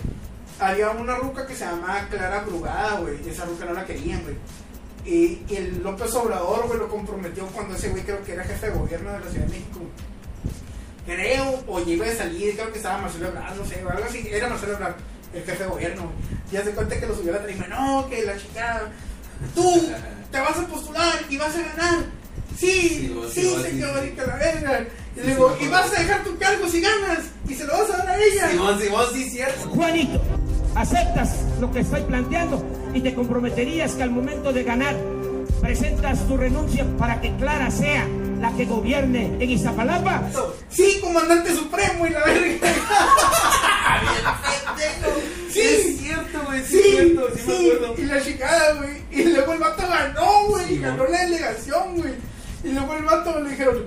había 0.59 0.91
una 0.91 1.17
ruca 1.17 1.47
que 1.47 1.55
se 1.55 1.65
llamaba 1.65 2.07
Clara 2.11 2.41
Brugada, 2.41 2.99
güey. 3.01 3.17
Y 3.25 3.31
esa 3.31 3.45
ruca 3.45 3.65
no 3.65 3.73
la 3.73 3.85
querían, 3.85 4.23
güey. 4.23 4.37
Y, 5.05 5.43
y 5.49 5.57
el 5.57 5.83
López 5.83 6.15
Obrador, 6.15 6.67
güey, 6.67 6.79
lo 6.79 6.89
comprometió 6.89 7.47
cuando 7.49 7.75
ese 7.75 7.89
güey 7.89 8.03
creo 8.05 8.23
que 8.25 8.33
era 8.35 8.45
jefe 8.45 8.71
de 8.71 8.79
gobierno 8.79 9.11
de 9.13 9.21
la 9.21 9.31
Ciudad 9.31 9.47
de 9.47 9.51
México. 9.51 9.81
Creo, 11.05 11.65
o 11.67 11.81
iba 11.81 12.07
a 12.07 12.15
salir, 12.15 12.55
creo 12.55 12.71
que 12.71 12.79
estaba 12.79 12.99
Marcelo 12.99 13.29
Ebrard, 13.29 13.57
no 13.57 13.65
sé, 13.65 13.85
o 13.85 13.91
algo 13.91 14.05
así. 14.05 14.29
Era 14.31 14.49
Marcelo 14.49 14.75
Ebrard, 14.75 14.95
el 15.35 15.43
jefe 15.43 15.65
de 15.65 15.69
gobierno. 15.69 16.13
Y 16.53 16.57
hace 16.57 16.71
cuenta 16.71 17.01
que 17.01 17.07
lo 17.07 17.17
subió 17.17 17.33
a 17.33 17.37
la 17.37 17.43
tarima, 17.43 17.67
no, 17.67 18.09
que 18.09 18.25
la 18.25 18.37
chica, 18.37 18.83
tú 19.55 19.89
te 20.31 20.41
vas 20.41 20.57
a 20.59 20.67
postular 20.69 21.15
y 21.29 21.37
vas 21.39 21.57
a 21.57 21.63
ganar. 21.63 22.05
Sí, 22.57 22.71
Sí, 22.71 23.15
sí, 23.33 23.41
sí, 23.41 23.63
señor, 23.63 24.07
y 24.07 24.11
que 24.11 24.27
la 24.27 24.37
verga. 24.37 24.87
Y 25.17 25.21
le 25.21 25.27
digo, 25.29 25.57
y 25.61 25.69
vas 25.69 25.93
a 25.97 26.01
dejar 26.01 26.25
tu 26.25 26.37
cargo 26.39 26.67
si 26.69 26.81
ganas, 26.81 27.19
y 27.49 27.55
se 27.55 27.65
lo 27.65 27.73
vas 27.75 27.91
a 27.91 27.97
dar 27.99 28.09
a 28.09 28.17
ella. 28.19 28.51
Simón, 28.51 28.81
Simón, 28.81 29.05
sí, 29.13 29.31
cierto. 29.31 29.69
Juanito, 29.71 30.21
aceptas 30.75 31.37
lo 31.61 31.71
que 31.71 31.81
estoy 31.81 32.01
planteando 32.03 32.65
y 32.95 33.01
te 33.01 33.15
comprometerías 33.15 33.93
que 33.93 34.03
al 34.03 34.11
momento 34.11 34.53
de 34.53 34.65
ganar 34.65 34.97
presentas 35.61 36.27
tu 36.27 36.37
renuncia 36.37 36.85
para 36.99 37.21
que 37.21 37.35
Clara 37.37 37.71
sea 37.71 38.07
la 38.41 38.51
que 38.57 38.65
gobierne 38.65 39.37
en 39.39 39.51
Iztapalapa. 39.51 40.23
Sí, 40.71 40.99
comandante 41.01 41.55
supremo 41.55 42.07
y 42.07 42.11
la 42.11 42.25
verga. 42.25 42.69
Sí. 45.53 45.61
Es 45.61 45.99
cierto, 46.01 46.41
güey, 46.47 46.63
sí, 46.65 46.71
Sí, 46.71 46.79
es 46.79 46.93
cierto, 46.95 47.29
sí, 47.37 47.43
me 47.47 47.53
sí, 47.57 47.71
acuerdo. 47.77 47.95
y 47.99 48.07
la 48.07 48.23
chingada, 48.25 48.73
güey. 48.75 49.03
Y 49.11 49.25
luego 49.25 49.53
el 49.53 49.59
vato 49.59 49.83
ganó, 49.87 50.47
güey. 50.49 50.67
Sí, 50.67 50.75
y 50.75 50.79
ganó 50.79 51.07
la 51.07 51.21
delegación, 51.25 51.97
güey. 51.99 52.15
Y 52.65 52.69
luego 52.73 52.95
el 52.95 53.05
vato 53.05 53.39
le 53.41 53.51
dijeron, 53.51 53.83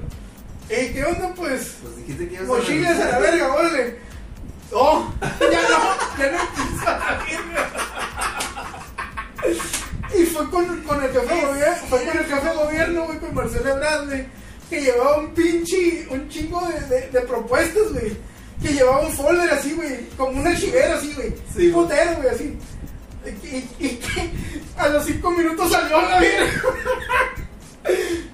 eh, 0.69 0.91
¿qué 0.93 1.03
onda, 1.03 1.33
pues? 1.35 1.75
Pues 1.81 1.95
dijiste 1.97 2.27
que 2.27 2.35
ibas 2.35 2.47
Mochilas 2.47 2.99
a 2.99 3.09
la 3.11 3.19
verga, 3.19 3.53
órale. 3.53 3.99
Oh, 4.71 5.13
ya 5.21 5.61
no, 5.69 6.17
ya 6.17 6.31
no 6.31 6.39
quiso 6.55 6.85
la 6.85 7.23
verga. 7.25 7.71
Y 10.17 10.23
fue 10.25 10.49
con, 10.49 10.81
con 10.83 11.03
el 11.03 11.11
jefe 11.11 11.33
de 11.35 11.41
gobierno, 11.45 11.75
fue 11.89 12.03
con 12.05 12.17
el 12.17 12.25
de 12.29 12.53
gobierno, 12.55 13.05
güey, 13.05 13.19
con 13.19 13.35
Marcelo 13.35 13.69
Ebrard, 13.69 14.05
güey, 14.07 14.25
que 14.69 14.81
llevaba 14.81 15.17
un 15.19 15.33
pinche, 15.33 16.07
un 16.09 16.29
chingo 16.29 16.65
de, 16.67 16.79
de, 16.87 17.09
de 17.09 17.21
propuestas, 17.21 17.91
güey. 17.91 18.17
Que 18.61 18.69
llevaba 18.73 19.01
un 19.01 19.11
folder 19.11 19.49
así, 19.51 19.73
güey, 19.73 20.07
como 20.17 20.39
un 20.39 20.47
archivero 20.47 20.95
así, 20.95 21.13
güey. 21.13 21.35
Sí, 21.55 21.67
un 21.67 21.73
putero, 21.73 22.15
güey, 22.15 22.29
así. 22.29 22.57
Y, 23.25 23.47
y- 23.47 23.69
y 23.79 23.89
que 23.97 24.31
a 24.77 24.87
los 24.89 25.05
cinco 25.05 25.31
minutos 25.31 25.71
salió 25.71 25.97
a 25.97 26.01
la 26.09 26.19
verga. 26.19 26.51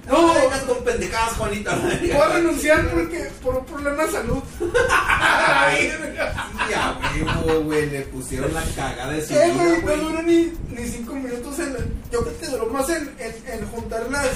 No 0.06 0.26
No, 0.26 0.34
vengas 0.34 0.60
con 0.62 0.84
pendejadas, 0.84 1.32
Juanita. 1.34 1.74
voy 1.76 2.10
a 2.12 2.28
renunciar 2.28 2.90
porque, 2.90 3.30
por 3.42 3.56
un 3.56 3.64
problema 3.66 4.04
de 4.04 4.12
salud. 4.12 4.42
A 4.88 5.66
la 5.70 5.74
verga. 5.74 6.48
Sí, 6.66 6.74
a 6.74 7.40
huevo, 7.40 7.60
güey, 7.64 7.90
le 7.90 8.00
pusieron 8.02 8.52
la 8.52 8.62
cagada 8.76 9.12
de 9.12 9.22
su 9.22 9.28
¿Qué, 9.28 9.44
vida, 9.44 9.54
güey? 9.54 9.76
No 9.76 9.80
güey. 9.82 10.00
duró 10.00 10.22
ni, 10.22 10.52
ni 10.70 10.88
cinco 10.88 11.14
minutos 11.14 11.58
en... 11.58 11.76
Yo 12.10 12.22
creo 12.22 12.38
que 12.40 12.46
duró 12.46 12.66
más 12.66 12.88
en, 12.90 13.14
en, 13.18 13.34
en 13.60 13.66
juntar 13.68 14.06
las... 14.10 14.26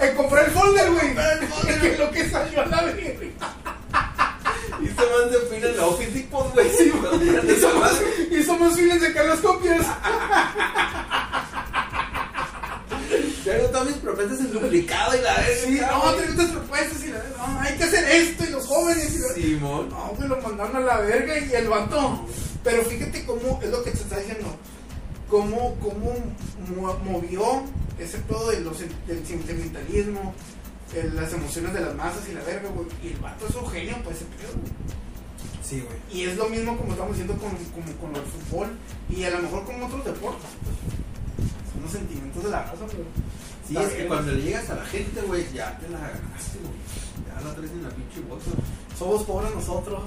En 0.00 0.16
comprar 0.16 0.46
el 0.46 0.50
folder, 0.50 0.90
güey. 0.90 1.14
Que 1.80 1.96
lo 1.98 2.10
que 2.10 2.28
salió 2.28 2.62
a 2.62 2.66
la 2.66 2.82
verga. 2.84 3.10
Y 4.82 4.86
se 4.86 4.92
más 4.94 5.30
de 5.30 5.38
fin 5.50 5.64
en 5.64 5.76
la 5.76 5.86
Office 5.86 6.10
Depot, 6.10 6.52
güey. 6.52 6.68
Güey. 6.68 7.56
Hizo 7.56 7.78
más, 7.78 7.92
hizo 8.30 8.70
fila 8.72 8.94
en 8.94 9.00
sacar 9.00 9.24
las 9.26 9.38
copias. 9.40 9.86
Tengo 13.44 13.66
todas 13.68 13.86
mis 13.86 13.96
propuestas 13.96 14.40
en 14.40 14.52
duplicado 14.52 15.16
y 15.16 15.20
la 15.20 15.34
vez. 15.36 15.60
Sí, 15.66 15.78
no, 15.80 16.14
tengo 16.14 16.30
estas 16.32 16.50
propuestas 16.50 17.04
y 17.04 17.08
la 17.08 17.18
no, 17.36 17.60
hay 17.60 17.76
que 17.76 17.84
hacer 17.84 18.04
esto 18.08 18.44
y 18.44 18.50
los 18.50 18.66
jóvenes 18.66 19.14
y 19.14 19.18
la... 19.18 19.28
Simón. 19.34 19.88
No, 19.90 20.12
güey, 20.16 20.28
lo 20.28 20.40
mandaron 20.40 20.76
a 20.76 20.80
la 20.80 20.98
verga 21.00 21.38
y 21.38 21.52
el 21.52 21.68
vato. 21.68 22.26
Pero 22.62 22.82
fíjate 22.84 23.24
cómo 23.26 23.60
es 23.62 23.68
lo 23.70 23.82
que 23.84 23.90
te 23.90 23.98
está 23.98 24.18
diciendo. 24.18 24.46
Cómo, 25.28 25.76
cómo 25.80 26.14
mo- 26.76 26.98
movió 27.04 27.64
ese 27.98 28.18
pedo 28.18 28.50
de 28.50 28.60
los, 28.60 28.78
del 28.80 29.26
sentimentalismo, 29.26 30.34
eh, 30.94 31.10
las 31.14 31.32
emociones 31.32 31.74
de 31.74 31.80
las 31.80 31.94
masas 31.94 32.22
y 32.28 32.32
la 32.32 32.42
verga, 32.44 32.68
güey. 32.70 32.86
Y 33.02 33.08
el 33.08 33.18
vato 33.18 33.46
es 33.48 33.54
un 33.54 33.68
genio, 33.70 33.96
pues 34.04 34.16
ese 34.16 34.24
pedo, 34.26 34.52
güey. 34.52 34.72
Sí, 35.62 35.80
güey. 35.80 35.98
Y 36.12 36.28
es 36.28 36.36
lo 36.36 36.48
mismo 36.48 36.76
como 36.78 36.92
estamos 36.92 37.16
diciendo 37.16 37.34
con, 37.42 37.50
como 37.50 37.92
con 37.98 38.16
el 38.16 38.22
fútbol 38.30 38.68
y 39.10 39.24
a 39.24 39.30
lo 39.30 39.38
mejor 39.40 39.64
con 39.64 39.82
otros 39.82 40.04
deportes. 40.04 40.50
pues. 40.62 41.03
Son 41.74 41.82
los 41.82 41.90
sentimientos 41.90 42.42
de 42.44 42.50
la 42.50 42.62
raza, 42.62 42.86
pero. 42.86 43.04
Sí, 43.68 43.76
es 43.76 43.92
que 43.92 44.06
cuando 44.06 44.32
le 44.32 44.42
llegas 44.42 44.70
a 44.70 44.76
la 44.76 44.84
gente, 44.86 45.20
güey, 45.22 45.44
ya 45.52 45.76
te 45.78 45.88
la 45.88 45.98
ganaste, 45.98 46.58
güey. 46.60 47.26
Ya 47.26 47.40
la 47.48 47.54
traes 47.54 47.70
en 47.72 47.82
la 47.82 47.90
pinche 47.90 48.20
bota. 48.28 48.44
Somos 48.98 49.24
pobres 49.24 49.54
nosotros. 49.54 50.02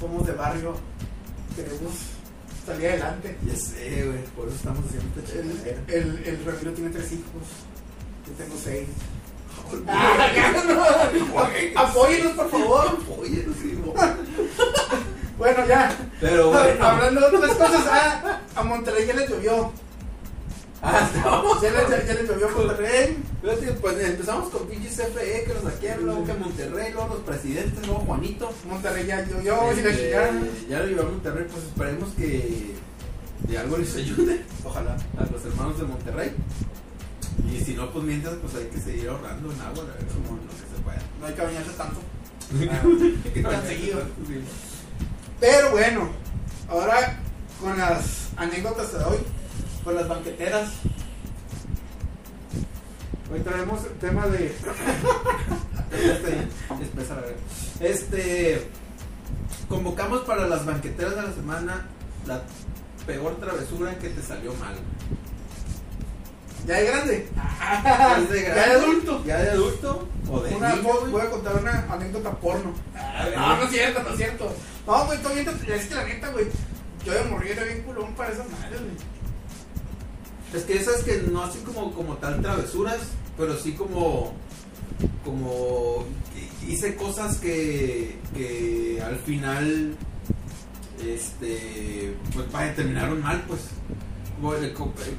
Somos 0.00 0.26
de 0.26 0.32
barrio. 0.32 0.74
Queremos 1.54 1.92
salir 2.64 2.88
adelante. 2.88 3.36
Ya 3.46 3.56
sé, 3.56 4.06
güey, 4.06 4.24
por 4.36 4.48
eso 4.48 4.56
estamos 4.56 4.84
haciendo 4.86 5.20
esta 5.20 5.38
El, 5.38 5.94
el, 5.94 6.24
el 6.26 6.44
Ramiro 6.44 6.72
tiene 6.72 6.90
tres 6.90 7.12
hijos. 7.12 7.42
Yo 8.26 8.32
tengo 8.42 8.56
seis. 8.62 8.88
Güey, 11.32 11.74
Apóyenos, 11.74 12.32
por 12.32 12.50
favor. 12.50 12.98
Sí, 13.62 13.78
güey. 13.82 13.94
Bueno, 15.38 15.66
ya. 15.66 15.96
Pero 16.20 16.50
bueno. 16.50 16.84
Hablando 16.84 17.20
de 17.20 17.36
otras 17.36 17.56
cosas, 17.56 17.86
ah, 17.90 18.40
a 18.54 18.62
Monterrey 18.62 19.06
ya 19.06 19.14
les 19.14 19.30
llovió. 19.30 19.72
Ah, 20.82 21.10
estamos. 21.14 21.60
Ya 21.62 21.70
les, 21.70 21.88
ya, 21.88 22.04
ya 22.04 22.14
les 22.14 22.28
llovió 22.28 22.48
a 22.48 22.52
Monterrey. 22.52 23.18
Pues 23.80 24.00
empezamos 24.00 24.50
con 24.50 24.66
pinche 24.68 24.88
CFE 24.88 25.44
que 25.44 25.54
nos 25.54 25.64
saquearon, 25.64 26.06
luego 26.06 26.24
que 26.24 26.34
Monterrey, 26.34 26.92
luego 26.92 27.14
los 27.14 27.24
presidentes, 27.24 27.86
luego 27.86 28.00
Juanito. 28.00 28.52
Monterrey 28.68 29.06
ya 29.06 29.26
llovió 29.26 29.70
Este, 29.70 30.10
ya 30.68 30.78
lo 30.78 30.86
llevó 30.86 31.02
a 31.02 31.10
Monterrey, 31.10 31.46
pues 31.50 31.64
esperemos 31.64 32.08
que 32.16 32.74
de 33.48 33.58
algo 33.58 33.76
les 33.78 33.96
ayude. 33.96 34.44
Ojalá 34.64 34.96
a 35.18 35.32
los 35.32 35.44
hermanos 35.44 35.78
de 35.78 35.84
Monterrey. 35.84 36.32
Y 37.50 37.60
si 37.60 37.74
no, 37.74 37.90
pues 37.90 38.04
mientras, 38.04 38.34
pues 38.36 38.54
hay 38.54 38.66
que 38.66 38.78
seguir 38.78 39.08
ahorrando 39.08 39.52
en 39.52 39.60
agua, 39.60 39.84
la 39.84 39.92
verdad, 39.94 40.14
como 40.14 40.36
lo 40.36 40.48
que 40.48 40.76
se 40.76 40.82
pueda. 40.82 41.02
No 41.20 41.26
hay 41.26 41.34
que 41.34 41.42
bañarse 41.42 41.70
tanto. 41.72 42.00
Hay 43.24 43.30
que 43.32 43.42
Tan 43.42 43.66
seguido. 43.66 44.02
Pero 45.40 45.70
bueno, 45.70 46.08
ahora 46.68 47.18
con 47.60 47.78
las 47.78 48.28
anécdotas 48.36 48.92
de 48.92 49.04
hoy, 49.04 49.18
con 49.82 49.94
las 49.94 50.08
banqueteras. 50.08 50.70
Hoy 53.32 53.40
traemos 53.40 53.84
el 53.84 53.92
tema 53.98 54.26
de. 54.26 54.54
Este. 55.94 56.48
Este, 57.80 58.68
convocamos 59.68 60.22
para 60.22 60.48
las 60.48 60.66
banqueteras 60.66 61.14
de 61.14 61.22
la 61.22 61.32
semana 61.32 61.86
la 62.26 62.42
peor 63.06 63.36
travesura 63.36 63.98
que 63.98 64.08
te 64.08 64.22
salió 64.22 64.52
mal. 64.54 64.74
Ya 66.66 66.74
de 66.76 66.86
grande. 66.86 67.28
¿Es 68.22 68.30
de 68.30 68.42
Ya 68.42 68.48
grande? 68.54 68.70
de 68.70 68.74
adulto. 68.84 69.24
¿Ya 69.26 69.38
de 69.38 69.50
adulto? 69.50 70.08
¿O 70.30 70.40
de 70.40 70.54
Una, 70.56 70.74
niño, 70.76 70.88
voy, 71.10 71.20
a 71.20 71.30
contar 71.30 71.54
una 71.56 71.86
anécdota 71.92 72.30
porno. 72.32 72.72
No, 73.36 73.56
no 73.56 73.62
es 73.64 73.70
cierto, 73.70 74.02
no 74.02 74.08
es 74.10 74.16
cierto. 74.16 74.52
No, 74.86 75.06
güey, 75.06 75.18
todavía 75.20 75.44
te- 75.44 75.74
es 75.74 75.86
que 75.86 75.94
la 75.94 76.04
neta, 76.04 76.28
güey. 76.30 76.46
Yo 77.04 77.12
de 77.12 77.24
morir 77.24 77.52
era 77.52 77.64
bien 77.64 77.82
culón 77.82 78.14
para 78.14 78.32
esas 78.32 78.48
madres, 78.50 78.80
güey. 78.80 78.92
Es 80.54 80.62
que 80.62 80.76
esas 80.76 81.02
que 81.02 81.18
no 81.30 81.42
así 81.42 81.58
como, 81.60 81.92
como 81.92 82.14
tal 82.16 82.40
travesuras, 82.40 82.98
pero 83.36 83.58
sí 83.58 83.72
como 83.72 84.32
como 85.24 86.04
hice 86.66 86.94
cosas 86.94 87.38
que, 87.38 88.16
que 88.34 89.02
al 89.04 89.16
final 89.16 89.96
este 91.04 92.14
pues 92.32 92.50
vaya, 92.52 92.74
terminaron 92.74 93.20
mal 93.20 93.42
pues 93.48 93.60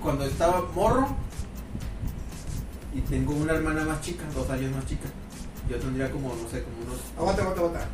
cuando 0.01 0.25
estaba 0.25 0.61
morro 0.73 1.15
y 2.95 3.01
tengo 3.01 3.33
una 3.33 3.53
hermana 3.53 3.83
más 3.83 4.01
chica 4.01 4.23
dos 4.33 4.49
años 4.49 4.71
más 4.73 4.85
chica 4.87 5.09
yo 5.69 5.77
tendría 5.77 6.11
como 6.11 6.29
no 6.29 6.49
sé 6.49 6.63
como 6.63 6.77
unos 6.85 6.99
Aguanta, 7.17 7.41
aguanta, 7.41 7.61
aguanta. 7.61 7.87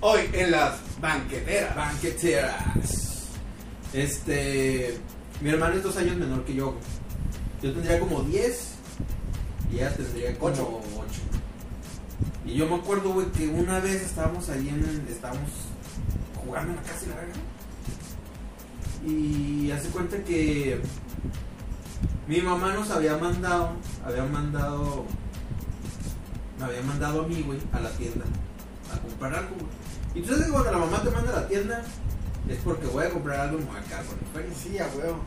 Hoy 0.00 0.20
en 0.32 0.50
las 0.52 0.78
banqueteras. 1.00 1.74
banqueteras. 1.74 3.26
Este. 3.92 4.96
Mi 5.40 5.50
hermano 5.50 5.76
es 5.76 5.82
dos 5.82 5.96
años 5.96 6.16
menor 6.16 6.44
que 6.44 6.54
yo. 6.54 6.74
Yo 7.62 7.72
tendría 7.72 7.98
como 7.98 8.22
10 8.22 8.74
y 9.72 9.76
ella 9.76 9.92
tendría 9.94 10.38
como 10.38 10.52
Ocho. 10.52 10.80
8. 10.96 11.20
Y 12.46 12.54
yo 12.54 12.68
me 12.68 12.76
acuerdo, 12.76 13.12
güey, 13.12 13.26
que 13.32 13.48
una 13.48 13.80
vez 13.80 14.02
estábamos 14.02 14.48
ahí 14.48 14.68
en. 14.68 15.06
Estábamos 15.08 15.50
jugando 16.44 16.70
en 16.70 16.76
la 16.76 16.82
casa 16.82 17.04
y 17.04 17.08
la 17.08 17.16
verga. 17.16 17.34
Y 19.04 19.70
hace 19.72 19.88
cuenta 19.88 20.22
que. 20.22 20.80
Mi 22.26 22.40
mamá 22.40 22.74
nos 22.74 22.90
había 22.90 23.16
mandado. 23.16 23.70
Había 24.04 24.24
mandado. 24.24 25.04
Me 26.58 26.64
había 26.64 26.82
mandado 26.82 27.22
a 27.22 27.26
mí, 27.28 27.42
güey, 27.42 27.58
a 27.72 27.80
la 27.80 27.90
tienda. 27.90 28.24
A 28.92 28.98
comprar 28.98 29.34
algo, 29.34 29.54
güey. 29.54 29.66
Y 30.14 30.20
tú 30.22 30.30
sabes 30.30 30.46
que 30.46 30.52
cuando 30.52 30.72
la 30.72 30.78
mamá 30.78 31.02
te 31.02 31.10
manda 31.10 31.30
a 31.32 31.40
la 31.42 31.48
tienda. 31.48 31.82
Es 32.48 32.58
porque 32.64 32.86
voy 32.86 33.04
a 33.04 33.10
comprar 33.10 33.40
algo 33.40 33.58
y 33.58 33.62
me 33.62 33.66
voy 33.66 33.76
a. 33.78 34.54
Sí, 34.54 34.78
a 34.78 34.86
huevo. 34.96 35.20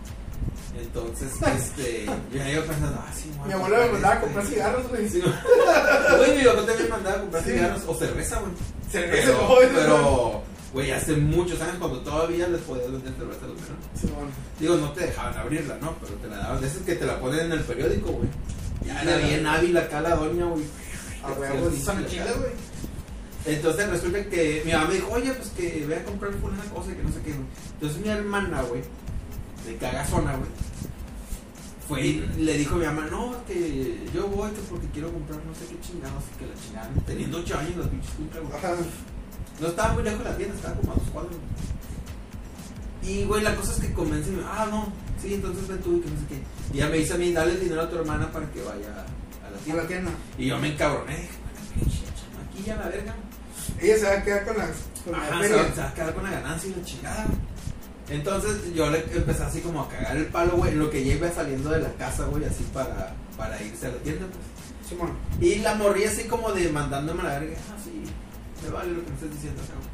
Entonces, 0.79 1.31
este. 1.41 2.05
Yo 2.31 2.47
iba 2.47 2.63
pensando, 2.63 2.99
ah, 2.99 3.11
sí, 3.13 3.31
Mi 3.45 3.53
abuelo 3.53 3.77
me 3.77 3.91
mandaba 3.91 4.13
a 4.13 4.17
este. 4.17 4.25
comprar 4.25 4.45
cigarros, 4.45 4.87
güey. 4.89 5.09
Sí. 5.09 5.21
Güey, 5.21 6.37
mi 6.37 6.43
papá 6.45 6.65
también 6.65 6.89
mandaba 6.89 7.15
a 7.15 7.21
comprar 7.21 7.43
cigarros 7.43 7.83
o 7.87 7.93
cerveza, 7.95 8.39
güey. 8.39 8.51
Cerveza, 8.91 9.27
Pero, 9.27 9.57
pero, 9.75 10.43
güey, 10.73 10.91
hace 10.91 11.15
muchos 11.15 11.59
años 11.61 11.75
cuando 11.79 11.99
todavía 11.99 12.47
les 12.47 12.61
podías 12.61 12.91
vender 12.91 13.13
cerveza 13.13 13.45
a 13.45 13.47
los. 13.47 13.57
Sí, 13.99 14.07
bueno. 14.13 14.29
Digo, 14.59 14.75
no 14.77 14.91
te 14.91 15.05
dejaban 15.07 15.37
abrirla, 15.37 15.77
¿no? 15.81 15.95
Pero 16.01 16.13
te 16.15 16.27
la 16.27 16.37
daban. 16.37 16.61
De 16.61 16.67
esas 16.67 16.81
que 16.83 16.95
te 16.95 17.05
la 17.05 17.19
ponen 17.19 17.39
en 17.47 17.51
el 17.51 17.61
periódico, 17.61 18.11
güey. 18.11 18.29
Ya 18.85 19.01
era 19.01 19.17
bien 19.17 19.45
hábil 19.45 19.77
acá 19.77 20.01
la 20.01 20.15
doña, 20.15 20.45
güey. 20.45 20.63
A 21.23 21.31
huevo, 21.33 21.69
Sí, 21.71 21.81
son 21.81 21.97
sí, 21.99 22.05
chidas, 22.15 22.37
güey. 22.37 22.51
Entonces 23.45 23.89
resulta 23.89 24.23
que 24.25 24.61
mi 24.65 24.71
mamá 24.71 24.87
me 24.87 24.95
dijo, 24.95 25.11
oye, 25.11 25.31
pues 25.33 25.49
que 25.49 25.83
voy 25.85 25.95
a 25.95 26.03
comprar 26.05 26.31
una 26.35 26.63
cosa 26.65 26.91
y 26.91 26.95
que 26.95 27.03
no 27.03 27.11
sé 27.11 27.21
qué, 27.23 27.31
güey. 27.31 27.45
Entonces 27.73 27.99
mi 27.99 28.09
hermana, 28.09 28.61
güey, 28.61 28.81
de 29.65 29.75
cagazona, 29.77 30.35
güey, 30.35 30.49
fue 31.87 32.05
y 32.05 32.19
le 32.37 32.57
dijo 32.57 32.75
a 32.75 32.77
mi 32.77 32.85
mamá, 32.85 33.07
no, 33.09 33.35
que 33.47 34.05
yo 34.13 34.27
voy 34.27 34.51
que 34.51 34.61
porque 34.69 34.87
quiero 34.93 35.11
comprar 35.11 35.39
no 35.43 35.55
sé 35.55 35.65
qué 35.65 35.79
chingados, 35.81 36.23
que 36.37 36.45
la 36.45 36.53
chingaron. 36.53 36.93
Teniendo 37.05 37.39
8 37.39 37.57
años 37.57 37.77
las 37.77 37.87
pinches 37.87 38.11
cuncas, 38.11 38.41
güey. 38.41 38.53
No 39.61 39.67
estaba 39.67 39.93
muy 39.93 40.03
lejos 40.03 40.19
de 40.19 40.25
la 40.25 40.37
tienda, 40.37 40.55
estaba 40.55 40.75
como 40.75 40.91
a 40.91 40.95
dos 40.95 41.09
cuadros. 41.13 41.35
Y, 43.03 43.23
güey, 43.25 43.43
la 43.43 43.55
cosa 43.55 43.73
es 43.73 43.79
que 43.79 43.93
convence 43.93 44.29
ah, 44.45 44.67
no, 44.69 44.91
sí, 45.21 45.33
entonces 45.35 45.67
ven 45.67 45.79
tú 45.79 45.97
y 45.97 46.01
que 46.01 46.09
no 46.09 46.19
sé 46.19 46.25
qué. 46.29 46.41
Y 46.73 46.77
ya 46.79 46.87
me 46.89 46.97
dice 46.97 47.13
a 47.13 47.17
mí, 47.17 47.31
dale 47.31 47.53
el 47.53 47.59
dinero 47.61 47.81
a 47.81 47.89
tu 47.89 47.95
hermana 47.97 48.31
para 48.31 48.49
que 48.51 48.61
vaya 48.61 48.87
a 48.89 49.49
la 49.51 49.57
A 49.57 49.59
tienda. 49.63 49.81
la 49.83 49.87
tienda. 49.87 50.11
Y 50.37 50.47
yo 50.47 50.57
me 50.59 50.71
encabroné. 50.73 51.15
Dije, 51.15 51.29
"Bueno, 51.43 51.85
pinche 51.85 52.03
chamaquilla 52.19 52.75
la 52.77 52.89
verga. 52.89 53.15
Ella 53.79 53.97
se 53.97 54.03
va 54.05 54.11
a 54.13 54.23
quedar 54.23 54.45
con 54.45 54.57
las. 54.57 54.69
Con 55.03 55.13
la 55.13 55.17
Ajá, 55.19 55.43
se 55.43 55.53
va, 55.55 55.73
se 55.73 55.81
va 55.81 55.87
a 55.89 55.93
quedar 55.93 56.13
con 56.13 56.23
la 56.23 56.31
ganancia 56.31 56.69
y 56.69 56.75
la 56.75 56.85
chingada. 56.85 57.25
Entonces 58.09 58.73
yo 58.75 58.89
le 58.89 58.99
empecé 59.15 59.43
así 59.43 59.61
como 59.61 59.81
a 59.81 59.89
cagar 59.89 60.17
el 60.17 60.25
palo, 60.25 60.57
güey, 60.57 60.73
en 60.73 60.79
lo 60.79 60.89
que 60.89 61.03
ya 61.03 61.13
iba 61.15 61.31
saliendo 61.31 61.69
de 61.69 61.79
la 61.81 61.93
casa, 61.93 62.25
güey, 62.25 62.43
así 62.45 62.63
para, 62.73 63.13
para 63.37 63.61
irse 63.61 63.87
a 63.87 63.89
la 63.89 63.97
tienda, 63.97 64.25
pues. 64.27 65.01
Y 65.39 65.59
la 65.59 65.75
morrí 65.75 66.03
así 66.03 66.25
como 66.25 66.51
de 66.51 66.67
mandándome 66.69 67.21
a 67.21 67.25
la 67.25 67.39
verga. 67.39 67.57
Ah, 67.71 67.77
sí, 67.81 68.03
me 68.63 68.69
vale 68.69 68.91
lo 68.93 69.03
que 69.03 69.09
me 69.09 69.15
estás 69.15 69.31
diciendo, 69.31 69.61
cabrón. 69.61 69.89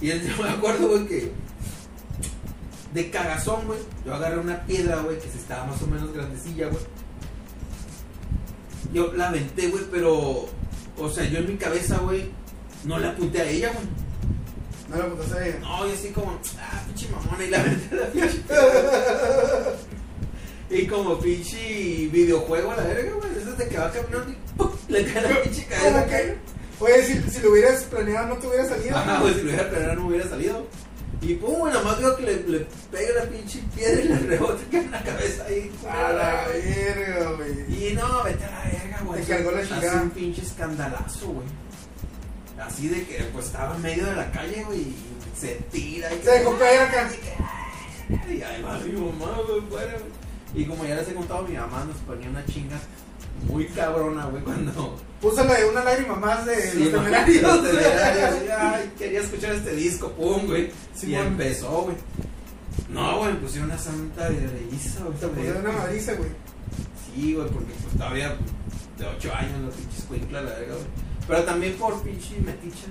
Y 0.00 0.10
él- 0.10 0.22
yo 0.36 0.42
me 0.42 0.48
acuerdo, 0.50 0.88
güey, 0.88 1.06
que 1.06 1.32
de 2.94 3.10
cagazón, 3.10 3.66
güey, 3.66 3.78
yo 4.06 4.14
agarré 4.14 4.38
una 4.38 4.64
piedra, 4.64 4.96
güey, 5.02 5.18
que 5.18 5.28
se 5.30 5.38
estaba 5.38 5.66
más 5.66 5.82
o 5.82 5.86
menos 5.86 6.12
grandecilla, 6.14 6.68
güey. 6.68 6.82
Yo 8.92 9.12
la 9.12 9.28
aventé, 9.28 9.68
güey, 9.68 9.84
pero, 9.90 10.46
o 10.96 11.10
sea, 11.10 11.24
yo 11.24 11.38
en 11.40 11.48
mi 11.48 11.56
cabeza, 11.56 11.98
güey, 11.98 12.30
no 12.84 12.98
le 12.98 13.08
apunté 13.08 13.40
a 13.42 13.48
ella, 13.50 13.72
güey. 13.72 13.86
No 14.88 14.96
la 14.96 15.06
putas 15.14 15.32
a 15.32 15.46
ella. 15.46 15.58
No, 15.60 15.86
y 15.86 15.90
así 15.92 16.08
como, 16.10 16.38
ah, 16.60 16.82
pinche 16.86 17.08
mamona, 17.08 17.44
y 17.44 17.50
la 17.50 17.60
aventé 17.60 17.94
a 17.94 17.98
la 18.00 18.06
pinche. 18.06 18.42
Y 20.68 20.86
como 20.88 21.16
pinche 21.20 22.08
videojuego 22.10 22.72
a 22.72 22.76
la 22.76 22.82
verga, 22.82 23.12
güey, 23.12 23.30
eso 23.40 23.50
es 23.52 23.58
de 23.58 23.68
que 23.68 23.78
va 23.78 23.90
caminando 23.92 24.32
y 24.32 24.36
¡pum! 24.56 24.70
le 24.88 25.04
cae 25.04 25.22
la 25.22 25.42
pinche 25.42 25.64
cabeza. 25.66 26.06
Oye, 26.78 27.02
si, 27.04 27.30
si 27.30 27.40
lo 27.40 27.50
hubieras 27.52 27.84
planeado, 27.84 28.28
no 28.28 28.36
te 28.36 28.46
hubiera 28.46 28.68
salido. 28.68 28.96
Ajá, 28.96 29.20
pues 29.20 29.36
si 29.36 29.42
lo 29.42 29.48
hubiera 29.48 29.70
planeado 29.70 29.94
no 29.96 30.06
hubiera 30.06 30.28
salido. 30.28 30.66
Y 31.22 31.34
pum, 31.34 31.54
güey, 31.58 31.72
nomás 31.72 31.98
digo 31.98 32.16
que 32.16 32.22
le, 32.22 32.42
le 32.42 32.66
pega 32.92 33.24
la 33.24 33.30
pinche 33.30 33.60
piedra 33.74 34.02
y 34.02 34.08
le 34.08 34.18
rebota 34.18 34.62
en 34.70 34.90
la 34.90 35.02
cabeza 35.02 35.44
ahí. 35.48 35.72
A 35.88 36.12
la 36.12 36.46
verga, 36.48 37.32
güey. 37.32 37.90
Y 37.90 37.94
no, 37.94 38.22
vete 38.24 38.44
a 38.44 38.50
la 38.50 38.64
verga, 38.64 39.00
güey. 39.04 39.22
Te 39.22 39.28
cargó 39.28 39.50
la 39.52 39.66
chingada. 39.66 40.02
un 40.02 40.10
pinche 40.10 40.42
escandalazo, 40.42 41.28
güey. 41.28 41.46
Así 42.60 42.88
de 42.88 43.06
que, 43.06 43.24
pues 43.32 43.46
estaba 43.46 43.76
en 43.76 43.82
medio 43.82 44.06
de 44.06 44.14
la 44.14 44.30
calle, 44.30 44.64
güey, 44.64 44.80
y 44.80 44.96
se 45.38 45.56
tira 45.70 46.12
y 46.14 46.22
Se 46.22 46.30
dejó 46.30 46.58
caer 46.58 46.80
acá. 46.82 47.08
Y 48.28 48.42
ahí 48.42 48.62
va 48.62 48.78
mi 48.78 48.92
mamá, 48.92 49.38
güey, 49.46 49.60
fuera, 49.68 49.92
güey. 49.92 50.62
Y 50.62 50.64
como 50.66 50.84
ya 50.84 50.94
les 50.94 51.08
he 51.08 51.14
contado, 51.14 51.42
mi 51.42 51.54
mamá 51.54 51.84
nos 51.84 51.96
ponía 51.98 52.30
una 52.30 52.44
chinga 52.46 52.76
muy 53.48 53.66
cabrona, 53.68 54.26
güey, 54.26 54.42
cuando. 54.42 54.96
De 55.20 55.64
una 55.70 55.82
lágrima 55.82 56.14
más 56.16 56.44
de 56.46 56.70
Sí, 56.70 56.78
los 56.84 56.92
temerarios. 56.92 57.42
los 57.42 57.62
temerarios, 57.64 58.44
y, 58.44 58.48
Ay, 58.50 58.92
quería 58.98 59.20
escuchar 59.20 59.54
este 59.54 59.74
disco, 59.74 60.10
pum, 60.12 60.46
güey. 60.46 60.66
y 60.66 60.98
Simón. 60.98 61.26
empezó, 61.28 61.82
güey. 61.82 61.96
No, 62.90 63.18
güey, 63.18 63.40
pusieron 63.40 63.70
una 63.70 63.78
santa 63.78 64.28
de 64.28 64.36
güey. 65.04 65.18
Te 65.18 65.26
pusieron 65.28 65.62
una 65.66 65.72
madriza, 65.72 66.12
güey. 66.14 66.30
Sí, 67.14 67.34
güey, 67.34 67.48
porque 67.48 67.72
pues 67.82 67.96
todavía 67.96 68.36
de 68.98 69.06
8 69.06 69.34
años 69.34 69.60
los 69.62 69.74
pinches 69.74 70.04
cuincla, 70.04 70.42
la 70.42 70.50
verga, 70.50 70.74
güey. 70.74 70.86
Pero 71.26 71.42
también 71.44 71.72
por 71.74 72.00
pinche 72.02 72.38
metiche 72.44 72.86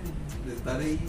de 0.45 0.55
estar 0.55 0.79
ahí, 0.79 0.99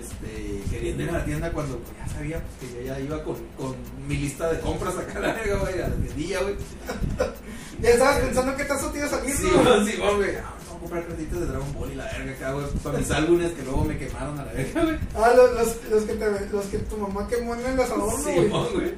este, 0.00 0.62
queriendo 0.70 1.02
ir 1.02 1.10
a 1.10 1.12
la 1.18 1.24
tienda 1.24 1.52
cuando 1.52 1.78
pues, 1.78 1.96
ya 1.98 2.08
sabía 2.14 2.42
pues, 2.58 2.70
que 2.72 2.78
yo 2.78 2.86
ya 2.86 3.00
iba 3.00 3.22
con, 3.24 3.36
con 3.56 3.74
mi 4.08 4.16
lista 4.16 4.52
de 4.52 4.60
compras 4.60 4.96
acá 4.96 5.18
a 5.18 5.22
la 5.22 5.32
verga, 5.34 5.56
güey, 5.58 5.80
a 5.82 5.88
la 5.88 5.94
tiendilla, 5.96 6.40
güey. 6.42 6.56
Ya 7.80 7.90
estabas 7.90 8.20
pensando 8.20 8.56
que 8.56 8.64
tazo 8.64 8.88
te 8.90 8.98
iba 8.98 9.06
a 9.06 9.10
salir, 9.10 9.34
Sí, 9.34 9.50
güey, 9.50 9.86
sí, 9.86 9.96
güey. 9.98 10.36
Ah, 10.36 10.54
vamos 10.68 10.76
a 10.76 10.80
comprar 10.80 11.04
creditos 11.06 11.40
de 11.40 11.46
Dragon 11.46 11.74
Ball 11.74 11.92
y 11.92 11.94
la 11.96 12.04
verga 12.04 12.32
acá, 12.32 12.52
güey, 12.52 12.66
para 12.82 12.98
mis 12.98 13.10
álbumes 13.10 13.52
que 13.52 13.62
luego 13.62 13.84
me 13.84 13.98
quemaron 13.98 14.38
a 14.38 14.44
la 14.44 14.52
verga, 14.52 14.84
güey. 14.84 14.98
Ah, 15.16 15.32
los, 15.36 15.52
los, 15.52 15.90
los, 15.90 16.02
que 16.04 16.14
te, 16.14 16.48
los 16.50 16.66
que 16.66 16.78
tu 16.78 16.96
mamá 16.96 17.26
quemó 17.28 17.54
en 17.56 17.66
el 17.66 17.80
asador, 17.80 18.12
¿no, 18.12 18.24
Sí, 18.24 18.32
güey? 18.36 18.48
güey. 18.48 18.92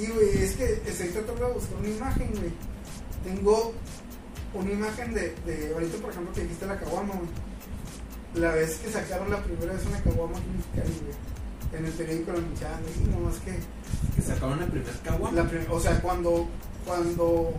Y, 0.00 0.06
güey, 0.06 0.42
es 0.42 0.56
que 0.56 0.82
estoy 0.86 1.08
tratando 1.08 1.46
de 1.46 1.52
buscar 1.52 1.76
una 1.78 1.88
imagen, 1.88 2.30
güey. 2.32 2.50
Tengo 3.22 3.74
una 4.54 4.72
imagen 4.72 5.14
de, 5.14 5.34
de 5.46 5.74
ahorita, 5.74 5.98
por 5.98 6.10
ejemplo, 6.10 6.32
que 6.32 6.40
dijiste 6.42 6.66
la 6.66 6.78
caguama, 6.80 7.14
güey. 7.14 7.28
La 8.34 8.52
vez 8.52 8.76
que 8.78 8.90
sacaron 8.90 9.30
la 9.30 9.42
primera 9.42 9.72
vez 9.72 9.84
una 9.86 10.00
caguama 10.02 10.38
aquí 10.38 10.80
en. 10.80 11.30
En 11.78 11.84
el 11.86 11.92
periódico 11.92 12.32
lo 12.32 12.38
anunciaban, 12.38 12.80
y 13.00 13.08
nomás 13.08 13.36
que... 13.40 13.56
Que 14.16 14.22
sacaron 14.22 14.60
el 14.60 14.68
primer 14.70 14.90
caguama. 15.04 15.40
La 15.42 15.48
prim- 15.48 15.66
o 15.70 15.78
sea, 15.78 16.00
cuando, 16.00 16.48
cuando 16.84 17.52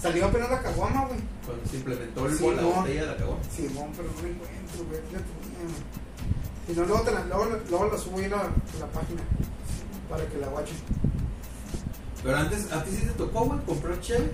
salió 0.00 0.24
apenas 0.26 0.50
la 0.50 0.62
caguama, 0.62 1.04
güey. 1.06 1.20
Cuando 1.44 1.66
se 1.70 1.76
implementó 1.76 2.26
el 2.26 2.34
Sí, 2.36 2.42
bol, 2.44 2.56
la 2.56 2.62
botella 2.62 3.00
de 3.02 3.06
la 3.08 3.16
caguama. 3.18 3.42
Sí, 3.54 3.70
bueno, 3.74 3.92
pero 3.94 4.08
no 4.08 4.22
la 4.22 4.28
encuentro, 4.28 4.84
güey. 4.88 5.00
La 5.12 5.18
tenía, 5.18 5.58
güey. 5.68 6.66
Si 6.66 6.72
no, 6.74 6.84
luego, 6.86 7.02
te 7.02 7.10
la, 7.12 7.24
luego, 7.26 7.44
luego 7.68 7.90
la 7.92 7.98
subo 7.98 8.18
ahí 8.18 8.24
a 8.24 8.28
la, 8.28 8.36
la 8.80 8.86
página 8.92 9.22
para 10.08 10.26
que 10.26 10.38
la 10.38 10.48
guachen. 10.48 10.76
Pero 12.22 12.36
antes, 12.36 12.72
¿a 12.72 12.84
ti 12.84 12.90
sí 12.92 13.02
te 13.06 13.12
tocó, 13.12 13.44
güey, 13.44 13.60
comprar 13.66 14.00
cheve 14.00 14.30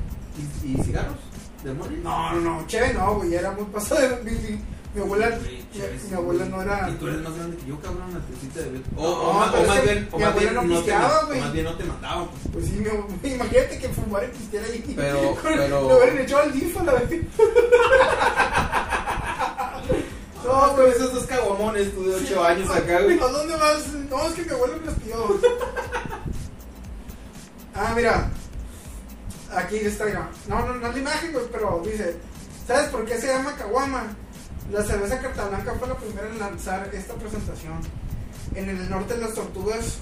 y, 0.62 0.72
y 0.78 0.82
cigarros 0.84 1.16
de 1.64 1.72
mole? 1.74 1.96
No, 2.04 2.34
no, 2.34 2.40
no, 2.60 2.66
che, 2.68 2.92
no, 2.94 3.14
güey, 3.16 3.34
era 3.34 3.50
muy 3.52 3.64
pasado 3.64 4.00
de 4.22 4.30
mi, 4.30 4.60
mi, 4.94 5.00
abuela, 5.02 5.38
Sí, 5.38 5.64
mi, 5.74 6.08
mi 6.10 6.14
abuela 6.16 6.44
güey. 6.44 6.50
no 6.56 6.62
era. 6.62 6.88
Y 6.90 6.94
tú 6.94 7.06
eres 7.08 7.20
más 7.20 7.34
grande 7.36 7.56
que 7.58 7.66
yo, 7.66 7.80
cabrón, 7.80 8.12
la 8.14 8.20
tecita 8.20 8.60
de 8.60 8.80
O, 8.96 9.02
No, 9.02 9.08
o, 9.10 9.30
o 9.30 9.32
más 9.66 9.82
bien, 9.82 10.08
o 10.10 10.16
mi 10.18 10.24
más 10.24 10.32
abuela 10.32 10.50
bien 10.50 10.54
no 10.54 10.62
no 10.62 10.68
te, 10.68 10.76
pisteaba, 10.76 11.20
o 11.22 11.26
güey. 11.26 11.40
más 11.40 11.52
bien 11.52 11.64
no 11.64 11.74
te 11.74 11.84
mandaban. 11.84 12.26
pues. 12.28 12.40
Pues 12.52 12.64
sí, 12.66 12.72
mi, 13.22 13.30
imagínate 13.34 13.78
que 13.78 13.88
fumar 13.90 14.24
y 14.24 14.28
pistear 14.36 14.64
ahí. 14.64 14.92
Pero- 14.96 15.20
Con- 15.42 15.42
pero- 15.42 15.88
Le 15.88 15.94
hubieran 15.96 16.18
echado 16.18 16.42
al 16.42 16.52
DIF 16.52 16.76
a 16.78 16.84
la 16.84 16.92
vez. 16.94 17.10
No, 20.44 20.74
con 20.74 20.86
esos 20.90 21.12
dos 21.12 21.24
caguamones, 21.26 21.92
tú 21.94 22.04
de 22.04 22.14
8 22.14 22.44
años 22.44 22.70
acá, 22.70 23.00
güey. 23.02 23.18
¿A 23.20 23.26
dónde 23.26 23.54
vas? 23.56 23.86
No, 24.08 24.22
es 24.28 24.32
que 24.34 24.44
mi 24.44 24.50
abuelo 24.52 24.76
me 24.80 24.86
los 24.86 24.94
pidió. 24.94 25.40
ah, 27.74 27.92
mira. 27.94 28.30
Aquí 29.54 29.76
está, 29.76 30.04
mira. 30.06 30.28
No, 30.46 30.60
no, 30.64 30.74
no 30.76 30.86
es 30.88 30.94
la 30.94 31.00
imagen, 31.00 31.32
güey, 31.32 31.44
pero 31.52 31.82
dice: 31.84 32.16
¿Sabes 32.66 32.88
por 32.88 33.04
qué 33.04 33.18
se 33.20 33.26
llama 33.26 33.56
Caguama? 33.56 34.04
La 34.70 34.84
cerveza 34.84 35.18
Carta 35.18 35.48
Blanca 35.48 35.74
fue 35.78 35.88
la 35.88 35.96
primera 35.96 36.28
en 36.28 36.38
lanzar 36.38 36.90
esta 36.92 37.14
presentación. 37.14 37.80
En 38.54 38.68
el 38.68 38.90
norte 38.90 39.16
las 39.16 39.32
tortugas 39.32 39.96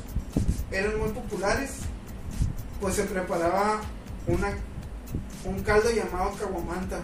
eran 0.73 0.99
muy 0.99 1.11
populares, 1.11 1.71
pues 2.81 2.97
se 2.97 3.05
preparaba 3.05 3.81
una, 4.27 4.57
un 5.45 5.63
caldo 5.63 5.89
llamado 5.91 6.33
caguamanta. 6.33 7.01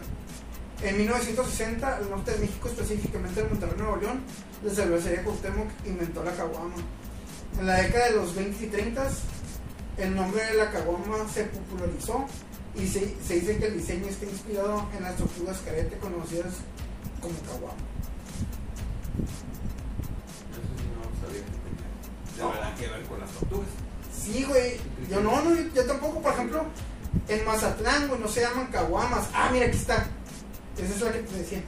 En 0.82 0.98
1960, 0.98 1.98
al 1.98 2.10
norte 2.10 2.32
de 2.32 2.38
México, 2.38 2.68
específicamente 2.68 3.40
en 3.40 3.50
Monterrey, 3.50 3.78
Nuevo 3.78 3.96
León, 3.96 4.22
la 4.64 4.74
cervecería 4.74 5.22
Cuauhtémoc 5.22 5.68
inventó 5.86 6.24
la 6.24 6.32
caguama. 6.32 6.74
En 7.60 7.66
la 7.66 7.80
década 7.80 8.06
de 8.06 8.16
los 8.16 8.34
20 8.34 8.64
y 8.64 8.68
30, 8.70 9.08
el 9.98 10.16
nombre 10.16 10.44
de 10.44 10.54
la 10.54 10.68
caguama 10.72 11.28
se 11.32 11.44
popularizó 11.44 12.26
y 12.74 12.88
se, 12.88 13.14
se 13.24 13.34
dice 13.34 13.58
que 13.58 13.66
el 13.66 13.78
diseño 13.78 14.08
está 14.08 14.26
inspirado 14.26 14.88
en 14.96 15.04
las 15.04 15.14
tortugas 15.16 15.60
carete 15.64 15.96
conocidas 15.98 16.54
como 17.22 17.38
caguama. 17.40 17.74
Eso 20.50 20.60
sí 20.76 20.86
no 20.92 21.26
sabía 21.26 21.42
que 21.44 21.50
tenía 21.62 22.46
de 22.48 22.52
verdad 22.54 22.74
que 22.76 22.86
ver 22.88 23.02
con 23.06 23.20
las 23.20 23.30
tortugas. 23.30 23.68
Sí, 24.12 24.44
güey. 24.44 24.76
Yo 25.10 25.20
no, 25.22 25.42
no, 25.42 25.54
yo, 25.74 25.84
tampoco, 25.86 26.20
por 26.20 26.32
ejemplo, 26.34 26.64
en 27.28 27.44
Mazatlán, 27.44 28.08
güey, 28.08 28.20
no 28.20 28.28
se 28.28 28.40
llaman 28.42 28.66
caguamas. 28.68 29.28
Ah, 29.34 29.50
mira, 29.52 29.66
aquí 29.66 29.76
está. 29.76 30.06
Esa 30.76 30.94
es 30.94 31.00
la 31.00 31.12
que 31.12 31.18
te 31.20 31.36
decía. 31.38 31.62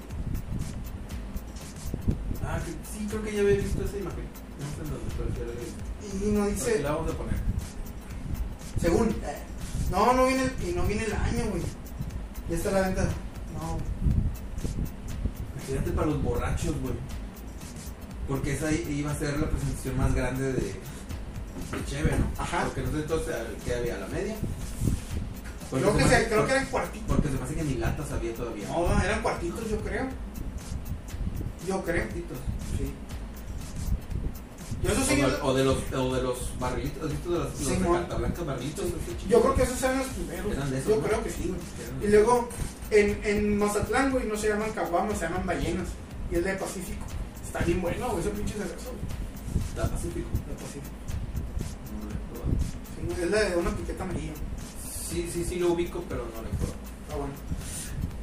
Ah, 2.47 2.59
que- 2.65 2.73
sí, 2.99 3.07
creo 3.09 3.23
que 3.23 3.33
ya 3.35 3.41
había 3.41 3.57
visto 3.57 3.85
esa 3.85 3.97
imagen. 3.97 4.25
No 4.59 4.67
sé 4.85 4.91
dónde, 4.91 5.35
pero 5.39 5.53
sí. 5.53 6.27
Y 6.27 6.31
no 6.33 6.47
dice, 6.47 6.81
la 6.81 6.93
vamos 6.93 7.11
a 7.13 7.17
poner. 7.17 7.35
según. 8.81 9.09
eh, 9.11 9.43
No, 9.91 10.13
no 10.15 10.27
viene, 10.27 10.45
el- 10.45 10.69
y 10.69 10.73
no 10.73 10.83
viene 10.85 11.05
el 11.05 11.13
año, 11.13 11.45
güey. 11.51 11.63
Ya 12.49 12.57
está 12.57 12.71
la 12.71 12.81
venta. 12.83 13.05
No. 13.05 13.79
Imagínate 15.69 15.91
para 15.93 16.07
los 16.09 16.23
borrachos, 16.23 16.75
güey. 16.81 16.95
Porque 18.29 18.55
esa 18.55 18.73
iba 18.73 19.11
a 19.11 19.15
ser 19.19 19.39
la 19.39 19.49
presentación 19.51 19.97
más 19.99 20.15
grande 20.15 20.53
de, 20.53 20.61
de 20.63 21.85
Cheve, 21.87 22.11
¿no? 22.19 22.43
Ajá. 22.43 22.65
Porque 22.65 22.83
no 22.83 22.91
sé 22.91 22.97
entonces 22.99 23.35
qué 23.65 23.75
había, 23.75 23.99
la 23.99 24.07
media. 24.09 24.35
Porque 25.71 25.85
Creo 25.85 25.97
que, 25.97 26.03
se 26.03 26.05
me 26.05 26.11
se, 26.11 26.17
hace- 26.17 26.29
creo 26.29 26.47
que 26.47 26.53
eran 26.53 26.67
cuartitos. 26.67 27.07
Porque 27.09 27.29
se 27.29 27.35
me 27.35 27.43
hace 27.43 27.55
que 27.55 27.65
ni 27.65 27.75
latas 27.75 28.13
había 28.13 28.35
todavía. 28.35 28.69
No, 28.69 29.03
eran 29.03 29.23
cuartitos, 29.23 29.69
yo 29.71 29.79
creo. 29.81 30.07
Yo 31.69 31.83
creo. 31.85 32.03
Cuartitos. 32.05 32.39
Sí. 32.79 32.93
Yo 34.83 34.91
eso 34.91 35.01
O 35.03 35.07
de, 35.07 35.25
o 35.43 35.55
de 35.55 35.65
los, 35.65 35.77
o 35.95 36.15
de 36.15 36.23
los 36.23 36.59
barrilitos, 36.59 37.05
¿has 37.05 37.11
visto 37.11 37.31
de 37.33 37.39
los, 37.39 37.49
los 37.49 37.59
Sí, 37.59 37.71
de 37.75 37.79
mo. 37.81 37.95
carta 37.95 38.17
blanca 38.17 38.43
barrilitos? 38.43 38.85
Yo 39.29 39.41
creo 39.41 39.55
que 39.55 39.63
esos 39.63 39.83
eran 39.83 39.99
los 39.99 40.07
primeros. 40.09 40.53
Eran 40.53 40.71
de 40.71 40.79
esos, 40.79 40.89
Yo 40.91 40.97
¿no? 40.97 41.03
creo 41.07 41.23
que 41.25 41.31
sí, 41.31 41.49
güey. 41.49 41.61
Y 42.09 42.13
luego, 42.13 42.49
en, 42.95 43.21
en 43.25 43.59
Mazatlán, 43.59 44.11
güey, 44.11 44.27
no 44.27 44.37
se 44.37 44.49
llaman 44.49 44.73
caguamas, 44.73 45.19
se 45.19 45.27
llaman 45.27 45.47
ballenas. 45.47 45.89
Y 46.31 46.37
es 46.37 46.45
de 46.45 46.55
Pacífico. 46.55 47.05
Está 47.45 47.61
bien 47.61 47.81
bueno, 47.83 48.09
güey, 48.09 48.21
ese 48.21 48.31
pinche 48.31 48.55
cerveza, 48.55 48.89
güey. 48.91 49.77
La 49.77 49.91
Pacífico. 49.91 50.29
De 50.49 50.55
Pacífico. 50.55 50.95
No 52.01 52.11
he 52.11 52.19
probado. 52.33 53.17
Sí, 53.17 53.23
es 53.23 53.31
la 53.31 53.41
de 53.51 53.57
una 53.57 53.71
piqueta 53.77 54.05
amarilla. 54.05 54.33
Sí, 55.09 55.31
sí, 55.33 55.45
sí 55.45 55.57
lo 55.57 55.73
ubico, 55.73 56.03
pero 56.09 56.23
no 56.23 56.41
he 56.41 56.57
probado. 56.57 56.79
Ah, 57.11 57.17
bueno. 57.17 57.35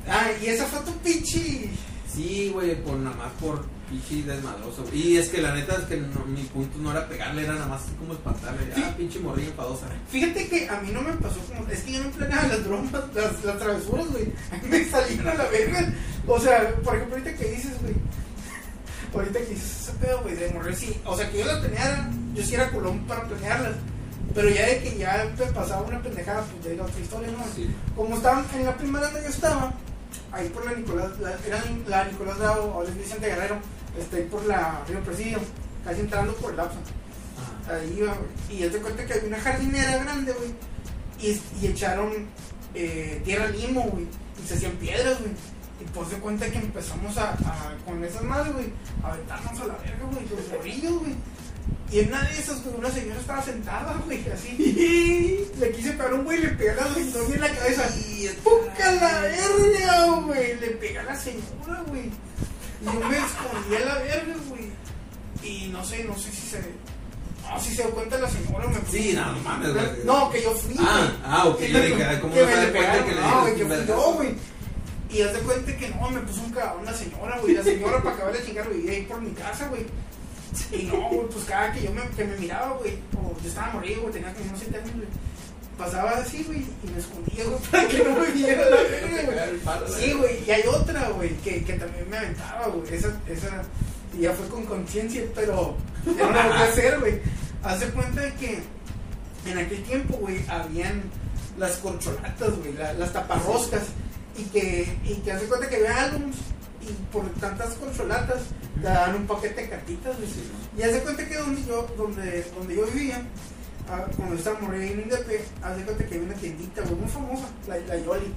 Ah, 0.07 0.31
y 0.41 0.47
esa 0.47 0.65
fue 0.65 0.79
tu 0.81 0.97
pinche 0.99 1.69
Sí, 2.13 2.49
güey, 2.53 2.81
por 2.83 2.95
nada 2.97 3.15
más 3.15 3.31
por 3.39 3.63
pinche 3.91 4.23
desmadroso. 4.23 4.85
Y 4.93 5.17
es 5.17 5.29
que 5.29 5.41
la 5.41 5.53
neta 5.53 5.75
es 5.75 5.83
que 5.85 5.97
no- 5.97 6.25
mi 6.25 6.43
punto 6.43 6.77
no 6.79 6.91
era 6.91 7.07
pegarle, 7.07 7.43
era 7.43 7.53
nada 7.53 7.67
más 7.67 7.81
como 7.99 8.13
espantarle. 8.13 8.73
Sí. 8.73 8.81
Ah, 8.85 8.93
pinche 8.97 9.19
morrilla 9.19 9.49
enfadosa. 9.49 9.85
Fíjate 10.09 10.47
que 10.47 10.69
a 10.69 10.79
mí 10.81 10.91
no 10.91 11.01
me 11.01 11.13
pasó 11.13 11.39
como. 11.47 11.67
Es 11.69 11.81
que 11.81 11.91
yo 11.93 12.03
no 12.03 12.09
planeaba 12.11 12.47
las 12.47 12.65
bromas, 12.65 13.03
las, 13.13 13.43
las 13.43 13.57
travesuras, 13.59 14.07
güey. 14.11 14.23
A 14.51 14.55
mí 14.63 14.69
me 14.69 14.85
salieron 14.89 15.27
a 15.27 15.33
la 15.35 15.43
verga. 15.49 15.93
O 16.27 16.39
sea, 16.39 16.75
por 16.83 16.95
ejemplo, 16.95 17.17
ahorita 17.17 17.37
que 17.37 17.51
dices, 17.51 17.73
güey. 17.81 17.93
Ahorita 19.13 19.39
que 19.39 19.45
dices 19.47 19.81
ese 19.81 19.91
pedo, 19.97 20.21
güey, 20.21 20.35
de 20.35 20.49
morrer, 20.51 20.75
sí. 20.75 20.95
O 21.05 21.17
sea, 21.17 21.29
que 21.29 21.39
yo 21.39 21.45
la 21.45 21.59
planeara, 21.59 22.09
yo 22.33 22.43
sí 22.43 22.55
era 22.55 22.69
culón 22.71 22.99
para 23.07 23.23
planearlas. 23.27 23.73
Pero 24.33 24.49
ya 24.49 24.65
de 24.65 24.79
que 24.81 24.97
ya 24.97 25.29
me 25.37 25.45
pasaba 25.47 25.81
una 25.81 26.01
pendejada, 26.01 26.41
pues 26.43 26.63
ya 26.63 26.71
era 26.71 26.83
otra 26.85 27.01
historia, 27.01 27.29
¿no? 27.31 27.43
Sí. 27.53 27.69
Como 27.95 28.15
estaban 28.15 28.45
en 28.55 28.65
la 28.65 28.77
primaria 28.77 29.09
donde 29.09 29.23
yo 29.23 29.29
estaba, 29.29 29.73
ahí 30.31 30.47
por 30.49 30.65
la 30.65 30.71
Nicolás, 30.71 31.09
la, 31.19 31.31
era 31.45 31.61
la 31.89 32.05
Nicolás 32.05 32.37
Bravo, 32.39 32.71
ahora 32.73 32.87
es 32.87 32.97
Vicente 32.97 33.27
Guerrero, 33.27 33.57
ahí 34.13 34.27
por 34.29 34.45
la 34.45 34.83
Río 34.87 34.99
Presidio, 35.01 35.39
casi 35.85 36.01
entrando 36.01 36.33
por 36.35 36.51
el 36.51 36.57
lapso. 36.57 36.77
Ajá. 37.65 37.75
Ahí 37.75 37.95
iba, 37.97 38.13
güey. 38.13 38.59
Y 38.59 38.63
él 38.63 38.71
te 38.71 38.79
cuenta 38.79 39.05
que 39.05 39.13
había 39.13 39.27
una 39.27 39.39
jardinera 39.39 39.97
grande, 40.03 40.33
güey. 40.33 40.51
Y, 41.19 41.41
y 41.61 41.67
echaron 41.67 42.11
eh, 42.73 43.21
tierra 43.25 43.47
limo, 43.47 43.83
güey. 43.91 44.05
Y 44.43 44.47
se 44.47 44.55
hacían 44.55 44.71
piedras, 44.73 45.19
güey. 45.19 45.31
Y 45.81 45.83
pues 45.93 46.09
se 46.09 46.17
cuenta 46.17 46.49
que 46.51 46.57
empezamos 46.59 47.17
a, 47.17 47.31
a- 47.31 47.75
con 47.85 48.03
esas 48.03 48.21
madres, 48.23 48.53
güey, 48.53 48.67
a 49.03 49.07
aventarnos 49.13 49.59
a 49.61 49.65
la 49.65 49.73
verga, 49.77 50.05
güey, 50.11 50.27
los 50.29 50.47
morrillos, 50.49 50.99
güey. 50.99 51.15
Y 51.91 51.99
en 51.99 52.07
una 52.09 52.21
de 52.23 52.39
esas, 52.39 52.63
güey, 52.63 52.75
una 52.77 52.89
señora 52.89 53.19
estaba 53.19 53.41
sentada, 53.41 53.93
güey, 54.05 54.23
así. 54.31 55.49
Le 55.59 55.71
quise 55.71 55.91
pegar 55.91 56.13
un 56.13 56.23
güey 56.23 56.37
y 56.37 56.41
le 56.43 56.49
pegué 56.49 56.73
la 56.75 56.87
señora 56.93 57.33
en 57.35 57.41
la 57.41 57.49
cabeza. 57.55 57.83
Y 57.97 58.27
¡Puca 58.43 58.91
la 58.93 59.21
verga, 59.21 60.05
güey! 60.23 60.59
Le 60.59 60.67
pegué 60.71 60.99
a 60.99 61.03
la 61.03 61.15
señora, 61.15 61.83
güey. 61.87 62.09
Y 62.85 62.85
yo 62.85 63.07
me 63.07 63.17
escondí 63.17 63.75
a 63.75 63.85
la 63.85 63.95
verga, 63.95 64.35
güey. 64.49 64.71
Y 65.43 65.67
no 65.69 65.83
sé, 65.83 66.03
no 66.03 66.17
sé 66.17 66.31
si 66.31 66.47
se. 66.47 66.59
No, 67.43 67.59
si 67.59 67.75
se 67.75 67.81
dio 67.83 67.91
cuenta 67.91 68.17
la 68.19 68.29
señora, 68.29 68.67
me 68.67 68.79
Sí, 68.89 69.13
no, 69.13 69.31
no 69.33 69.39
mames, 69.41 69.73
güey. 69.73 69.85
No, 70.05 70.29
que 70.31 70.41
yo 70.43 70.51
fui, 70.51 70.75
Ah, 70.79 70.97
güey. 70.99 71.09
ah, 71.25 71.45
ok, 71.47 71.59
yo 71.61 71.81
dije, 71.81 72.03
ah, 72.05 72.19
¿cómo 72.21 72.33
que 72.35 72.39
no 72.41 72.47
me 72.47 72.55
se 72.65 72.71
cuenta 72.71 73.05
que 73.05 73.11
le 73.15 73.21
No, 73.21 73.41
güey, 73.41 73.55
que 73.55 73.65
fui 73.65 73.85
yo, 73.87 74.13
güey. 74.13 74.29
Y 75.09 75.21
haz 75.23 75.33
de 75.33 75.39
cuenta 75.39 75.77
que 75.77 75.89
no, 75.89 76.09
me 76.09 76.19
puso 76.21 76.41
un 76.41 76.51
cabrón 76.51 76.85
la 76.85 76.93
señora, 76.93 77.39
güey. 77.41 77.53
La 77.55 77.63
señora 77.63 78.01
para 78.01 78.15
acabar 78.15 78.33
de 78.33 78.45
chingar 78.45 78.69
vivía 78.69 78.91
ahí 78.93 79.01
por 79.03 79.21
mi 79.21 79.31
casa, 79.31 79.67
güey. 79.67 79.85
Y 80.71 80.83
no, 80.83 81.09
güey, 81.09 81.27
pues 81.29 81.45
cada 81.45 81.71
que 81.73 81.83
yo 81.83 81.91
me, 81.91 82.01
que 82.15 82.23
me 82.23 82.37
miraba, 82.37 82.77
güey, 82.77 82.97
o 83.17 83.35
yo 83.41 83.47
estaba 83.49 83.73
morido, 83.73 84.01
güey, 84.01 84.13
tenía 84.13 84.33
como 84.33 84.45
unos 84.49 84.59
7 84.59 84.77
años, 84.77 84.95
güey. 84.95 85.07
Pasaba 85.81 86.11
así, 86.11 86.43
güey, 86.43 86.59
y 86.59 86.91
me 86.91 86.99
escondía, 86.99 87.43
güey, 87.45 87.57
para 87.71 87.87
que 87.87 88.03
no 88.03 88.19
me 88.19 88.27
viera 88.31 88.69
la 88.69 88.75
verga, 88.83 89.47
güey. 89.87 89.93
Sí, 89.99 90.13
güey, 90.13 90.43
y 90.47 90.51
hay 90.51 90.61
otra, 90.67 91.09
güey, 91.09 91.35
que, 91.37 91.63
que 91.63 91.73
también 91.73 92.07
me 92.09 92.17
aventaba, 92.17 92.67
güey. 92.67 92.93
Esa, 92.93 93.07
esa, 93.27 93.63
ya 94.19 94.31
fue 94.33 94.47
con 94.47 94.65
conciencia, 94.65 95.23
pero 95.33 95.75
ya 96.05 96.25
no 96.27 96.31
lo 96.31 96.49
voy 96.49 96.57
a 96.57 96.63
hacer, 96.65 96.99
güey. 96.99 97.19
Hace 97.63 97.87
cuenta 97.89 98.21
de 98.21 98.33
que 98.35 98.59
en 99.47 99.57
aquel 99.57 99.81
tiempo, 99.83 100.17
güey, 100.17 100.45
habían 100.47 101.01
las 101.57 101.77
corcholatas, 101.77 102.51
güey, 102.59 102.73
la- 102.73 102.93
las 102.93 103.11
taparroscas, 103.13 103.83
y 104.37 104.43
que, 104.45 104.97
y 105.03 105.15
que 105.15 105.31
hace 105.31 105.45
cuenta 105.45 105.67
que 105.67 105.77
había 105.77 106.03
álbumes, 106.03 106.35
y 106.81 106.91
por 107.11 107.27
tantas 107.39 107.69
corcholatas, 107.73 108.41
te 108.75 108.87
daban 108.87 109.15
un 109.15 109.25
paquete 109.27 109.61
de 109.63 109.69
cartitas, 109.69 110.15
güey. 110.15 110.29
Y 110.77 110.83
hace 110.83 110.99
cuenta 111.01 111.27
que 111.27 111.37
donde 111.37 111.63
yo, 111.65 111.87
donde, 111.97 112.45
donde 112.55 112.75
yo 112.75 112.85
vivía, 112.87 113.21
ah, 113.89 114.05
cuando 114.15 114.35
estaba 114.35 114.59
morriendo 114.59 114.93
en 114.93 115.01
Indepe, 115.01 115.41
hace 115.61 115.83
cuenta 115.83 116.05
que 116.05 116.15
había 116.15 116.27
una 116.27 116.35
tiendita, 116.37 116.81
güey, 116.81 116.95
muy 116.95 117.09
famosa, 117.09 117.47
la, 117.67 117.77
la 117.77 117.97
Yoli. 117.97 118.33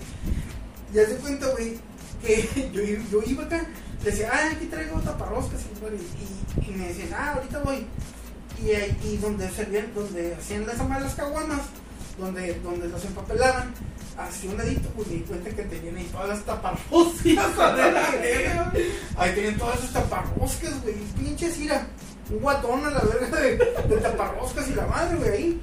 Y 0.95 0.99
hace 0.99 1.17
cuenta, 1.17 1.49
güey, 1.51 1.79
que 2.25 2.71
yo, 3.11 3.21
iba 3.27 3.45
acá, 3.45 3.67
le 4.03 4.11
decía, 4.11 4.31
ah, 4.33 4.51
aquí 4.53 4.67
traigo 4.67 5.01
taparroscas, 5.01 5.61
y, 5.63 5.81
güey, 5.81 5.95
y, 5.97 6.71
y 6.71 6.75
me 6.77 6.89
decían, 6.89 7.09
ah, 7.17 7.33
ahorita 7.37 7.59
voy. 7.61 7.87
Y, 8.63 8.71
ahí- 8.71 8.97
y 9.05 9.17
donde 9.17 9.51
servían, 9.51 9.93
donde 9.95 10.35
hacían 10.35 10.67
las 10.67 10.79
amadas 10.79 11.05
las 11.05 11.15
caguamas, 11.15 11.61
donde, 12.19 12.55
donde 12.61 12.89
los 12.89 13.05
empapelaban, 13.05 13.75
hacía 14.17 14.51
un 14.51 14.57
ladito, 14.59 14.89
güey, 14.95 15.09
me 15.09 15.15
di 15.17 15.21
cuenta 15.23 15.51
que 15.51 15.63
tenían 15.65 15.97
ahí 15.97 16.09
todas 16.13 16.29
las 16.29 16.45
taparroscas. 16.45 17.25
Ahí 19.17 19.35
tenían 19.35 19.57
todas 19.59 19.79
esas 19.79 19.93
taparroscas, 19.93 20.83
güey, 20.83 20.95
pinches, 21.19 21.59
mira, 21.59 21.87
un 22.35 22.41
guatón 22.41 22.85
a 22.85 22.91
la 22.91 23.01
verga 23.01 23.41
de, 23.41 23.57
de 23.57 23.97
taparroscas 24.01 24.69
y 24.69 24.75
la 24.75 24.87
madre, 24.87 25.17
güey, 25.17 25.31
ahí. 25.31 25.61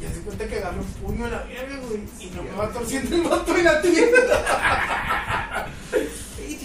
Y 0.00 0.04
hace 0.04 0.20
cuenta 0.20 0.46
que 0.46 0.56
agarró 0.58 0.80
un 0.80 0.86
puño 0.86 1.26
a 1.26 1.30
la 1.30 1.42
verga, 1.44 1.78
güey, 1.88 2.00
y 2.20 2.30
no 2.34 2.42
me 2.42 2.50
va 2.52 2.68
torciendo 2.70 3.16
el 3.16 3.22
vato 3.22 3.56
en 3.56 3.64
la 3.64 3.80
tienda. 3.82 5.66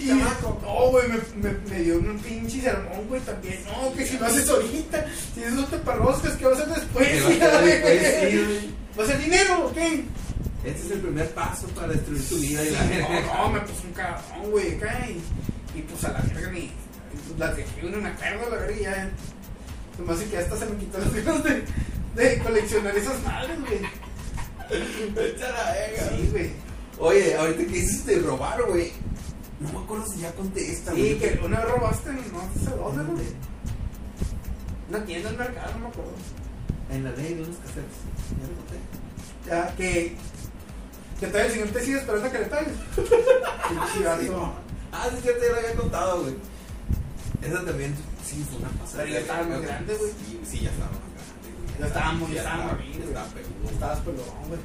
Y 0.02 0.06
no, 0.06 0.90
güey, 0.90 1.06
me, 1.08 1.18
me, 1.36 1.56
me 1.70 1.78
dio 1.78 1.96
un 1.96 2.18
pinche 2.18 2.60
sermón, 2.60 3.06
güey, 3.08 3.20
también. 3.20 3.60
No, 3.64 3.92
que 3.94 4.04
si 4.04 4.18
lo 4.18 4.26
haces 4.26 4.48
ahorita, 4.48 5.06
si 5.32 5.44
esos 5.44 5.70
taparroscas, 5.70 6.32
¿qué 6.32 6.44
vas 6.44 6.58
a 6.58 6.62
hacer 6.64 6.74
después? 6.74 7.08
¿Qué 7.08 7.38
vas 7.38 7.54
a 7.54 7.60
después? 7.62 8.00
Sí, 8.00 8.44
güey. 8.44 8.70
¿Va 8.98 9.04
a 9.04 9.06
ser 9.06 9.18
dinero 9.18 9.66
o 9.66 9.72
qué? 9.72 10.04
Este 10.64 10.86
es 10.86 10.90
el 10.90 11.00
primer 11.00 11.30
paso 11.30 11.68
para 11.68 11.88
destruir 11.92 12.28
tu 12.28 12.36
vida 12.36 12.64
y 12.64 12.70
la 12.70 12.84
No, 12.84 13.44
no, 13.44 13.50
me 13.50 13.60
puso 13.60 13.82
un 13.84 13.92
cabrón, 13.92 14.50
güey, 14.50 14.74
acá 14.76 15.06
y, 15.08 15.78
y 15.78 15.82
pues 15.82 16.04
a 16.04 16.12
la 16.12 16.20
verga 16.20 16.50
ni. 16.50 16.72
Pues 17.28 17.38
las 17.38 17.56
dejé 17.56 17.86
uno 17.86 17.98
me 17.98 18.08
acuerdo, 18.08 18.50
la 18.50 18.56
verga 18.56 18.76
y 18.76 18.82
ya. 18.82 19.10
Nomás 19.98 20.18
que 20.20 20.38
hasta 20.38 20.56
se 20.56 20.66
me 20.66 20.76
quitó 20.76 20.98
las 20.98 21.12
ganas 21.14 21.44
de, 21.44 21.64
de 22.16 22.38
coleccionar 22.38 22.96
esas 22.96 23.22
madres, 23.22 23.60
güey. 23.60 23.80
Verga. 25.14 26.16
Sí, 26.16 26.28
güey. 26.30 26.50
Oye, 26.98 27.36
ahorita 27.36 27.58
que 27.60 27.66
dices 27.66 28.06
de 28.06 28.18
robar, 28.20 28.62
güey. 28.64 28.92
No 29.60 29.72
me 29.72 29.84
acuerdo 29.84 30.06
si 30.06 30.20
ya 30.20 30.32
conté 30.32 30.72
esta, 30.72 30.92
Sí, 30.94 31.16
güey. 31.16 31.18
que 31.18 31.40
una 31.44 31.60
vez 31.60 31.68
robaste, 31.70 32.10
no 32.12 32.20
sé 32.22 32.70
dónde, 32.76 33.04
güey. 33.12 33.26
Una 34.88 35.04
tienda 35.04 35.30
en 35.30 35.36
mercado, 35.38 35.72
no 35.74 35.78
me 35.80 35.86
acuerdo. 35.88 36.12
En 36.90 37.04
la 37.04 37.10
ley 37.12 37.34
de 37.34 37.42
unos 37.42 37.56
cassettes. 37.58 37.98
Ya 38.40 38.48
lo 38.48 38.54
conté. 38.56 38.78
Ya, 39.48 39.76
que. 39.76 40.16
Que 41.20 41.26
todavía 41.28 41.46
el 41.46 41.52
señor 41.52 41.68
te 41.68 41.84
sigue 41.84 41.98
esperando 41.98 42.26
a 42.28 42.32
que 42.32 42.38
le 42.40 42.46
pagues. 42.46 42.72
Pinche 42.96 44.04
vato. 44.04 44.52
Ah, 44.92 45.06
sí, 45.10 45.16
cierto, 45.22 45.40
ya 45.44 45.52
lo 45.52 45.56
había 45.58 45.74
contado, 45.74 46.22
güey. 46.22 46.34
Esa 47.42 47.64
también, 47.64 47.94
sí, 48.24 48.44
fue 48.48 48.58
una 48.60 48.68
pasada. 48.70 49.02
Pero 49.04 49.14
ya 49.14 49.20
estaba 49.20 49.42
más 49.48 49.60
grande, 49.62 49.96
güey. 49.96 50.10
Sí, 50.12 50.40
sí, 50.44 50.60
ya 50.60 50.70
estaba 50.70 50.90
más 50.90 51.00
grande, 51.00 51.48
güey. 51.66 51.80
Ya 51.80 51.86
estábamos, 51.86 52.28
ya 52.30 52.34
Ya 52.34 52.40
estaba- 52.42 52.74
bien, 52.74 52.92
güey. 52.92 53.08
estaba 53.08 53.26
peludo. 53.28 53.70
Estabas 53.72 53.98
pelón, 54.00 54.48
güey. 54.48 54.60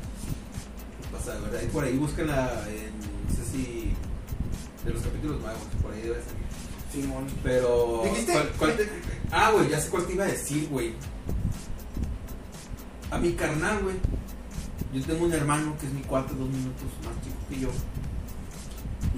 Pasa, 1.12 1.40
¿verdad? 1.40 1.62
Y 1.64 1.68
por 1.68 1.84
ahí 1.86 1.98
búsquenla 1.98 2.52
en, 2.68 3.00
no 3.30 3.36
sé 3.36 3.52
si, 3.52 3.94
de 4.86 4.94
los 4.94 5.02
capítulos 5.02 5.40
nuevos, 5.42 5.62
por 5.82 5.94
ahí 5.94 6.02
debe 6.02 6.16
salir. 6.16 6.48
Simón. 6.92 7.28
Pero, 7.44 8.02
¿Dijiste? 8.06 8.32
¿cuál, 8.34 8.50
cuál 8.58 8.78
te- 8.78 8.90
ah, 9.32 9.52
güey, 9.52 9.70
ya 9.70 9.80
sé 9.80 9.90
cuál 9.90 10.06
te 10.06 10.14
iba 10.14 10.24
a 10.26 10.28
decir, 10.28 10.68
güey. 10.70 10.94
A 13.12 13.18
mi 13.18 13.34
carnal, 13.34 13.84
güey. 13.84 13.96
Yo 14.94 15.04
tengo 15.06 15.26
un 15.26 15.34
hermano 15.34 15.76
que 15.80 15.86
es 15.88 15.94
mi 15.94 16.02
cuarto, 16.02 16.34
dos 16.34 16.50
minutos 16.50 16.84
más 17.06 17.14
chico 17.24 17.38
que 17.50 17.60
yo. 17.60 17.70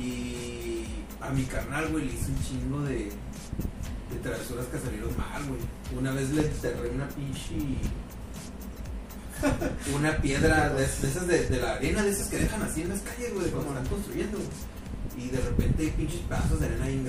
Y 0.01 0.85
a 1.21 1.29
mi 1.31 1.43
carnal, 1.43 1.89
güey, 1.89 2.05
le 2.05 2.13
hice 2.13 2.31
un 2.31 2.43
chingo 2.43 2.81
de, 2.81 3.11
de 4.11 4.17
travesuras 4.19 4.65
que 4.67 4.79
salieron 4.79 5.15
mal, 5.17 5.43
güey. 5.47 5.61
Una 5.97 6.11
vez 6.11 6.29
le 6.31 6.41
enterré 6.41 6.89
una 6.89 7.07
pinche. 7.09 7.55
Una 9.95 10.17
piedra 10.17 10.69
de, 10.73 10.81
de 10.81 10.85
esas 10.85 11.25
de, 11.25 11.47
de 11.47 11.61
la 11.61 11.75
arena, 11.75 12.03
de 12.03 12.09
esas 12.09 12.27
que 12.27 12.39
dejan 12.39 12.61
así 12.61 12.81
en 12.81 12.89
las 12.89 12.99
calles, 12.99 13.33
güey, 13.33 13.49
cuando 13.49 13.69
están 13.69 13.85
construyendo, 13.85 14.37
güey. 14.37 15.25
Y 15.25 15.29
de 15.29 15.39
repente 15.39 15.83
hay 15.83 15.89
pinches 15.91 16.19
pedazos 16.21 16.59
de 16.59 16.65
arena 16.65 16.85
ahí. 16.85 17.05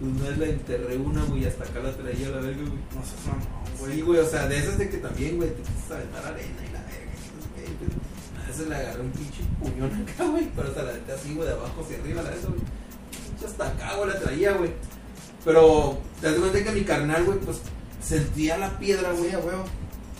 Una 0.00 0.28
vez 0.30 0.38
le 0.38 0.50
enterré 0.50 0.96
una, 0.96 1.22
güey, 1.24 1.44
hasta 1.44 1.64
acá 1.64 1.80
la 1.80 1.92
traía 1.92 2.28
a 2.28 2.30
la 2.30 2.40
verga, 2.40 2.62
güey. 2.62 2.80
No 2.94 3.04
seas 3.04 3.26
mamón, 3.26 3.78
güey. 3.78 3.94
Sí, 3.94 4.00
güey, 4.00 4.18
o 4.20 4.26
sea, 4.26 4.48
de 4.48 4.58
esas 4.58 4.78
de 4.78 4.88
que 4.88 4.96
también, 4.96 5.36
güey, 5.36 5.50
te 5.50 5.62
quieres 5.62 5.90
aventar 5.90 6.24
arena 6.24 6.60
y 6.66 6.72
la 6.72 6.80
verga. 6.88 7.12
no 7.36 7.42
sé 7.44 8.42
A 8.42 8.48
veces 8.48 8.68
le 8.68 8.76
agarré 8.76 9.02
un 9.02 9.10
pinche 9.10 9.42
puñón 9.60 9.92
acá, 10.02 10.24
güey, 10.24 10.48
pero 10.56 10.72
se 10.72 10.82
la 10.82 10.90
aventé 10.90 11.12
así, 11.12 11.34
güey, 11.34 11.48
de 11.48 11.54
abajo 11.54 11.82
hacia 11.82 11.98
arriba, 11.98 12.22
la 12.22 12.30
de 12.30 12.38
eso, 12.38 12.48
güey. 12.48 12.60
Hasta 13.44 13.66
acá, 13.68 13.96
güey, 13.96 14.08
la 14.08 14.20
traía, 14.20 14.52
güey. 14.52 14.70
Pero 15.44 15.98
te 16.20 16.26
das 16.26 16.38
cuenta 16.38 16.64
que 16.64 16.72
mi 16.72 16.84
carnal, 16.84 17.24
güey, 17.24 17.38
pues 17.40 17.60
sentía 18.02 18.58
la 18.58 18.78
piedra, 18.78 19.12
güey, 19.12 19.32
a 19.32 19.38
huevo. 19.38 19.64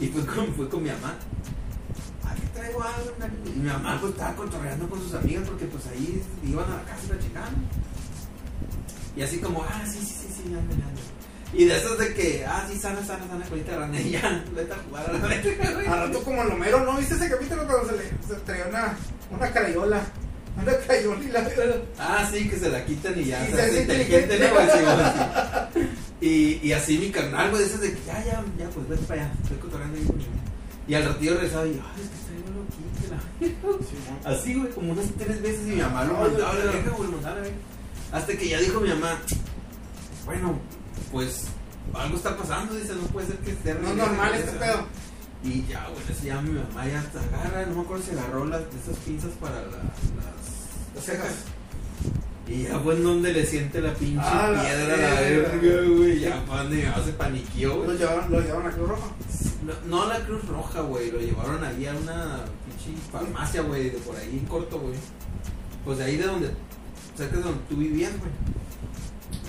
y 0.00 0.06
fue 0.08 0.24
con, 0.24 0.54
fue 0.54 0.68
con 0.68 0.82
mi 0.82 0.90
mamá. 0.90 1.14
Aquí 2.24 2.42
traigo 2.54 2.82
algo, 2.82 3.12
y 3.46 3.58
mi 3.58 3.68
mamá 3.68 3.98
pues 4.00 4.12
estaba 4.12 4.34
contorreando 4.34 4.88
con 4.88 5.00
sus 5.00 5.14
amigas 5.14 5.48
porque 5.48 5.66
pues 5.66 5.86
ahí 5.86 6.22
iban 6.44 6.70
a 6.70 6.76
la 6.76 6.84
casa 6.84 7.00
y 7.06 7.08
la 7.08 7.18
checaban. 7.18 7.68
Y 9.16 9.22
así 9.22 9.38
como, 9.38 9.62
ah, 9.62 9.84
sí, 9.84 9.98
sí, 9.98 10.14
sí, 10.22 10.34
sí, 10.34 10.42
anda, 10.46 10.60
anda. 10.60 11.00
Y 11.52 11.64
de 11.64 11.76
esas 11.76 11.98
de 11.98 12.14
que, 12.14 12.44
ah, 12.46 12.64
sí, 12.70 12.78
sana, 12.78 13.04
sana, 13.04 13.26
sana, 13.26 13.44
colita 13.46 13.72
de 13.72 13.78
rana, 13.78 14.00
y 14.00 14.10
ya, 14.12 14.44
vete 14.54 14.72
a 14.72 14.76
jugar 14.76 15.10
a 15.10 15.12
la. 15.12 15.92
Al 15.92 16.08
rato 16.08 16.22
como 16.22 16.42
el 16.42 16.52
Homero, 16.52 16.84
¿no? 16.84 16.96
¿Viste 16.96 17.14
ese 17.14 17.28
capítulo 17.28 17.66
cuando 17.66 17.88
se 17.88 17.96
le 17.96 18.40
traía 18.40 18.68
una, 18.68 18.96
una 19.30 19.52
crayola? 19.52 20.00
Una 20.56 20.76
crayola 20.78 21.18
Ah, 21.98 22.28
sí, 22.32 22.48
que 22.48 22.56
se 22.58 22.68
la 22.68 22.84
quitan 22.84 23.18
y 23.18 23.24
ya 23.26 23.48
Y 23.48 23.52
se 23.52 23.62
hace 23.62 23.82
inteligente, 23.82 24.38
¿no? 24.38 24.46
Sí, 24.46 24.78
sí. 25.80 25.88
Y, 26.20 26.60
y 26.68 26.72
así 26.72 26.98
mi 26.98 27.10
carnal, 27.10 27.50
güey, 27.50 27.62
esas 27.62 27.80
de 27.80 27.92
que, 27.94 27.98
ya, 28.06 28.22
ya, 28.24 28.44
ya, 28.58 28.68
pues 28.70 28.88
vete 28.88 29.02
para 29.04 29.22
allá, 29.22 29.32
estoy 29.42 29.56
cotorreando 29.58 29.96
ahí. 29.96 30.06
Y 30.86 30.94
al 30.94 31.04
ratillo 31.06 31.34
regresaba 31.34 31.66
y 31.66 31.74
yo, 31.76 31.80
ay, 31.96 32.02
es 32.02 32.08
que 32.10 33.46
aquí, 33.48 33.48
que 33.48 33.48
la 33.48 33.56
verga". 33.70 34.28
Así, 34.28 34.54
güey, 34.54 34.70
como 34.72 34.92
unas 34.92 35.06
tres 35.16 35.40
veces 35.40 35.60
y 35.66 35.70
mi 35.70 35.76
mamá 35.76 36.04
lo 36.04 36.14
mandaba 36.14 36.50
a 36.50 36.54
la 36.54 36.60
Dios 36.60 36.74
mío. 36.74 36.82
verga, 36.82 36.96
güey, 36.96 37.10
lo 37.10 37.16
mandaba 37.16 37.32
a 37.36 37.38
la 37.38 37.42
verga. 37.44 37.56
Hasta 38.12 38.32
que 38.36 38.48
ya 38.48 38.58
dijo 38.58 38.80
mi 38.80 38.88
mamá, 38.90 39.18
bueno, 40.26 40.58
pues 41.12 41.44
algo 41.94 42.16
está 42.16 42.36
pasando, 42.36 42.74
dice, 42.74 42.92
no 42.94 43.02
puede 43.08 43.28
ser 43.28 43.36
que 43.38 43.52
esté 43.52 43.74
No 43.74 43.88
es 43.90 43.94
normal 43.96 44.34
este 44.34 44.50
regresa". 44.50 44.72
pedo. 44.74 44.86
Y 45.42 45.64
ya, 45.66 45.86
güey, 45.88 46.02
así 46.10 46.26
ya 46.26 46.40
mi 46.42 46.50
mamá 46.50 46.86
ya 46.86 47.00
hasta 47.00 47.20
agarra, 47.20 47.64
no 47.66 47.76
me 47.76 47.80
acuerdo 47.82 48.04
si 48.04 48.10
agarró 48.12 48.44
las, 48.44 48.60
esas 48.60 48.96
pinzas 49.06 49.30
para 49.40 49.56
la- 49.56 49.66
las, 49.68 50.94
Las 50.94 51.04
cejas. 51.04 51.34
Y 52.46 52.64
ya 52.64 52.78
fue 52.80 52.94
en 52.96 53.04
donde 53.04 53.32
le 53.32 53.46
siente 53.46 53.80
la 53.80 53.94
pinche 53.94 54.20
Ah, 54.22 54.50
la 54.52 54.60
piedra 54.62 54.94
a 54.94 54.96
la 55.14 55.20
verga. 55.20 55.88
güey. 55.88 56.18
Ya 56.20 56.40
donde 56.44 56.76
mi 56.76 56.82
mamá 56.82 57.04
se 57.04 57.12
paniqueó, 57.12 57.76
Lo 57.76 57.84
güey. 57.84 57.96
llevaron, 57.98 58.32
lo 58.32 58.40
llevaron 58.40 58.66
a 58.66 58.70
Cruz 58.72 58.88
Roja. 58.88 59.06
No, 59.64 59.72
no 59.88 60.02
a 60.02 60.06
la 60.18 60.26
Cruz 60.26 60.44
Roja, 60.48 60.80
güey. 60.80 61.10
Lo 61.12 61.20
llevaron 61.20 61.62
ahí 61.64 61.86
a 61.86 61.92
una 61.94 62.40
pinche 62.66 63.00
farmacia, 63.12 63.62
güey, 63.62 63.90
de 63.90 63.98
por 63.98 64.16
ahí 64.16 64.36
en 64.38 64.46
corto, 64.46 64.78
güey. 64.80 64.94
Pues 65.84 65.98
de 65.98 66.04
ahí 66.04 66.16
de 66.16 66.26
donde, 66.26 66.50
cerca 67.16 67.36
de 67.36 67.42
donde 67.42 67.60
tú 67.68 67.76
vivías, 67.76 68.12
güey. 68.18 68.30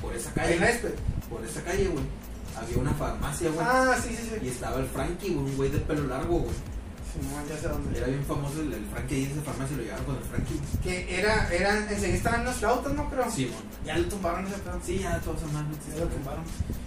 Por 0.02 0.16
esa 0.16 0.32
Ahí 0.40 0.54
en 0.54 0.60
la 0.62 0.68
calle, 0.68 0.78
Espe. 0.78 0.94
por 1.30 1.44
esa 1.44 1.62
calle, 1.64 1.88
güey. 1.88 2.04
Había 2.60 2.78
una 2.78 2.94
farmacia, 2.94 3.50
güey. 3.50 3.66
Ah, 3.68 3.96
sí, 4.02 4.10
sí, 4.16 4.30
Y 4.38 4.40
sí. 4.46 4.48
estaba 4.50 4.80
el 4.80 4.86
Frankie, 4.88 5.30
güey, 5.34 5.46
un 5.46 5.56
güey 5.58 5.70
de 5.72 5.80
pelo 5.80 6.08
largo, 6.08 6.40
güey. 6.40 6.54
Sí, 7.14 7.20
no, 7.24 7.46
ya 7.54 7.60
sé 7.62 7.68
dónde. 7.68 7.98
Era 7.98 8.08
bien 8.08 8.24
famoso 8.26 8.62
el, 8.62 8.72
el 8.74 8.86
Frankie 8.86 9.16
ahí 9.16 9.24
en 9.26 9.32
esa 9.32 9.42
farmacia, 9.42 9.76
lo 9.78 9.84
llevaron 9.84 10.06
con 10.06 10.16
el 10.16 10.24
Frankie. 10.24 10.60
Que 10.84 11.20
era, 11.20 11.50
eran, 11.50 11.78
enseguida 11.90 12.16
estaban 12.18 12.46
los 12.46 12.56
flautas, 12.56 12.94
¿no? 12.94 13.10
Pero 13.10 13.30
Sí, 13.30 13.46
mon. 13.52 13.86
ya 13.86 13.98
le 13.98 14.04
tumbaron 14.06 14.48
ese 14.48 14.58
pedo. 14.60 14.80
Sí, 14.86 15.00
ya 15.00 15.20
todos 15.20 15.42
son 15.42 15.54
más 15.54 15.66
Ya 15.94 16.06
lo 16.06 16.08
tumbaron. 16.10 16.44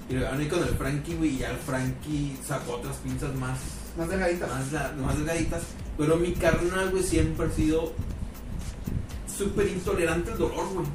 Y 0.08 0.12
lo 0.14 0.18
llevaron 0.20 0.40
ahí 0.40 0.48
con 0.48 0.62
el 0.62 0.68
Frankie, 0.76 1.14
güey, 1.16 1.30
y 1.30 1.38
ya 1.38 1.50
el 1.50 1.58
Frankie 1.58 2.38
sacó 2.46 2.72
otras 2.76 2.96
pinzas 2.96 3.34
más, 3.34 3.58
Más 3.98 4.08
delgaditas. 4.08 4.48
más, 4.48 4.72
la- 4.72 4.92
más 4.92 5.16
delgaditas. 5.16 5.62
Pero 5.98 6.16
mi 6.16 6.32
carnal, 6.32 6.90
güey, 6.90 7.02
siempre 7.02 7.46
ha 7.46 7.50
sido 7.50 7.92
súper 9.36 9.68
intolerante 9.68 10.30
al 10.32 10.38
dolor, 10.38 10.68
güey. 10.72 10.86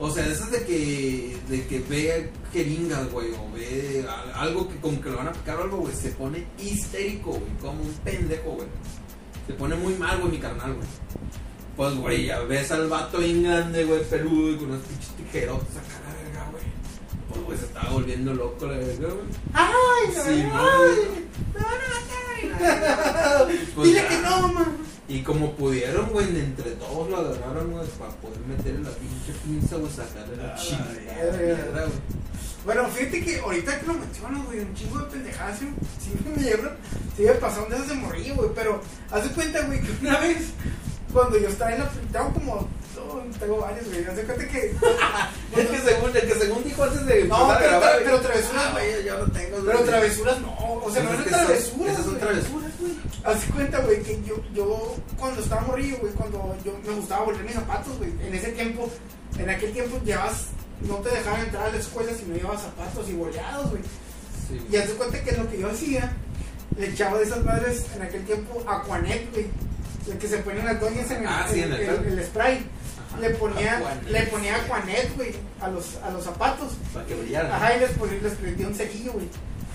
O 0.00 0.10
sea, 0.10 0.24
esas 0.26 0.50
de 0.52 0.64
que, 0.64 1.36
de 1.48 1.66
que 1.66 1.80
ve 1.80 2.30
jeringas, 2.52 3.10
güey, 3.10 3.32
o 3.32 3.52
ve 3.52 4.06
al- 4.08 4.32
algo 4.48 4.68
que 4.68 4.76
como 4.76 5.00
que 5.00 5.10
lo 5.10 5.16
van 5.16 5.28
a 5.28 5.32
picar 5.32 5.58
o 5.58 5.64
algo, 5.64 5.78
güey, 5.78 5.94
se 5.94 6.10
pone 6.10 6.46
histérico, 6.58 7.30
güey, 7.32 7.52
como 7.60 7.82
un 7.82 7.92
pendejo, 8.04 8.50
güey. 8.52 8.68
Se 9.46 9.54
pone 9.54 9.74
muy 9.74 9.94
mal, 9.94 10.18
güey, 10.20 10.32
mi 10.32 10.38
carnal, 10.38 10.74
güey. 10.74 10.86
Pues, 11.76 11.94
güey, 11.96 12.26
ya 12.26 12.40
ves 12.40 12.70
al 12.70 12.88
vato 12.88 13.18
bien 13.18 13.42
grande, 13.42 13.84
güey, 13.84 14.04
peludo 14.04 14.52
y 14.52 14.56
con 14.56 14.70
unas 14.70 14.82
pinches 14.82 15.08
tijerotas 15.16 15.76
acá, 15.76 16.00
la 16.06 16.22
verga, 16.22 16.50
güey. 16.52 16.64
Pues, 17.28 17.44
güey, 17.44 17.58
se 17.58 17.64
estaba 17.64 17.90
volviendo 17.90 18.34
loco, 18.34 18.66
la 18.66 18.78
verga, 18.78 19.08
güey. 19.08 19.26
¡Ay, 19.52 20.12
Sí, 20.12 20.42
no, 20.44 20.54
no, 20.54 20.82
ay. 20.82 21.28
¡Me 21.54 21.60
van 21.60 21.72
a 21.74 21.88
matar! 21.88 23.48
Pues 23.74 23.88
Dile 23.88 24.00
ya. 24.02 24.08
que 24.08 24.18
no, 24.22 24.48
man. 24.52 24.76
Y 25.08 25.22
como 25.22 25.52
pudieron, 25.52 26.10
güey, 26.10 26.28
entre 26.38 26.72
todos 26.72 27.08
lo 27.08 27.16
agarraron, 27.16 27.72
güey, 27.72 27.86
para 27.98 28.10
poder 28.16 28.40
meterle 28.40 28.82
la 28.82 28.90
pinche 28.90 29.32
pinza, 29.42 29.76
güey, 29.76 29.90
sacarle 29.90 30.36
la 30.36 30.54
chingada 30.54 31.86
güey. 31.86 32.00
Bueno, 32.66 32.86
fíjate 32.88 33.24
que 33.24 33.40
ahorita 33.40 33.80
que 33.80 33.86
lo 33.86 33.94
mencionas, 33.94 34.44
güey, 34.44 34.60
un 34.60 34.74
chingo 34.74 34.98
de 34.98 35.04
pendejadas, 35.06 35.60
sí 35.60 35.66
me 36.26 36.42
llevan, 36.42 36.76
sí 37.16 37.22
me 37.22 37.32
pasaron 37.32 37.70
de 37.70 37.76
esas 37.76 37.88
de 37.88 37.94
morir, 37.94 38.34
güey, 38.34 38.50
pero 38.54 38.82
haz 39.10 39.24
de 39.24 39.30
cuenta, 39.30 39.62
güey, 39.62 39.80
que 39.80 39.92
una 40.06 40.20
vez, 40.20 40.50
cuando 41.10 41.38
yo 41.38 41.48
estaba 41.48 41.72
en 41.72 41.78
la, 41.78 41.90
tengo 42.12 42.34
como, 42.34 42.68
tengo 43.38 43.58
varios, 43.58 43.86
güey, 43.86 44.04
haz 44.06 44.16
de 44.16 44.22
cuenta 44.24 44.48
que, 44.48 44.74
El 45.60 45.68
que 45.68 45.78
según, 45.80 46.16
el 46.16 46.22
que 46.28 46.34
según 46.34 46.64
dijo 46.64 46.84
antes 46.84 47.06
de 47.06 47.24
No, 47.24 47.50
a 47.50 47.58
pero 47.58 47.70
grabar, 47.70 47.88
tra- 47.88 47.92
güey, 47.94 48.04
pero 48.04 48.20
travesuras 48.20 48.62
ah, 48.64 48.68
no. 48.68 48.72
güey, 48.74 49.04
yo 49.04 49.18
no 49.18 49.32
tengo, 49.32 49.56
pero 49.64 49.78
güey. 49.78 49.90
travesuras 49.90 50.40
no, 50.40 50.56
o 50.84 50.90
sea, 50.92 51.02
no 51.02 51.12
es 51.14 51.24
travesuras, 51.24 51.92
Esas 51.92 52.04
son 52.04 52.18
travesuras, 52.18 52.72
güey. 52.80 52.92
Haz 53.24 53.46
de 53.46 53.52
cuenta, 53.52 53.78
güey, 53.80 54.02
que 54.02 54.22
yo, 54.24 54.36
yo 54.54 54.96
cuando 55.18 55.40
estaba 55.42 55.60
morrillo, 55.62 55.96
güey, 55.98 56.12
cuando 56.14 56.56
yo 56.64 56.72
me 56.86 56.94
gustaba 56.94 57.24
volver 57.24 57.42
mis 57.44 57.54
zapatos, 57.54 57.96
güey, 57.98 58.10
en 58.26 58.34
ese 58.34 58.48
tiempo, 58.52 58.88
en 59.38 59.50
aquel 59.50 59.72
tiempo 59.72 60.00
llevas, 60.04 60.46
no 60.80 60.94
te 60.96 61.10
dejaban 61.10 61.40
entrar 61.42 61.66
a 61.66 61.72
la 61.72 61.78
escuela 61.78 62.12
si 62.14 62.24
no 62.26 62.36
llevabas 62.36 62.62
zapatos 62.62 63.08
y 63.08 63.12
boleados, 63.14 63.70
güey. 63.70 63.82
Sí. 64.48 64.66
Y 64.70 64.76
haz 64.76 64.88
de 64.88 64.94
cuenta 64.94 65.22
que 65.22 65.32
lo 65.32 65.50
que 65.50 65.58
yo 65.58 65.70
hacía, 65.70 66.12
le 66.78 66.88
echaba 66.90 67.18
de 67.18 67.24
esas 67.24 67.44
madres 67.44 67.84
en 67.94 68.02
aquel 68.02 68.24
tiempo 68.24 68.62
Aquanet, 68.68 69.30
güey. 69.32 69.46
El 70.10 70.16
que 70.16 70.26
se 70.28 70.38
ponían 70.38 70.64
las 70.64 70.80
doñas 70.80 71.10
en 71.10 71.18
el, 71.22 71.26
Ah, 71.26 71.46
sí, 71.52 71.60
en 71.60 71.72
el 71.72 71.80
el 71.82 72.24
spray. 72.24 72.64
Le 73.20 73.30
ponía, 73.30 73.78
Aquanet. 73.78 74.08
le 74.08 74.22
ponía 74.24 74.56
Aquanet, 74.56 75.16
güey, 75.16 75.34
a 75.60 75.68
los, 75.68 75.96
a 76.04 76.10
los 76.10 76.24
zapatos. 76.24 76.72
Para 76.94 77.06
que 77.06 77.14
brillaran. 77.14 77.52
Ajá, 77.52 77.76
y 77.76 77.80
les, 77.80 77.90
ponía- 77.92 78.18
les 78.22 78.32
prendía 78.34 78.66
un 78.68 78.74
cejillo, 78.74 79.12
güey. 79.12 79.26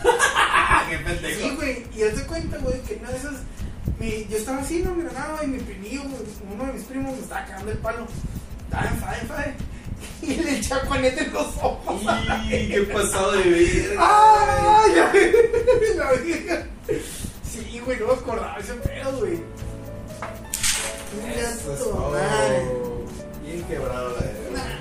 Ah, 0.05 0.85
qué 0.89 0.97
pendejo. 0.97 1.39
Sí, 1.41 1.55
güey. 1.55 1.85
Y 1.95 2.03
haz 2.03 2.15
de 2.15 2.23
cuenta, 2.25 2.57
güey, 2.59 2.79
que 2.81 2.95
una 2.95 3.09
de 3.11 3.17
esas. 3.17 3.33
Mi, 3.99 4.25
yo 4.29 4.37
estaba 4.37 4.59
así, 4.59 4.81
no 4.81 4.93
me 4.95 5.03
ganaba, 5.03 5.43
y 5.43 5.47
mi 5.47 5.59
primillo, 5.59 6.01
güey, 6.03 6.15
uno 6.53 6.65
de 6.65 6.73
mis 6.73 6.83
primos 6.83 7.13
me 7.15 7.19
estaba 7.21 7.45
cagando 7.45 7.71
el 7.71 7.77
palo. 7.77 8.07
Estaba 8.65 8.87
enfadado, 8.87 9.21
enfadado. 9.21 9.51
Y 10.21 10.35
le 10.35 10.57
eché 10.57 10.73
Aquanet 10.73 11.17
en 11.17 11.33
los 11.33 11.47
ojos. 11.61 12.01
Y 12.49 12.67
qué 12.69 12.81
pasado 12.93 13.31
de 13.33 13.43
verga. 13.49 13.95
¡Ay! 13.99 14.91
La 15.97 16.11
verga. 16.11 16.67
Sí, 17.49 17.79
güey, 17.85 17.99
no 17.99 18.07
me 18.07 18.13
acordaba 18.13 18.57
ese 18.57 18.73
pedo, 18.73 19.17
güey. 19.19 19.39
Eso 21.35 21.73
es 21.73 21.79
todo. 21.79 22.92
Bien 23.67 23.79
quebrado 23.79 24.09
la 24.09 24.19
verga. 24.19 24.79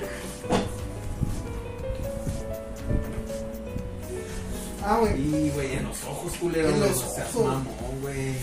Ah, 4.85 4.99
güey. 4.99 5.21
Y, 5.21 5.51
güey, 5.51 5.73
en 5.75 5.85
los 5.85 6.05
ojos, 6.05 6.33
culero. 6.41 6.69
En 6.69 6.81
los 6.81 6.99
seas 6.99 7.35
ojos. 7.35 7.47
mamón, 7.47 8.01
güey. 8.01 8.35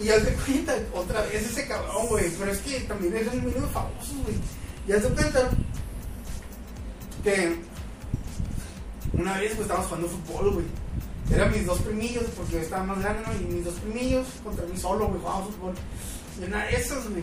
Y 0.00 0.08
haz 0.08 0.24
de 0.24 0.32
cuenta, 0.32 0.74
otra 0.94 1.22
vez 1.22 1.46
ese 1.46 1.66
cabrón, 1.66 2.06
güey. 2.08 2.30
Pero 2.38 2.52
es 2.52 2.58
que 2.58 2.80
también 2.80 3.16
es 3.16 3.26
un 3.32 3.44
mínimo 3.44 3.66
famoso, 3.68 4.14
güey. 4.24 4.36
Y 4.86 4.92
haz 4.92 5.02
de 5.02 5.08
cuenta 5.10 5.50
que 7.22 7.56
una 9.12 9.38
vez, 9.38 9.50
pues, 9.50 9.62
estábamos 9.62 9.88
jugando 9.88 10.08
fútbol, 10.08 10.54
güey. 10.54 10.66
Eran 11.32 11.52
mis 11.52 11.64
dos 11.64 11.78
primillos, 11.80 12.24
porque 12.36 12.54
yo 12.54 12.58
estaba 12.58 12.84
más 12.84 12.98
grande, 12.98 13.22
¿no? 13.26 13.32
Y 13.40 13.54
mis 13.54 13.64
dos 13.64 13.74
primillos 13.74 14.26
contra 14.42 14.66
mí 14.66 14.76
solo, 14.76 15.06
güey, 15.06 15.20
jugábamos 15.20 15.54
fútbol. 15.54 15.74
Y 16.40 16.44
una 16.44 16.64
de 16.64 16.76
esas, 16.76 17.08
güey, 17.08 17.22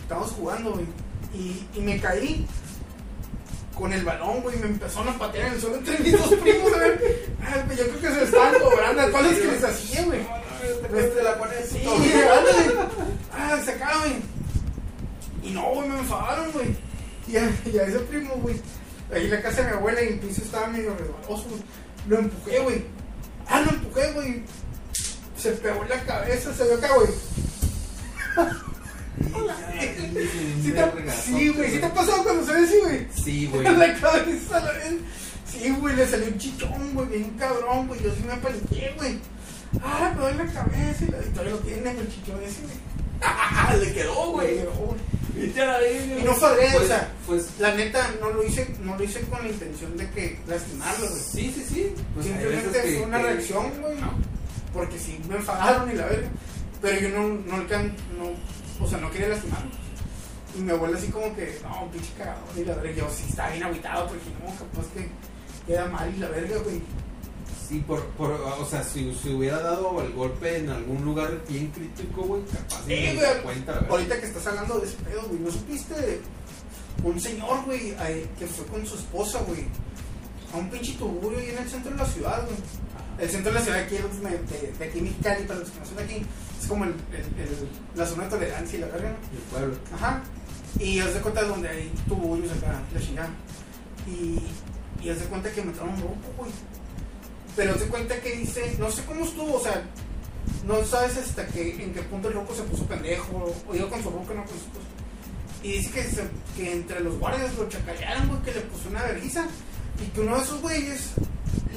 estábamos 0.00 0.30
jugando, 0.32 0.72
güey. 0.72 0.86
Y, 1.34 1.66
y 1.74 1.80
me 1.80 2.00
caí 2.00 2.46
con 3.76 3.92
el 3.92 4.04
balón, 4.04 4.42
güey. 4.42 4.56
Me 4.58 4.66
empezaron 4.66 5.08
a 5.08 5.18
patear 5.18 5.48
en 5.48 5.54
el 5.54 5.60
suelo 5.60 5.76
entre 5.76 5.98
mis 5.98 6.12
dos 6.12 6.34
primos, 6.34 6.72
güey. 6.72 6.90
Ay, 7.44 7.62
pues, 7.66 7.78
yo 7.78 7.88
creo 7.88 8.00
que 8.00 8.18
se 8.18 8.24
estaban 8.24 8.60
cobrando 8.60 9.02
a 9.02 9.22
los 9.22 9.34
que 9.34 9.46
les 9.46 9.64
hacía, 9.64 10.04
güey. 10.04 10.20
Este 10.94 11.22
la 11.22 11.38
pones 11.38 11.68
Sí, 11.68 11.82
ándale. 11.84 12.88
Ah, 13.32 13.58
se 13.64 13.72
acaba, 13.72 14.00
güey. 14.00 14.14
Y 15.42 15.50
no, 15.50 15.74
güey, 15.74 15.88
me 15.88 15.98
enfadaron, 15.98 16.52
güey. 16.52 16.76
Y 17.26 17.36
a, 17.36 17.50
y 17.72 17.78
a 17.78 17.84
ese 17.84 17.98
primo, 18.00 18.34
güey. 18.36 18.60
Ahí 19.12 19.24
en 19.24 19.30
la 19.30 19.42
casa 19.42 19.62
de 19.62 19.70
mi 19.70 19.76
abuela 19.76 20.02
y 20.02 20.08
el 20.08 20.20
piso 20.20 20.42
estaba 20.42 20.68
medio 20.68 20.94
resbaloso, 20.96 21.48
güey. 21.48 21.62
Lo 22.08 22.18
empujé, 22.18 22.58
güey. 22.60 22.84
Ah, 23.48 23.60
lo 23.60 23.70
empujé, 23.70 24.12
güey. 24.12 24.42
Se 25.36 25.52
pegó 25.52 25.82
en 25.82 25.88
la 25.88 26.02
cabeza, 26.04 26.54
se 26.54 26.64
vio 26.64 26.74
acá, 26.74 26.88
güey. 26.94 27.08
Sí, 30.62 30.72
te- 30.72 31.10
sí, 31.22 31.48
güey, 31.50 31.70
¿sí 31.70 31.78
te 31.78 31.86
ha 31.86 31.94
pasado 31.94 32.22
cuando 32.22 32.44
se 32.46 32.52
ve 32.52 32.58
así, 32.64 32.78
güey? 32.82 33.06
Sí, 33.24 33.46
güey. 33.52 33.66
En 33.66 33.78
la 33.78 33.94
cabeza, 34.00 34.60
la 34.60 34.72
vez. 34.72 34.94
Sí, 35.50 35.70
güey, 35.80 35.94
le 35.96 36.06
salió 36.06 36.26
un 36.28 36.38
chichón, 36.38 36.94
güey, 36.94 37.08
bien 37.08 37.30
cabrón, 37.38 37.88
güey. 37.88 38.02
Yo 38.02 38.10
sí 38.14 38.22
me 38.26 38.36
paniqué, 38.36 38.92
güey. 38.96 39.18
Ah, 39.82 40.12
me 40.14 40.20
duele 40.20 40.44
la 40.44 40.52
cabeza 40.52 41.04
y 41.04 41.10
la 41.10 41.18
todavía 41.18 41.52
lo 41.52 41.58
tiene 41.60 41.90
el 41.90 42.08
chichón 42.10 42.40
ese, 42.42 42.60
güey. 42.62 42.82
Le 43.80 43.92
quedó, 43.92 44.32
Güey, 44.32 44.56
no. 44.64 44.96
Y 45.36 46.24
no 46.24 46.34
fue 46.34 46.50
Pues- 46.56 46.74
o 46.74 46.86
sea, 46.86 47.12
Pues, 47.26 47.46
la 47.58 47.74
neta 47.74 48.10
no 48.20 48.30
lo 48.30 48.42
hice, 48.44 48.68
no 48.82 48.96
lo 48.96 49.04
hice 49.04 49.20
con 49.22 49.42
la 49.42 49.48
intención 49.48 49.96
de 49.96 50.08
que 50.10 50.38
lastimarlo, 50.46 51.08
güey. 51.08 51.20
sí, 51.22 51.52
sí, 51.54 51.64
sí. 51.72 51.92
Pues 52.14 52.26
Simplemente 52.26 52.82
que- 52.82 52.96
fue 52.98 53.06
una 53.06 53.18
que- 53.18 53.24
reacción, 53.24 53.70
güey. 53.80 53.96
Porque 54.74 54.98
sí 54.98 55.18
me 55.28 55.36
enfadaron 55.36 55.90
y 55.90 55.94
la 55.94 56.06
verga. 56.06 56.28
Pero 56.82 57.00
yo 57.00 57.08
no, 57.10 57.28
no, 57.28 57.56
no, 57.58 58.30
o 58.82 58.88
sea, 58.88 58.98
no 58.98 59.10
quería 59.10 59.28
lastimarlo. 59.28 59.70
Y 60.56 60.60
mi 60.60 60.70
abuela 60.70 60.98
así 60.98 61.06
como 61.08 61.34
que, 61.34 61.58
no, 61.62 61.90
pinche 61.90 62.12
cagador 62.18 62.42
y 62.56 62.64
la 62.64 62.74
verga. 62.74 62.92
Yo 62.92 63.08
sí 63.10 63.24
estaba 63.28 63.50
bien 63.50 63.62
aguitado 63.62 64.06
porque 64.08 64.24
no, 64.44 64.50
capaz 64.54 64.86
que 64.94 65.08
queda 65.66 65.86
mal 65.86 66.12
y 66.14 66.18
la 66.18 66.28
verga, 66.28 66.58
güey. 66.62 66.82
Sí, 67.68 67.78
por, 67.86 68.04
por, 68.18 68.32
o 68.32 68.66
sea, 68.66 68.82
si 68.82 69.14
se 69.14 69.30
hubiera 69.30 69.60
dado 69.60 70.02
el 70.02 70.12
golpe 70.12 70.58
en 70.58 70.68
algún 70.68 71.02
lugar 71.06 71.40
bien 71.48 71.68
crítico, 71.70 72.22
güey, 72.22 72.42
capaz 72.44 72.82
Sí, 72.86 72.94
ni 72.94 73.06
se 73.06 73.14
güey. 73.14 73.42
cuenta, 73.42 73.72
verdad. 73.72 73.90
Ahorita 73.90 74.20
que 74.20 74.26
estás 74.26 74.46
hablando 74.48 74.78
de 74.78 74.86
ese 74.86 74.96
pedo, 74.96 75.22
güey, 75.28 75.40
¿no 75.40 75.50
supiste 75.50 75.94
de 75.94 76.20
un 77.02 77.18
señor, 77.18 77.64
güey, 77.64 77.94
que 78.38 78.46
fue 78.46 78.66
con 78.66 78.84
su 78.84 78.96
esposa, 78.96 79.40
güey, 79.46 79.64
a 80.52 80.58
un 80.58 80.68
pinche 80.68 80.92
tuburio 80.94 81.38
ahí 81.38 81.48
en 81.50 81.58
el 81.58 81.68
centro 81.70 81.92
de 81.92 81.96
la 81.96 82.04
ciudad, 82.06 82.44
güey? 82.44 82.56
El 83.18 83.30
centro 83.30 83.52
de 83.52 83.58
la 83.58 83.64
ciudad 83.64 83.80
aquí, 83.80 83.94
de, 83.96 84.58
de, 84.66 84.72
de 84.72 84.84
aquí 84.84 85.00
Mexicali, 85.00 85.44
para 85.44 85.60
los 85.60 85.70
que 85.70 85.78
no 85.80 85.86
son 85.86 85.96
de 85.96 86.02
aquí, 86.02 86.22
es 86.62 86.68
como 86.68 86.84
el, 86.84 86.90
el- 87.12 87.40
el- 87.40 87.68
la 87.96 88.06
zona 88.06 88.24
de 88.24 88.30
tolerancia 88.30 88.78
y 88.78 88.80
la 88.80 88.86
verga, 88.88 89.10
¿no? 89.10 89.16
El 89.36 89.42
pueblo. 89.50 89.76
Ajá. 89.94 90.22
Y 90.78 91.00
haz 91.00 91.12
de 91.14 91.20
cuenta 91.20 91.42
donde 91.42 91.68
hay 91.68 91.92
tuburios 92.08 92.50
acá, 92.52 92.80
la 92.94 93.00
chingada. 93.00 93.30
Y, 94.06 94.38
y 95.04 95.10
haz 95.10 95.18
de 95.20 95.26
cuenta 95.26 95.50
que 95.50 95.62
trajo 95.62 95.90
un 95.90 95.96
grupo, 95.96 96.32
güey. 96.38 96.50
Pero 97.56 97.72
haz 97.74 97.80
de 97.80 97.86
cuenta 97.86 98.20
que 98.20 98.36
dice, 98.36 98.76
no 98.78 98.90
sé 98.90 99.04
cómo 99.04 99.24
estuvo, 99.24 99.54
o 99.56 99.60
sea, 99.62 99.82
no 100.66 100.82
sabes 100.84 101.18
hasta 101.18 101.46
que, 101.48 101.82
en 101.84 101.92
qué 101.92 102.02
punto 102.02 102.28
el 102.28 102.34
roco 102.34 102.54
se 102.54 102.62
puso 102.62 102.86
pendejo, 102.86 103.52
o 103.68 103.74
iba 103.74 103.88
con 103.90 104.02
su 104.02 104.10
roco, 104.10 104.32
no 104.34 104.44
con 104.44 104.48
su 104.48 104.64
esposa. 104.64 104.86
Y 105.62 105.72
dice 105.72 105.90
que, 105.90 106.02
se- 106.04 106.28
que 106.56 106.72
entre 106.72 107.00
los 107.00 107.18
guardias 107.18 107.54
lo 107.56 107.68
chacalearon, 107.68 108.28
güey, 108.28 108.42
que 108.42 108.54
le 108.54 108.60
puso 108.62 108.88
una 108.88 109.02
vergüenza. 109.02 109.46
Y 110.02 110.06
que 110.10 110.20
uno 110.22 110.36
de 110.36 110.42
esos 110.42 110.60
güeyes 110.62 111.10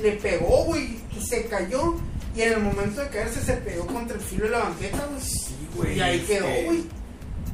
le 0.02 0.12
pegó, 0.14 0.64
güey, 0.66 1.00
y 1.16 1.22
se 1.22 1.46
cayó. 1.48 1.96
Y 2.36 2.42
en 2.42 2.54
el 2.54 2.60
momento 2.62 3.02
de 3.02 3.10
caerse 3.10 3.42
se 3.42 3.54
pegó 3.58 3.86
contra 3.88 4.16
el 4.18 4.22
filo 4.22 4.46
de 4.46 4.52
la 4.52 4.60
banqueta, 4.60 5.06
güey. 5.10 5.22
Sí, 5.22 5.56
Y 5.96 6.00
ahí 6.02 6.20
quedó, 6.22 6.46
que- 6.48 6.66
güey. 6.66 6.84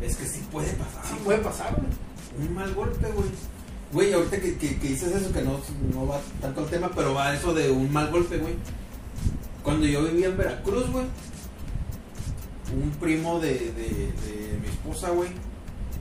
Es 0.01 0.15
que 0.15 0.25
sí 0.25 0.41
puede 0.51 0.71
pasar. 0.73 1.03
Sí 1.05 1.11
güey. 1.13 1.23
puede 1.23 1.37
pasar, 1.39 1.75
güey. 1.75 2.47
Un 2.47 2.55
mal 2.55 2.73
golpe, 2.73 3.07
güey. 3.11 3.29
Güey, 3.93 4.13
ahorita 4.13 4.37
que, 4.39 4.57
que, 4.57 4.79
que 4.79 4.87
dices 4.87 5.13
eso, 5.13 5.31
que 5.31 5.41
no, 5.41 5.59
no 5.93 6.07
va 6.07 6.19
tanto 6.41 6.61
al 6.61 6.69
tema, 6.69 6.89
pero 6.95 7.13
va 7.13 7.35
eso 7.35 7.53
de 7.53 7.69
un 7.69 7.91
mal 7.91 8.09
golpe, 8.09 8.37
güey. 8.37 8.55
Cuando 9.63 9.85
yo 9.85 10.03
vivía 10.05 10.27
en 10.27 10.37
Veracruz, 10.37 10.89
güey, 10.89 11.05
un 12.73 12.89
primo 12.91 13.39
de, 13.39 13.53
de, 13.53 13.63
de 13.73 14.57
mi 14.61 14.67
esposa, 14.69 15.09
güey, 15.09 15.29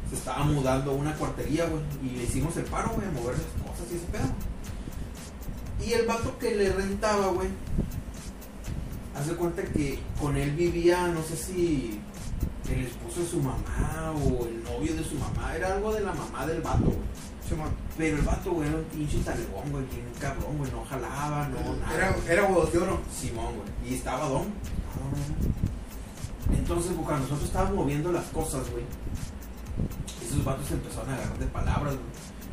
se 0.09 0.17
estaba 0.17 0.45
mudando 0.45 0.93
a 0.93 0.95
una 0.95 1.15
cuartería, 1.17 1.67
güey, 1.67 1.83
y 2.03 2.17
le 2.17 2.23
hicimos 2.25 2.57
el 2.57 2.65
paro, 2.65 2.91
güey, 2.95 3.07
a 3.07 3.11
mover 3.11 3.35
las 3.37 3.71
cosas 3.71 3.93
y 3.93 3.97
ese 3.97 4.07
pedo. 4.07 5.87
Y 5.87 5.93
el 5.95 6.07
vato 6.07 6.39
que 6.39 6.55
le 6.55 6.73
rentaba, 6.73 7.27
güey, 7.33 7.49
hace 9.21 9.35
cuenta 9.35 9.63
que 9.63 9.99
con 10.21 10.37
él 10.37 10.51
vivía, 10.53 11.09
no 11.09 11.23
sé 11.23 11.37
si 11.37 12.01
el 12.71 12.87
esposo 12.87 13.21
de 13.21 13.27
su 13.27 13.41
mamá 13.41 14.13
o 14.13 14.47
el 14.47 14.63
novio 14.65 14.95
de 14.95 15.05
su 15.05 15.15
mamá, 15.17 15.55
era 15.57 15.75
algo 15.75 15.93
de 15.93 16.01
la 16.01 16.13
mamá 16.13 16.47
del 16.47 16.61
vato, 16.61 16.85
güey. 16.85 17.21
Pero 17.99 18.17
el 18.17 18.23
vato, 18.23 18.53
güey, 18.53 18.69
era 18.69 18.79
un 18.79 18.85
pinche 18.85 19.19
talegón, 19.19 19.73
güey, 19.73 19.85
bien 19.87 20.07
cabrón, 20.21 20.57
güey, 20.57 20.71
no 20.71 20.85
jalaba, 20.85 21.49
no, 21.49 21.77
nada. 21.77 21.95
Era, 21.95 22.17
era 22.29 22.43
de 22.43 22.79
oro. 22.79 23.01
Simón, 23.13 23.57
güey. 23.57 23.93
Y 23.93 23.95
estaba 23.97 24.29
don. 24.29 24.47
Entonces, 26.57 26.93
pues, 26.95 27.07
cuando 27.07 27.25
nosotros 27.25 27.49
estábamos 27.49 27.75
moviendo 27.75 28.13
las 28.13 28.27
cosas, 28.27 28.71
güey, 28.71 28.85
esos 30.25 30.45
vatos 30.45 30.69
se 30.69 30.75
empezaron 30.75 31.11
a 31.11 31.15
agarrar 31.15 31.39
de 31.39 31.47
palabras, 31.47 31.95
güey. 31.95 32.07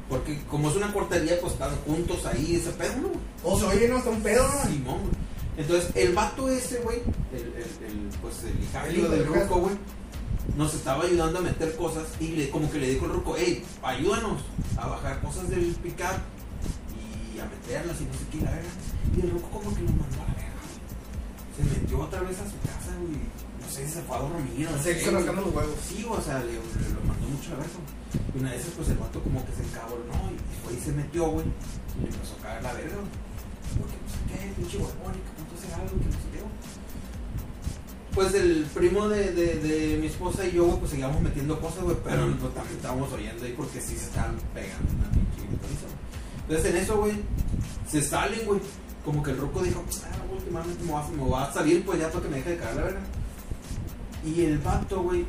Porque 0.10 0.44
como 0.46 0.70
es 0.70 0.76
una 0.76 0.92
cortería, 0.92 1.40
pues 1.42 1.54
están 1.54 1.76
juntos 1.86 2.26
ahí, 2.26 2.56
ese 2.56 2.72
pedo, 2.72 2.96
¿no? 3.02 3.12
O 3.44 3.60
sea, 3.60 3.70
oye, 3.70 3.88
no, 3.88 3.98
está 3.98 4.10
un 4.10 4.22
pedo, 4.22 4.48
¿no? 4.48 4.72
Simón, 4.72 5.00
güey. 5.02 5.28
Entonces, 5.58 5.90
el 5.96 6.14
vato 6.14 6.48
ese, 6.50 6.80
güey, 6.80 7.00
el, 7.34 7.42
el, 7.42 7.86
el, 7.92 8.10
pues 8.22 8.36
el 8.44 8.96
hijo 8.98 9.10
del 9.10 9.26
ruco, 9.26 9.56
güey, 9.62 9.76
nos 10.56 10.74
estaba 10.76 11.04
ayudando 11.04 11.40
a 11.40 11.42
meter 11.42 11.76
cosas 11.76 12.06
y 12.20 12.28
le, 12.30 12.50
como 12.50 12.72
que 12.72 12.78
le 12.80 12.90
dijo 12.92 13.06
el 13.06 13.12
ruco, 13.14 13.36
hey, 13.38 13.64
ayúdanos 13.82 14.42
a 14.78 14.88
bajar 14.88 15.20
cosas 15.22 15.50
del 15.50 15.76
pick-up 15.84 16.22
y 17.36 17.40
a 17.40 17.46
meterlas 17.46 18.00
y 18.02 18.06
no 18.06 18.14
sé 18.14 18.20
qué, 18.32 18.38
la 18.46 18.52
verga. 18.52 18.70
Y 19.18 19.22
el 19.22 19.32
ruco 19.32 19.50
como 19.50 19.74
que 19.76 19.82
lo 19.82 19.90
mandó 19.90 20.22
a 20.22 20.28
la 20.30 20.34
verga. 20.36 20.62
Se 21.58 21.64
metió 21.64 22.00
otra 22.00 22.22
vez 22.22 22.38
a 22.40 22.46
su 22.46 22.58
casa, 22.62 22.94
güey. 23.02 23.18
No 23.60 23.68
sé 23.74 23.86
si 23.88 23.94
se 23.94 24.02
fue 24.04 24.16
a 24.16 24.20
dormir, 24.20 24.70
no 24.72 24.82
Se 24.82 24.94
güey. 24.94 25.10
rascando 25.10 25.42
los 25.42 25.54
huevos. 25.56 25.76
Sí, 25.88 26.06
o 26.08 26.22
sea, 26.22 26.40
le, 26.40 26.54
le- 26.54 26.94
lo 26.94 27.02
mandó 27.04 27.28
mucho 27.28 27.50
a 27.50 27.54
la 27.54 27.60
verga. 27.66 27.82
Y 28.34 28.40
una 28.40 28.52
de 28.52 28.58
esas, 28.58 28.72
pues 28.78 28.90
el 28.90 28.98
vato 28.98 29.22
como 29.22 29.44
que 29.46 29.52
se 29.54 29.64
encabronó 29.64 30.14
y 30.32 30.38
fue 30.64 30.74
y 30.78 30.80
se 30.80 30.92
metió, 30.94 31.26
güey. 31.30 31.46
Y 31.98 32.02
le 32.04 32.10
empezó 32.14 32.36
a 32.40 32.44
caer 32.44 32.64
la 32.64 32.74
verga, 32.74 32.96
güey. 32.96 33.27
Porque, 33.78 33.98
pues, 33.98 34.14
¿qué? 34.30 34.54
Pinche 34.56 34.78
huevón, 34.78 35.14
y 35.16 35.22
que 35.22 35.32
punto 35.36 35.56
hacer 35.58 35.74
algo, 35.74 36.00
que 36.00 36.06
no 36.06 36.12
sé 36.12 36.28
qué, 36.32 36.40
güey. 36.40 36.58
Pues 38.14 38.34
el 38.34 38.66
primo 38.74 39.08
de, 39.10 39.32
de, 39.32 39.60
de 39.60 39.98
mi 39.98 40.08
esposa 40.08 40.46
y 40.46 40.54
yo, 40.54 40.66
güey, 40.66 40.80
pues 40.80 40.92
seguíamos 40.92 41.22
metiendo 41.22 41.60
cosas, 41.60 41.84
güey, 41.84 41.98
pero 42.04 42.26
pues, 42.40 42.54
también 42.54 42.76
estábamos 42.78 43.12
oyendo 43.12 43.44
ahí 43.46 43.54
porque 43.56 43.80
sí 43.80 43.96
se 43.96 44.06
estaban 44.06 44.38
pegando 44.54 44.94
una 44.94 45.10
pinche 45.12 45.46
güey. 45.46 45.58
Entonces 46.48 46.72
en 46.72 46.78
eso, 46.78 46.98
güey, 46.98 47.14
se 47.90 48.02
salen, 48.02 48.46
güey. 48.46 48.62
Como 49.06 49.24
que 49.24 49.32
el 49.32 49.38
roco 49.38 49.62
dijo, 49.62 49.84
ah, 50.04 50.34
últimamente 50.34 50.84
me 50.84 50.92
voy, 50.92 51.02
a, 51.02 51.08
me 51.10 51.24
voy 51.24 51.42
a 51.42 51.54
salir, 51.54 51.86
pues 51.86 52.00
ya 52.00 52.10
para 52.10 52.24
que 52.24 52.30
me 52.30 52.38
deje 52.38 52.50
de 52.52 52.58
caer 52.58 52.76
la 52.76 52.82
verga. 52.84 53.02
Y 54.26 54.42
el 54.46 54.58
vato, 54.58 55.02
güey, 55.02 55.26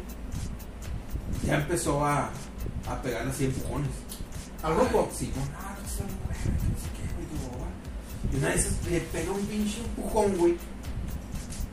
ya 1.47 1.57
empezó 1.57 2.05
a, 2.05 2.30
a 2.89 3.03
pegarle 3.03 3.30
así 3.30 3.45
empujones. 3.45 3.91
¿Al 4.62 4.74
grupo? 4.74 5.09
Sí, 5.14 5.32
no, 5.36 5.43
no, 5.45 5.51
no, 5.51 5.86
está 5.86 6.05
bien, 6.05 6.18
güey, 6.24 6.39
que 6.59 6.68
no 6.68 6.78
sé 6.78 6.89
qué, 6.97 7.05
güey, 7.14 7.26
tu 7.28 7.36
boba. 7.47 7.68
Y 8.32 8.36
una 8.36 8.48
de 8.48 8.54
esas 8.56 8.72
le 8.90 9.00
pega 9.00 9.30
un 9.32 9.44
pinche 9.46 9.80
empujón, 9.80 10.36
güey. 10.36 10.56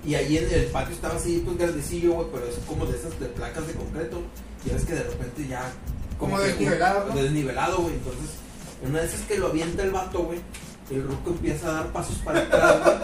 Y 0.05 0.15
ahí 0.15 0.37
en 0.37 0.51
el 0.53 0.65
patio 0.65 0.93
estaba 0.93 1.15
así, 1.15 1.41
pues 1.43 1.57
grandecillo, 1.57 2.13
güey, 2.13 2.27
pero 2.31 2.45
es 2.47 2.55
como 2.67 2.85
de 2.85 2.97
esas 2.97 3.19
de 3.19 3.25
placas 3.27 3.65
de 3.67 3.73
concreto. 3.73 4.21
Y 4.65 4.69
ves 4.69 4.85
que 4.85 4.93
de 4.93 5.03
repente 5.03 5.47
ya. 5.47 5.71
Como 6.19 6.39
desnivelado, 6.39 7.07
¿no? 7.09 7.15
Desnivelado, 7.21 7.77
güey. 7.81 7.95
Entonces, 7.95 8.29
en 8.83 8.89
una 8.91 8.99
de 9.01 9.07
esas 9.07 9.21
que 9.21 9.37
lo 9.37 9.47
avienta 9.47 9.83
el 9.83 9.91
vato, 9.91 10.23
güey. 10.23 10.39
El 10.91 11.03
ruco 11.03 11.31
empieza 11.31 11.67
a 11.69 11.73
dar 11.73 11.91
pasos 11.91 12.17
para 12.19 12.39
atrás, 12.41 12.79
güey. 12.83 12.95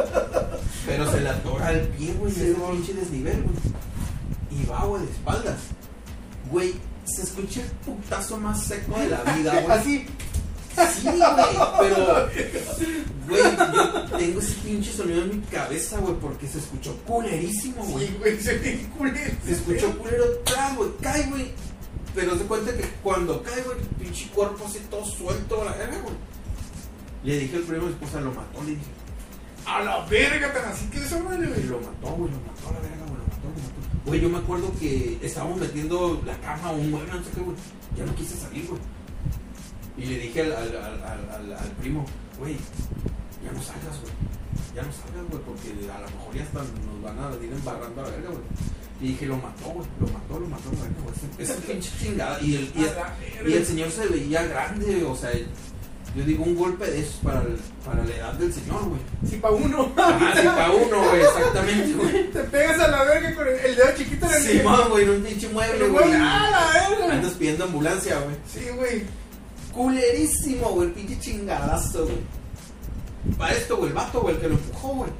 Pero 0.85 1.11
se 1.11 1.19
le 1.21 1.29
atora 1.29 1.71
el 1.71 1.87
pie, 1.89 2.13
güey, 2.13 2.31
Sí, 2.31 2.41
ese 2.41 2.53
güey. 2.53 2.71
pinche 2.77 2.93
desnivel, 2.93 3.43
güey. 3.43 4.61
Y 4.61 4.65
va, 4.67 4.85
güey, 4.85 5.03
de 5.05 5.11
espaldas. 5.11 5.57
Güey, 6.51 6.75
se 7.05 7.23
escucha 7.23 7.61
el 7.61 7.67
putazo 7.71 8.37
más 8.37 8.63
seco 8.63 8.99
de 8.99 9.09
la 9.09 9.23
vida, 9.33 9.59
güey. 9.65 9.71
Así. 9.77 10.05
Sí, 10.75 11.03
güey, 11.03 11.19
pero. 11.79 12.29
Güey, 13.27 13.43
yo 13.43 14.17
tengo 14.17 14.39
ese 14.39 14.53
pinche 14.55 14.91
sonido 14.91 15.23
en 15.23 15.39
mi 15.39 15.45
cabeza, 15.47 15.99
güey, 15.99 16.15
porque 16.15 16.47
se 16.47 16.59
escuchó 16.59 16.95
culerísimo, 17.05 17.83
güey. 17.85 18.07
Sí, 18.07 18.15
güey, 18.19 18.41
se 18.41 18.89
culero. 18.97 19.31
Se 19.45 19.51
escuchó 19.53 19.97
culero 19.97 20.23
atrás, 20.41 20.75
güey, 20.75 20.89
cae, 21.01 21.23
güey. 21.29 21.51
Pero 22.13 22.37
se 22.37 22.43
cuenta 22.43 22.75
que 22.75 22.83
cuando 23.03 23.41
cae, 23.41 23.61
güey, 23.63 23.79
el 23.79 23.85
pinche 23.87 24.27
cuerpo 24.29 24.65
así 24.65 24.79
todo 24.89 25.05
suelto 25.05 25.61
a 25.61 25.65
la 25.65 25.71
verga, 25.73 25.99
güey. 26.01 26.15
Le 27.23 27.39
dije 27.39 27.55
al 27.57 27.63
primo 27.63 27.85
mi 27.85 27.93
esposa, 27.93 28.19
lo 28.19 28.31
mató, 28.33 28.63
le 28.63 28.71
dije. 28.71 28.81
A 29.65 29.81
la 29.83 30.05
verga, 30.07 30.53
tan 30.53 30.65
así 30.65 30.85
que 30.87 30.97
eso, 30.97 31.23
güey. 31.23 31.37
Y 31.37 31.63
lo 31.67 31.79
mató, 31.79 32.15
güey, 32.15 32.31
lo 32.31 32.39
mató 32.39 32.69
a 32.69 32.73
la 32.73 32.79
verga, 32.79 33.05
güey, 33.07 33.17
lo 33.17 33.23
mató, 33.23 33.43
lo 33.43 33.49
mató. 33.49 34.05
Güey, 34.05 34.19
yo 34.19 34.29
me 34.29 34.37
acuerdo 34.39 34.73
que 34.79 35.19
estábamos 35.21 35.59
metiendo 35.59 36.21
la 36.25 36.35
cama 36.41 36.71
o 36.71 36.75
un 36.75 36.91
mueble, 36.91 37.11
no 37.13 37.23
sé 37.23 37.29
qué, 37.35 37.41
güey. 37.41 37.55
Ya 37.95 38.05
no 38.05 38.15
quise 38.15 38.35
salir, 38.35 38.67
güey. 38.67 38.81
Y 39.97 40.05
le 40.05 40.19
dije 40.19 40.41
al, 40.41 40.51
al, 40.53 41.53
al, 41.53 41.71
primo, 41.81 42.05
güey, 42.39 42.55
ya 43.43 43.51
no 43.51 43.61
salgas, 43.61 43.99
güey. 44.01 44.13
Ya 44.75 44.81
no 44.83 44.91
salgas, 44.91 45.25
güey, 45.29 45.41
porque 45.43 45.69
a 45.91 45.99
lo 45.99 46.07
mejor 46.09 46.33
ya 46.35 46.43
hasta 46.43 46.59
nos 46.59 47.01
van 47.03 47.19
a 47.19 47.43
ir 47.43 47.51
embarrando 47.51 48.01
a 48.01 48.03
la 48.05 48.09
verga, 48.11 48.29
güey. 48.29 48.43
Y 49.01 49.07
dije, 49.09 49.25
lo 49.25 49.35
mató, 49.37 49.65
güey, 49.73 49.87
lo 49.99 50.07
mató, 50.07 50.39
lo 50.39 50.47
mató, 50.47 50.69
güey. 50.69 50.89
Esa 51.39 51.55
pinche 51.67 51.89
chingada. 51.99 52.39
Y 52.41 52.55
el, 52.55 52.71
y, 52.75 52.83
el, 53.43 53.49
y 53.49 53.53
el 53.53 53.65
señor 53.65 53.91
se 53.91 54.05
veía 54.07 54.43
grande, 54.43 55.03
o 55.03 55.15
sea, 55.15 55.31
yo 56.15 56.23
digo, 56.25 56.43
un 56.43 56.55
golpe 56.55 56.85
de 56.89 56.99
esos 57.01 57.15
para, 57.15 57.41
el- 57.41 57.57
para 57.85 58.03
la 58.03 58.15
edad 58.15 58.33
del 58.33 58.53
señor, 58.53 58.83
güey. 58.85 59.01
Sí, 59.29 59.37
pa' 59.37 59.51
uno. 59.51 59.91
Ajá, 59.97 60.33
sí, 60.41 60.45
para 60.47 60.71
uno, 60.71 61.09
güey, 61.09 61.21
exactamente, 61.21 61.93
güey. 61.93 62.31
Te 62.33 62.39
pegas 62.43 62.79
a 62.79 62.87
la 62.89 63.03
verga 63.03 63.33
con 63.35 63.47
el, 63.47 63.55
el 63.55 63.75
dedo 63.75 63.87
chiquito 63.97 64.25
en 64.27 64.33
el 64.33 64.41
Sí, 64.41 64.61
güey, 64.89 65.03
en 65.03 65.09
un 65.09 65.23
pinche 65.23 65.49
mueble, 65.49 65.87
güey. 65.89 66.05
güey, 66.07 66.19
¡ah, 66.21 66.49
la 66.51 66.89
verga! 66.97 67.13
Andas 67.15 67.33
pidiendo 67.33 67.63
ambulancia, 67.65 68.19
güey. 68.19 68.35
Sí, 68.47 68.69
güey. 68.75 69.03
Culerísimo, 69.73 70.69
güey, 70.69 70.87
el 70.89 70.93
pinche 70.93 71.19
chingadazo, 71.19 72.03
güey. 72.05 72.17
Para 73.37 73.53
esto, 73.53 73.77
güey, 73.77 73.89
el 73.89 73.95
vato, 73.95 74.21
güey, 74.21 74.35
el 74.35 74.41
que 74.41 74.47
lo 74.49 74.55
empujó, 74.55 74.87
güey. 74.89 75.11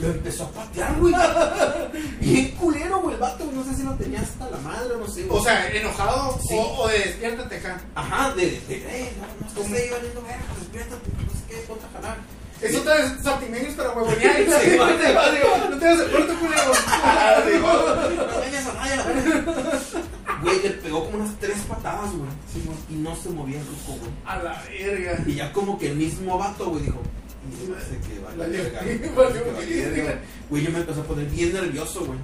Lo 0.00 0.08
empezó 0.08 0.44
a 0.44 0.50
patear, 0.52 0.94
güey. 1.00 1.12
Bien 2.20 2.50
culero, 2.52 3.00
güey, 3.00 3.14
el 3.14 3.20
vato, 3.20 3.44
güey. 3.44 3.56
No 3.56 3.64
sé 3.64 3.74
si 3.74 3.82
lo 3.82 3.94
tenía 3.94 4.20
hasta 4.20 4.48
la 4.48 4.58
madre, 4.58 4.94
no 4.98 5.06
sé. 5.08 5.24
güey. 5.24 5.40
O 5.40 5.42
sea, 5.42 5.68
enojado 5.70 6.38
Sí. 6.40 6.54
o, 6.56 6.82
o 6.82 6.88
de 6.88 6.98
despiértate 7.00 7.56
acá. 7.56 7.80
Ajá, 7.96 8.32
de, 8.34 8.42
de, 8.46 8.76
eh, 8.76 9.12
no, 9.20 9.26
no 9.40 9.46
estás 9.48 9.66
ahí 9.66 9.90
valiendo 9.90 10.22
verga, 10.22 10.44
despiértate, 10.60 11.10
no 11.10 11.30
sé 11.32 11.38
qué, 11.48 11.56
ponte 11.66 11.84
a 11.84 12.00
jalar. 12.00 12.16
Es 12.60 12.76
otra 12.76 12.94
vez 12.96 13.12
Santimeños 13.22 13.74
para 13.74 13.90
huevonear. 13.90 14.36
Sí, 14.36 14.76
no 14.78 14.86
te 14.88 16.34
culero. 16.34 16.72
No 16.90 18.74
nadie, 18.74 18.96
la 18.96 19.04
verga. 19.04 19.54
Güey, 20.42 20.62
le 20.62 20.70
pegó 20.70 21.04
como 21.04 21.18
unas 21.22 21.34
tres 21.38 21.58
patadas, 21.68 22.10
güey. 22.12 22.30
y 22.90 22.94
no 22.94 23.14
se 23.16 23.30
movía 23.30 23.58
el 23.60 23.66
ruco, 23.66 23.98
güey. 24.00 24.10
A 24.24 24.42
la 24.42 24.62
verga. 24.62 25.22
Y 25.26 25.34
ya 25.34 25.52
como 25.52 25.78
que 25.78 25.90
el 25.90 25.96
mismo 25.96 26.38
vato, 26.38 26.70
güey, 26.70 26.84
dijo, 26.84 27.00
"Y 27.50 27.64
se 27.64 27.70
me 27.70 27.76
hace 27.76 27.96
que 27.98 28.18
vale 28.20 28.36
Vale, 28.36 28.58
verga, 28.62 28.80
vale, 28.80 28.98
güey, 28.98 29.14
vale, 29.14 29.32
que 29.42 29.50
vale, 29.52 29.66
verga". 29.76 30.02
verga. 30.04 30.20
Güey, 30.50 30.64
yo 30.64 30.70
me 30.70 30.78
empecé 30.78 31.00
a 31.00 31.04
poner 31.04 31.26
bien 31.26 31.52
nervioso, 31.52 32.04
güey. 32.04 32.18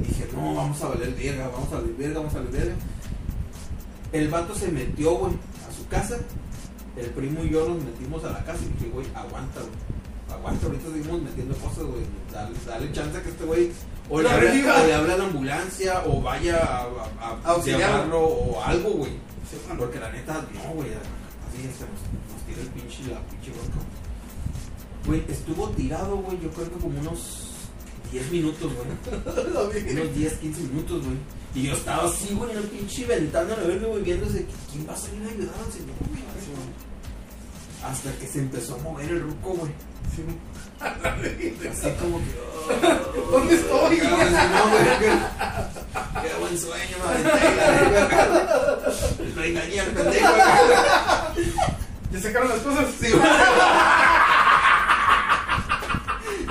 Dije, 0.00 0.28
no, 0.34 0.54
vamos 0.54 0.80
a 0.82 0.88
valer 0.88 1.14
verga, 1.14 1.48
vamos 1.48 1.72
a 1.72 1.76
valer 1.76 1.94
verga, 1.96 2.18
vamos 2.20 2.34
a 2.34 2.38
valer 2.38 2.52
verga. 2.52 2.74
El 4.12 4.28
vato 4.28 4.54
se 4.54 4.68
metió, 4.68 5.14
güey, 5.16 5.32
a 5.68 5.72
su 5.76 5.86
casa. 5.88 6.18
El 6.96 7.06
primo 7.10 7.44
y 7.44 7.50
yo 7.50 7.68
nos 7.68 7.82
metimos 7.84 8.24
a 8.24 8.30
la 8.32 8.44
casa 8.44 8.58
y 8.64 8.72
dije, 8.72 8.90
güey, 8.92 9.06
aguanta, 9.14 9.60
güey. 9.60 9.72
Aguanta, 10.30 10.66
ahorita 10.66 10.90
seguimos 10.90 11.22
metiendo 11.22 11.54
cosas, 11.56 11.84
güey. 11.84 12.04
Dale, 12.32 12.50
dale 12.66 12.92
chance 12.92 13.18
a 13.18 13.22
que 13.22 13.30
este 13.30 13.44
güey 13.44 13.70
o 14.10 14.22
le, 14.22 14.28
hable, 14.28 14.48
o 14.48 14.86
le 14.86 14.94
hable 14.94 15.12
a 15.12 15.16
la 15.18 15.24
ambulancia 15.24 16.02
o 16.06 16.20
vaya 16.22 16.56
a, 16.56 16.86
a, 17.44 17.54
o 17.54 18.62
algo, 18.62 18.90
güey. 18.90 19.12
Porque 19.78 20.00
la 20.00 20.10
neta, 20.12 20.46
no, 20.54 20.74
güey, 20.74 20.88
así 20.88 21.62
se 21.62 21.84
nos, 21.84 22.00
nos 22.28 22.42
tira 22.46 22.60
el 22.62 22.68
pinche, 22.68 23.12
la 23.12 23.20
pinche 23.20 23.50
bronca. 23.50 23.80
Güey, 25.06 25.24
estuvo 25.28 25.68
tirado, 25.70 26.16
güey, 26.16 26.38
yo 26.42 26.50
creo 26.50 26.70
que 26.70 26.78
como 26.78 27.00
unos 27.00 27.48
10 28.12 28.30
minutos, 28.30 28.72
güey. 28.74 29.92
Unos 29.92 30.14
10, 30.14 30.32
15 30.34 30.60
minutos, 30.62 31.04
güey. 31.04 31.16
Y 31.54 31.62
yo 31.64 31.72
estaba 31.74 32.08
así, 32.08 32.34
güey, 32.34 32.50
en 32.50 32.62
la 32.62 32.62
pinche 32.62 33.06
ventana, 33.06 33.54
a 33.54 33.66
verme, 33.66 33.86
güey, 33.86 34.02
viéndose 34.02 34.46
quién 34.70 34.88
va 34.88 34.92
a 34.92 34.96
salir 34.96 35.22
a 35.26 35.30
ayudar 35.30 35.54
al 35.64 35.72
señor, 35.72 35.96
güey. 36.10 36.22
Hasta 37.84 38.10
que 38.20 38.26
se 38.26 38.38
empezó 38.40 38.74
a 38.74 38.78
mover 38.78 39.08
el 39.08 39.20
ruco, 39.22 39.50
güey. 39.54 39.72
Sí. 40.14 40.24
Así 40.80 41.90
como 42.00 42.18
que. 42.18 42.24
oh, 42.38 43.30
¿Dónde 43.30 43.54
estoy? 43.54 43.98
cabrón, 43.98 44.32
no, 44.32 44.68
güey, 44.70 44.84
que- 44.98 46.28
Qué 46.28 46.34
buen 46.40 46.58
sueño, 46.58 46.96
verga. 47.08 48.92
Lo 49.36 49.44
engañé 49.44 49.80
al 49.80 49.86
pendejo. 49.88 50.34
¿Ya 52.12 52.20
sacaron 52.20 52.48
las 52.48 52.58
cosas? 52.60 52.86
Sí, 53.00 53.10
güey. 53.10 53.22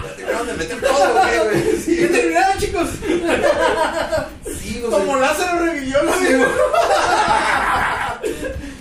Ya 0.03 0.15
terminaron 0.15 0.47
de 0.47 0.53
meter 0.53 0.81
todo, 0.81 1.13
güey, 1.13 1.39
güey. 1.61 1.81
Sí, 1.81 1.97
¿Ya 2.01 2.07
terminaron, 2.09 2.57
chicos? 2.59 2.87
sí, 4.59 4.79
güey. 4.81 4.91
Como 4.91 5.15
Lázaro 5.17 5.59
revivió 5.65 6.03
la 6.03 6.13
Sí, 6.17 6.25
güey. 6.33 6.47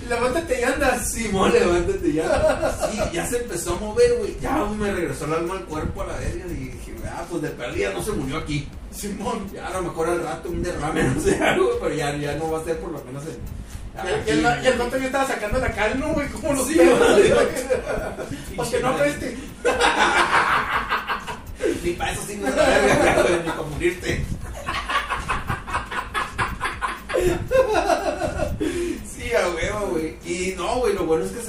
Levántate 0.09 0.61
y 0.61 0.63
andas. 0.63 1.11
Simón, 1.11 1.53
levántate 1.53 2.09
ya. 3.17 3.27
Se 3.27 3.39
empezó 3.39 3.75
a 3.75 3.81
mover, 3.81 4.15
güey. 4.19 4.37
Ya 4.41 4.65
me 4.65 4.93
regresó 4.93 5.25
el 5.27 5.35
alma 5.35 5.55
al 5.55 5.65
cuerpo 5.65 6.03
a 6.03 6.07
la 6.07 6.17
verga. 6.17 6.45
Y 6.47 6.55
dije, 6.55 6.95
ah, 7.07 7.25
pues 7.29 7.43
de 7.43 7.51
perdida 7.51 7.93
no 7.93 8.03
se 8.03 8.13
murió 8.13 8.39
aquí. 8.39 8.69
Simón. 8.97 9.51
Ya 9.53 9.67
a 9.67 9.71
lo 9.71 9.83
mejor 9.83 10.09
al 10.09 10.23
rato 10.23 10.49
un 10.49 10.63
derrame, 10.63 11.03
no 11.15 11.21
sé 11.21 11.37
algo, 11.43 11.71
pero 11.81 11.95
ya, 11.95 12.15
ya 12.17 12.35
no 12.37 12.51
va 12.51 12.61
a 12.61 12.65
ser 12.65 12.79
por 12.79 12.93
lo 12.93 13.03
menos 13.05 13.25
el. 13.25 13.37
Y 13.97 14.09
el- 14.09 14.27
Y 14.27 14.31
el, 14.47 14.65
y 14.65 14.67
el 14.67 14.79
vato 14.79 14.99
ya 14.99 15.07
estaba 15.07 15.27
sacando 15.27 15.59
la 15.59 15.73
cal, 15.73 15.99
¿no, 15.99 16.09
güey? 16.13 16.29
Como 16.29 16.53
los 16.53 16.67
Sí, 16.67 16.75
perros. 16.77 16.99
güey. 16.99 17.33
Para 18.57 18.71
que 18.71 18.81
no 18.81 18.89
apeste. 18.89 19.37
Ni 21.83 21.93
para 21.93 22.13
eso 22.13 22.21
sí 22.27 22.37
no 22.37 22.49
es 22.49 22.57
la 22.57 22.63
verga, 22.69 23.23
güey, 23.23 23.35
ni 23.43 23.49
para 23.51 23.63
morirte. 23.63 24.25
Sí, 29.09 29.33
a 29.35 29.49
huevo, 29.49 29.87
güey. 29.93 30.17
Y 30.25 30.55
no, 30.57 30.77
güey, 30.79 30.95
lo 30.95 31.05
bueno 31.05 31.25
es 31.25 31.33
que 31.33 31.43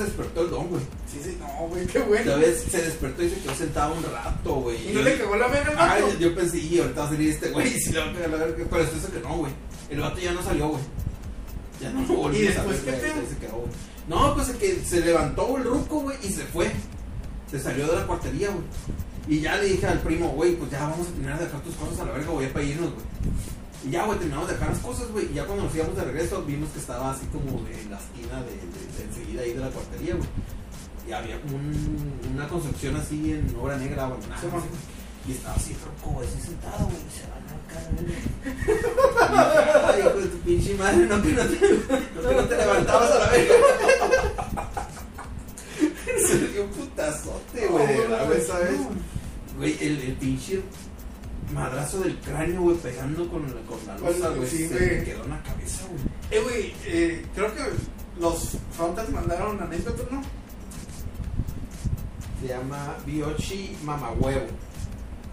no, 1.59 1.67
güey, 1.67 1.85
qué 1.87 1.99
bueno. 1.99 2.31
¿Sabes? 2.31 2.65
Se 2.69 2.81
despertó 2.81 3.23
y 3.23 3.29
se 3.29 3.35
quedó 3.41 3.55
sentado 3.55 3.93
un 3.95 4.03
rato, 4.03 4.53
güey. 4.55 4.89
¿Y 4.89 4.93
no 4.93 5.01
le 5.01 5.17
cagó 5.17 5.35
la 5.35 5.47
verga 5.47 5.71
al 5.83 5.89
Ay, 5.91 6.01
vato? 6.03 6.17
yo 6.19 6.35
pensé, 6.35 6.57
y 6.59 6.79
ahorita 6.79 7.01
va 7.01 7.07
a 7.07 7.09
salir 7.09 7.29
este 7.29 7.49
güey, 7.49 7.67
y 7.75 7.79
si 7.79 7.91
le 7.91 7.99
va 7.99 8.05
a 8.05 8.13
cagar 8.13 8.29
la 8.29 8.37
verga. 8.37 8.65
Pero 8.69 8.83
es 8.83 8.93
eso 8.93 9.11
que 9.11 9.19
no, 9.19 9.37
güey. 9.37 9.51
El 9.89 9.99
vato 10.01 10.19
ya 10.19 10.31
no 10.33 10.43
salió, 10.43 10.67
güey. 10.69 10.83
Ya 11.81 11.89
no 11.91 12.01
volví 12.05 12.37
¿Y 12.39 12.47
a 12.47 12.51
después 12.51 12.79
qué 12.79 12.91
pedo? 12.93 13.15
se 13.29 13.37
quedó, 13.37 13.53
güey. 13.57 13.71
No, 14.07 14.33
pues 14.35 14.49
es 14.49 14.55
que 14.55 14.75
se 14.85 15.01
levantó 15.01 15.57
el 15.57 15.63
ruco, 15.63 16.01
güey, 16.01 16.17
y 16.23 16.29
se 16.29 16.43
fue. 16.45 16.71
Se 17.51 17.59
salió 17.59 17.87
de 17.87 17.95
la 17.95 18.07
cuartería, 18.07 18.49
güey. 18.49 18.63
Y 19.29 19.41
ya 19.41 19.57
le 19.57 19.65
dije 19.65 19.85
al 19.85 19.99
primo, 19.99 20.29
güey, 20.29 20.55
pues 20.55 20.71
ya 20.71 20.79
vamos 20.87 21.07
a 21.07 21.11
terminar 21.11 21.37
de 21.39 21.45
dejar 21.45 21.61
tus 21.61 21.75
cosas 21.75 21.99
a 21.99 22.05
la 22.05 22.13
verga, 22.13 22.31
güey, 22.31 22.51
para 22.51 22.63
irnos, 22.65 22.93
güey. 22.93 23.05
Y 23.85 23.91
ya, 23.91 24.05
güey, 24.05 24.17
terminamos 24.17 24.47
de 24.47 24.53
dejar 24.55 24.69
las 24.69 24.79
cosas, 24.79 25.07
güey. 25.11 25.29
Y 25.31 25.33
ya 25.35 25.45
cuando 25.45 25.65
nos 25.65 25.75
íbamos 25.75 25.95
de 25.95 26.03
regreso, 26.03 26.43
vimos 26.43 26.69
que 26.69 26.79
estaba 26.79 27.11
así 27.11 27.25
como 27.27 27.59
en 27.67 27.91
la 27.91 27.99
esquina 27.99 28.41
de, 28.43 28.51
de- 28.51 28.97
de 28.97 29.03
enseguida 29.07 29.41
ahí 29.43 29.53
de 29.53 29.59
la 29.59 29.69
cuartería, 29.69 30.15
güey. 30.15 30.27
Y 31.07 31.11
había 31.13 31.39
como 31.41 31.55
un- 31.55 32.19
una 32.35 32.47
construcción 32.47 32.95
así 32.97 33.31
en 33.33 33.55
obra 33.59 33.77
negra, 33.77 34.03
abandonada. 34.05 34.41
Sí, 34.41 34.47
y 35.27 35.31
estaba 35.33 35.55
así, 35.55 35.75
güey, 36.03 36.27
así 36.27 36.41
sentado, 36.41 36.85
güey. 36.85 36.97
y 36.97 37.11
Se 37.11 37.23
va 37.27 37.35
a 37.37 37.39
la 37.47 37.57
cara, 37.67 37.89
güey. 39.93 39.99
Hijo 40.09 40.19
de 40.19 40.27
tu 40.27 40.37
pinche 40.39 40.73
madre, 40.75 41.05
no 41.05 41.21
que 41.21 41.29
no 41.33 41.43
te, 41.43 41.59
no 42.21 42.29
que 42.29 42.35
no 42.35 42.43
te 42.43 42.57
levantabas 42.57 43.11
a 43.11 43.19
la 43.19 43.27
verga. 43.27 43.55
Se 46.27 46.47
dio 46.49 46.63
un 46.63 46.69
putazote, 46.71 47.67
güey, 47.67 47.87
de 47.87 47.95
güey, 48.25 48.41
¿sabes? 48.41 48.79
Güey, 49.57 49.77
el, 49.81 49.99
el 50.01 50.13
pinche 50.13 50.61
madrazo 51.53 51.99
del 52.01 52.17
cráneo, 52.19 52.61
güey, 52.61 52.77
pegando 52.77 53.29
con, 53.29 53.43
la- 53.43 53.61
con 53.61 53.77
la 53.85 53.97
losa, 53.97 54.29
güey. 54.29 54.49
sí, 54.49 54.67
se 54.67 54.73
me 54.73 55.03
quedó 55.03 55.23
en 55.25 55.29
la 55.29 55.43
cabeza, 55.43 55.81
güey. 55.89 56.01
Eh, 56.31 56.41
güey, 56.43 56.73
eh, 56.85 57.25
creo 57.35 57.53
que 57.53 57.61
los 58.19 58.57
frontas 58.75 59.09
mandaron 59.09 59.61
anécdotas, 59.61 60.11
¿no? 60.11 60.21
Se 62.41 62.47
llama 62.47 62.95
Biochi 63.05 63.77
Mamahuevo. 63.83 64.47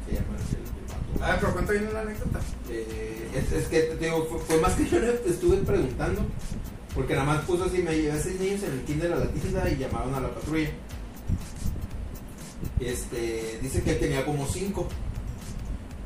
Se 0.07 0.15
llama 0.15 0.37
el. 0.37 1.23
Ah, 1.23 1.37
pero 1.41 1.53
cuenta 1.53 1.73
bien 1.73 1.93
la 1.93 2.01
anécdota. 2.01 2.41
Eh, 2.71 3.31
es, 3.35 3.53
es 3.53 3.69
que 3.69 3.81
te 3.83 4.05
digo, 4.05 4.27
fue, 4.27 4.39
fue 4.41 4.61
más 4.61 4.75
que 4.75 4.87
yo 4.91 4.99
le 4.99 5.13
estuve 5.27 5.59
preguntando. 5.59 6.23
Porque 6.95 7.15
nada 7.15 7.27
más 7.27 7.45
puso 7.45 7.65
así: 7.65 7.83
me 7.83 7.95
llevé 7.95 8.13
a 8.13 8.21
seis 8.21 8.41
niños 8.41 8.63
en 8.63 8.73
el 8.73 8.85
kinder 8.85 9.13
a 9.13 9.17
la 9.17 9.27
tienda 9.29 9.69
y 9.69 9.77
llamaron 9.77 10.15
a 10.15 10.21
la 10.21 10.35
patrulla. 10.35 10.71
Este, 12.81 13.59
dice 13.63 13.83
que 13.83 13.93
él 13.93 14.01
tenía 14.01 14.25
como 14.25 14.47
cinco. 14.47 14.89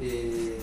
Eh, 0.01 0.59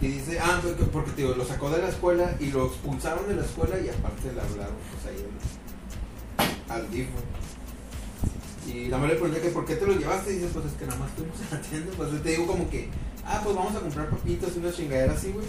y 0.00 0.08
dice, 0.08 0.38
ah, 0.38 0.60
porque, 0.92 1.10
te 1.12 1.22
digo, 1.22 1.34
lo 1.34 1.44
sacó 1.44 1.70
de 1.70 1.78
la 1.78 1.88
escuela 1.88 2.36
y 2.38 2.50
lo 2.50 2.66
expulsaron 2.66 3.26
de 3.28 3.36
la 3.36 3.44
escuela 3.44 3.78
y 3.78 3.88
aparte 3.88 4.32
le 4.32 4.40
hablaron, 4.40 4.74
pues 4.92 5.14
ahí 5.14 5.24
al 6.68 6.90
DIF, 6.90 7.10
güey. 7.12 7.24
Y 8.66 8.88
nada 8.88 8.98
más 8.98 9.10
le 9.10 9.16
pregunté 9.16 9.40
que 9.40 9.48
por 9.50 9.64
qué 9.64 9.76
te 9.76 9.86
lo 9.86 9.92
llevaste 9.94 10.32
y 10.32 10.36
dice, 10.36 10.48
pues 10.52 10.66
es 10.66 10.72
que 10.72 10.86
nada 10.86 10.98
más 10.98 11.10
fuimos 11.12 11.36
a 11.50 11.54
la 11.54 11.60
tienda, 11.68 11.92
pues 11.96 12.22
te 12.22 12.30
digo 12.30 12.46
como 12.46 12.68
que, 12.70 12.88
ah, 13.24 13.40
pues 13.44 13.54
vamos 13.54 13.74
a 13.76 13.80
comprar 13.80 14.10
papitas 14.10 14.50
y 14.54 14.58
una 14.58 14.72
chingadera 14.72 15.12
así, 15.12 15.30
güey. 15.32 15.46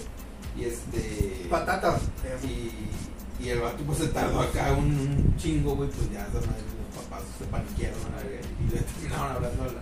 Y 0.57 0.63
este... 0.65 1.47
Patatas. 1.49 2.01
Y, 2.43 3.43
y 3.43 3.49
el 3.49 3.59
vato 3.59 3.84
pues 3.86 3.99
se 3.99 4.07
tardó 4.07 4.41
acá 4.41 4.74
un, 4.74 4.86
un 4.86 5.36
chingo, 5.38 5.76
güey, 5.76 5.89
pues 5.89 6.11
ya 6.11 6.22
esa 6.22 6.34
madre, 6.39 6.63
los 6.93 7.03
papás 7.03 7.22
se 7.38 7.45
paniquearon 7.45 7.99
a 8.13 8.15
la 8.18 8.24
y 8.26 8.74
le 8.74 8.82
terminaron 9.01 9.32
hablando 9.36 9.63
a 9.63 9.68
la, 9.68 9.82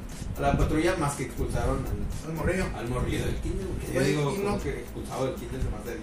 a 0.50 0.52
la 0.52 0.58
patrulla 0.58 0.96
más 0.98 1.16
que 1.16 1.24
expulsaron 1.24 1.80
al, 1.86 2.30
El 2.30 2.36
morrillo. 2.36 2.66
al 2.76 2.90
morrido 2.90 3.26
del 3.26 3.36
kinder, 3.38 3.68
porque 3.68 3.88
yo 3.88 3.94
Güey, 3.94 4.08
digo 4.12 4.50
no- 4.52 4.62
que 4.62 4.70
expulsado 4.80 5.26
del 5.28 5.36
kinder 5.36 5.62
se 5.62 5.70
más 5.70 5.86
de 5.86 5.98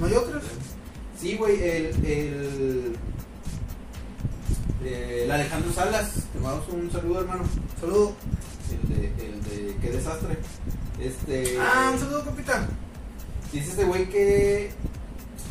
¿No 0.00 0.06
hay 0.06 0.12
otros? 0.14 0.42
Sí, 1.20 1.36
güey, 1.36 1.62
el, 1.62 2.06
el, 2.06 2.96
el 5.24 5.30
Alejandro 5.30 5.72
Salas, 5.72 6.12
te 6.32 6.38
mando 6.40 6.64
un 6.72 6.90
saludo, 6.90 7.20
hermano. 7.20 7.44
Saludo. 7.80 8.14
El 8.70 8.96
de, 8.96 9.06
el 9.24 9.44
de 9.44 9.76
qué 9.80 9.90
desastre. 9.90 10.38
Este. 11.00 11.58
Ah, 11.60 11.90
un 11.92 11.98
saludo, 11.98 12.24
capitán. 12.24 12.68
Dice 13.52 13.70
este 13.70 13.84
güey 13.84 14.08
que 14.08 14.70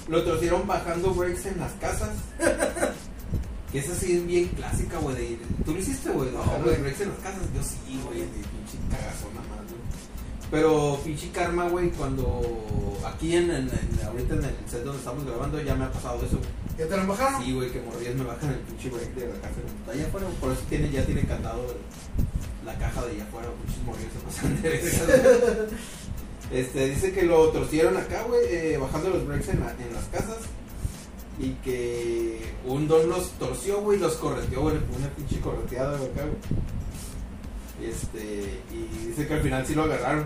lo 0.07 0.23
torcieron 0.23 0.67
bajando 0.67 1.13
breaks 1.13 1.45
en 1.47 1.59
las 1.59 1.73
casas. 1.73 2.11
que 3.71 3.79
esa 3.79 3.95
sí 3.95 4.17
es 4.17 4.27
bien 4.27 4.47
clásica, 4.49 4.97
güey. 4.99 5.39
¿Tú 5.65 5.73
lo 5.73 5.79
hiciste, 5.79 6.09
güey? 6.11 6.31
No, 6.31 6.43
güey. 6.63 6.79
breaks 6.81 7.01
en 7.01 7.09
las 7.09 7.19
casas. 7.19 7.41
Yo 7.55 7.63
sí, 7.63 7.99
güey. 8.05 8.19
De 8.19 8.27
pinche. 8.27 8.77
Pero 10.49 10.99
pinche 11.03 11.29
karma, 11.31 11.67
güey, 11.67 11.89
cuando 11.89 12.41
aquí 13.05 13.35
en, 13.35 13.49
en- 13.51 13.69
en- 13.69 14.05
ahorita 14.07 14.35
en 14.35 14.43
el 14.45 14.55
set 14.69 14.83
donde 14.83 14.99
estamos 14.99 15.25
grabando 15.25 15.61
ya 15.61 15.75
me 15.75 15.85
ha 15.85 15.91
pasado 15.91 16.23
eso. 16.25 16.37
¿Ya 16.77 16.87
te 16.87 16.95
lo 16.95 17.07
bajaron? 17.07 17.43
Sí, 17.43 17.53
güey, 17.53 17.71
que 17.71 17.81
morrías 17.81 18.15
me 18.15 18.23
bajan 18.23 18.49
el 18.51 18.59
pinche 18.59 18.89
break 18.89 19.13
de 19.15 19.27
la 19.27 19.41
casa. 19.41 19.55
de 19.87 19.91
allá 19.93 20.07
afuera, 20.07 20.27
por 20.39 20.51
eso 20.51 20.61
tiene, 20.69 20.89
ya 20.91 21.05
tiene 21.05 21.21
candado 21.23 21.65
la 22.65 22.73
caja 22.77 23.05
de 23.05 23.11
allá 23.13 23.23
afuera, 23.23 23.49
pinches 23.65 23.83
morrillos 23.83 24.13
se 24.13 24.19
pasan 24.19 24.61
de. 24.61 25.67
Este, 26.49 26.87
dice 26.87 27.11
que 27.11 27.23
lo 27.23 27.49
torcieron 27.49 27.97
acá, 27.97 28.23
güey, 28.23 28.39
eh, 28.49 28.77
bajando 28.77 29.09
los 29.09 29.27
breaks 29.27 29.49
en, 29.49 29.59
la- 29.59 29.71
en 29.71 29.93
las 29.93 30.05
casas. 30.05 30.37
Y 31.39 31.49
que 31.63 32.41
un 32.65 32.87
don 32.87 33.09
los 33.09 33.31
torció, 33.31 33.81
güey, 33.81 33.99
los 33.99 34.15
correteó, 34.15 34.61
güey, 34.61 34.75
le 34.75 34.81
puso 34.81 34.99
una 34.99 35.09
pinche 35.09 35.39
correteada, 35.41 35.97
güey, 35.97 36.09
acá, 36.09 36.21
güey. 36.21 36.37
Este, 37.81 38.61
y 38.71 39.07
dice 39.07 39.27
que 39.27 39.33
al 39.35 39.41
final 39.41 39.65
sí 39.65 39.75
lo 39.75 39.83
agarraron. 39.83 40.25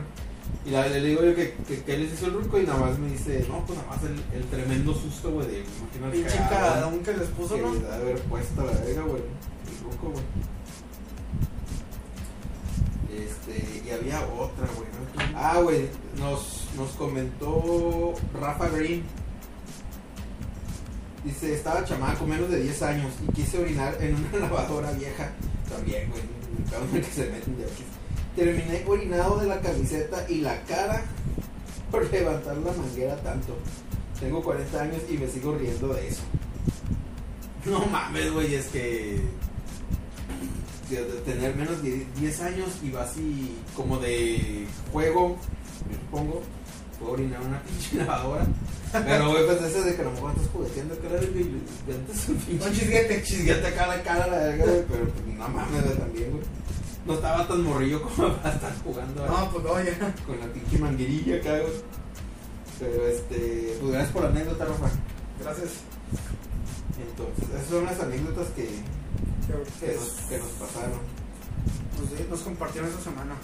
Y 0.66 0.70
la- 0.72 0.88
le 0.88 1.02
digo 1.02 1.24
yo 1.24 1.36
que, 1.36 1.54
que, 1.68 1.84
que 1.84 1.98
les 1.98 2.14
hizo 2.14 2.28
el 2.28 2.34
ruco 2.34 2.60
y 2.60 2.66
nada 2.66 2.80
más 2.80 3.00
me 3.00 3.10
dice, 3.12 3.46
no, 3.50 3.66
pues 3.66 3.78
nada 3.80 3.90
más 3.90 4.04
el, 4.04 4.22
el 4.38 4.46
tremendo 4.48 4.94
susto, 4.94 5.32
güey, 5.32 5.48
de 5.48 5.64
imagínate 5.80 6.18
Pinche 6.18 6.38
cagadón 6.50 7.00
que 7.00 7.14
les 7.14 7.28
puso, 7.30 7.56
que 7.56 7.62
¿no? 7.62 7.74
de 7.74 7.94
haber 7.94 8.20
puesto 8.24 8.66
la 8.66 8.72
verga, 8.74 9.02
güey. 9.04 9.22
El 9.22 9.84
ruco, 9.92 10.10
güey. 10.12 10.24
Este, 13.14 13.82
y 13.86 13.90
había 13.92 14.22
otra, 14.22 14.68
güey. 14.76 14.88
¿no? 15.32 15.38
Ah, 15.38 15.60
güey, 15.62 15.88
nos, 16.18 16.68
nos 16.78 16.90
comentó 16.92 18.14
Rafa 18.40 18.70
Green. 18.70 19.04
Dice, 21.24 21.54
estaba 21.54 21.84
chamaco, 21.86 22.26
menos 22.26 22.50
de 22.50 22.62
10 22.62 22.82
años, 22.84 23.14
y 23.28 23.32
quise 23.34 23.60
orinar 23.60 23.96
en 24.02 24.16
una 24.16 24.40
lavadora 24.48 24.92
vieja. 24.92 25.32
También, 25.70 26.10
güey, 26.10 26.24
Terminé 28.36 28.84
orinado 28.88 29.40
de 29.40 29.48
la 29.48 29.60
camiseta 29.60 30.26
y 30.30 30.42
la 30.42 30.62
cara 30.64 31.04
por 31.90 32.10
levantar 32.10 32.58
la 32.58 32.72
manguera 32.72 33.16
tanto. 33.18 33.58
Tengo 34.20 34.42
40 34.42 34.82
años 34.82 35.02
y 35.10 35.18
me 35.18 35.28
sigo 35.28 35.58
riendo 35.58 35.90
de 35.90 36.08
eso. 36.08 36.22
No 37.66 37.86
mames, 37.88 38.32
güey, 38.32 38.56
es 38.56 38.68
que 38.68 39.22
tener 41.26 41.56
menos 41.56 41.82
de 41.84 42.06
10 42.20 42.42
años 42.42 42.70
y 42.84 42.92
vas 42.92 43.16
y 43.18 43.56
como 43.76 43.98
de 43.98 44.66
juego, 44.92 45.38
me 45.90 45.96
supongo, 45.96 46.42
puedo 47.02 47.14
orinar 47.14 47.42
una 47.42 47.62
pinche 47.64 47.96
lavadora. 47.98 48.46
Pero, 48.92 49.32
güey, 49.32 49.46
pues 49.46 49.62
ese 49.62 49.82
de 49.84 49.96
que 49.96 50.02
a 50.02 50.06
lo 50.06 50.12
mejor 50.12 50.32
estás 50.32 50.48
jugueteando 50.54 50.94
acá, 50.96 51.08
güey, 51.10 51.96
antes 51.96 52.30
un 52.30 52.36
pinche 52.38 52.68
Un 52.68 52.74
chisguete. 52.74 53.24
chisguete 53.24 53.68
acá 53.68 53.88
la 53.88 54.04
cara, 54.04 54.28
la 54.28 54.38
verga, 54.38 54.66
güey, 54.66 54.84
pero 54.90 55.06
pues 55.10 55.26
no 55.38 55.48
mames, 55.50 55.84
güey, 55.86 55.98
también, 55.98 56.32
güey. 56.32 56.44
No 57.06 57.14
estaba 57.16 57.48
tan 57.48 57.64
morrillo 57.64 58.02
como 58.04 58.36
para 58.42 58.54
estar 58.56 58.72
jugando 58.84 59.26
No, 59.26 59.50
pues 59.52 59.64
no, 59.64 59.82
ya. 59.84 60.14
con 60.28 60.40
la 60.40 60.46
pinche 60.54 60.78
manguerilla 60.78 61.36
acá, 61.38 61.60
güey. 61.60 61.74
Pero 62.80 63.08
este, 63.08 63.78
pues 63.80 63.92
gracias 63.92 64.12
por 64.14 64.24
la 64.24 64.30
anécdota, 64.30 64.66
Rafa. 64.66 64.90
Gracias. 65.40 65.70
Entonces, 67.00 67.56
esas 67.56 67.68
son 67.70 67.86
las 67.86 68.00
anécdotas 68.00 68.48
que, 68.56 68.64
Que- 69.80 69.94
nos, 69.94 70.10
que 70.30 70.38
nos 70.38 70.48
pasaron. 70.60 71.00
pues, 71.98 72.10
sí, 72.20 72.26
nos 72.30 72.40
compartieron 72.42 72.90
esa 72.90 73.02
semana. 73.02 73.36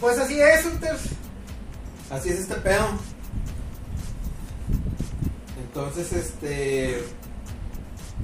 Pues 0.00 0.18
así 0.18 0.40
es, 0.40 0.64
Ulters. 0.66 1.02
Así 2.12 2.28
es 2.28 2.40
este 2.40 2.56
pedo. 2.56 2.84
Entonces, 5.58 6.12
este. 6.12 7.02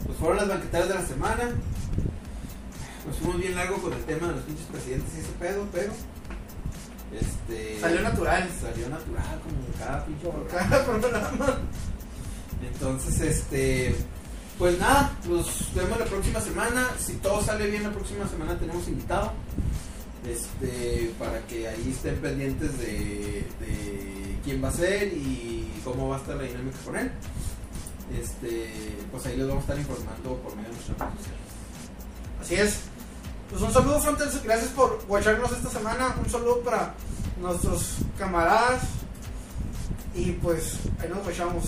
Pues 0.04 0.18
fueron 0.18 0.36
las 0.36 0.48
banqueteras 0.48 0.88
de 0.88 0.94
la 0.94 1.06
semana. 1.06 1.44
Nos 3.06 3.16
fuimos 3.16 3.40
bien 3.40 3.54
largo 3.54 3.78
con 3.78 3.94
el 3.94 4.04
tema 4.04 4.28
de 4.28 4.34
los 4.34 4.44
pinches 4.44 4.66
presidentes 4.66 5.08
y 5.16 5.20
ese 5.20 5.32
pedo, 5.40 5.66
pero. 5.72 5.92
Este. 7.18 7.80
Salió 7.80 8.02
natural. 8.02 8.48
Salió 8.60 8.90
natural, 8.90 9.40
como 9.42 9.78
cada 9.78 10.04
pinche 10.04 10.28
Por 10.28 10.46
cada 10.48 10.84
programa. 10.84 11.58
Entonces, 12.62 13.20
este. 13.22 13.96
Pues 14.58 14.78
nada, 14.78 15.16
nos 15.26 15.74
vemos 15.74 15.98
la 15.98 16.04
próxima 16.04 16.40
semana. 16.42 16.88
Si 16.98 17.14
todo 17.14 17.42
sale 17.42 17.68
bien, 17.70 17.84
la 17.84 17.92
próxima 17.92 18.28
semana 18.28 18.58
tenemos 18.58 18.86
invitado. 18.86 19.32
Este, 20.26 21.12
para 21.18 21.40
que 21.46 21.68
ahí 21.68 21.92
estén 21.94 22.16
pendientes 22.16 22.78
de, 22.78 23.46
de 23.60 24.38
quién 24.44 24.62
va 24.62 24.68
a 24.68 24.72
ser 24.72 25.12
y 25.12 25.72
cómo 25.84 26.08
va 26.08 26.16
a 26.16 26.18
estar 26.18 26.36
la 26.36 26.42
dinámica 26.42 26.76
con 26.84 26.96
él. 26.96 27.10
Este, 28.20 28.96
pues 29.10 29.26
ahí 29.26 29.36
les 29.36 29.46
vamos 29.46 29.62
a 29.62 29.66
estar 29.66 29.78
informando 29.78 30.36
por 30.42 30.56
medio 30.56 30.70
de 30.70 30.74
nuestras 30.74 30.98
redes 30.98 31.16
sociales. 31.16 31.48
Así 32.40 32.54
es. 32.54 32.80
Pues 33.50 33.62
un 33.62 33.72
saludo, 33.72 34.00
Frontex. 34.00 34.42
Gracias 34.42 34.70
por 34.70 35.02
watcharnos 35.08 35.52
esta 35.52 35.70
semana. 35.70 36.14
Un 36.22 36.30
saludo 36.30 36.60
para 36.60 36.94
nuestros 37.40 37.96
camaradas. 38.18 38.82
Y 40.14 40.32
pues 40.32 40.78
ahí 41.00 41.08
nos 41.08 41.26
watchamos. 41.26 41.64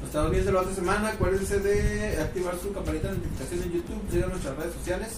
Nos 0.00 0.06
estamos 0.06 0.30
viendo 0.30 0.52
la 0.52 0.60
otra 0.60 0.74
semana. 0.74 1.08
Acuérdense 1.08 1.58
de 1.60 2.20
activar 2.20 2.58
su 2.60 2.72
campanita 2.72 3.08
de 3.08 3.18
notificación 3.18 3.62
en 3.62 3.72
YouTube, 3.72 4.10
sigan 4.10 4.30
nuestras 4.30 4.56
redes 4.56 4.74
sociales. 4.74 5.08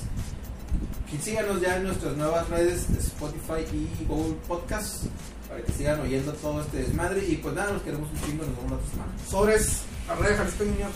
Y 1.13 1.19
síganos 1.19 1.61
ya 1.61 1.77
en 1.77 1.85
nuestras 1.85 2.17
nuevas 2.17 2.49
redes 2.49 2.93
de 2.93 2.99
Spotify 2.99 3.65
y 3.73 3.89
Google 4.07 4.35
Podcasts 4.49 5.07
para 5.49 5.63
que 5.63 5.71
sigan 5.73 6.01
oyendo 6.01 6.33
todo 6.33 6.63
este 6.63 6.79
desmadre. 6.79 7.25
Y 7.29 7.37
pues 7.37 7.55
nada, 7.55 7.73
nos 7.73 7.83
queremos 7.83 8.11
un 8.11 8.21
chingo, 8.23 8.45
nos 8.45 8.57
vemos 8.57 8.71
la 8.71 8.79
otra 8.79 8.91
semana. 8.91 9.13
Sobres, 9.29 9.83
arroba 10.09 10.35
Jalisco 10.37 10.65
Junior. 10.65 10.91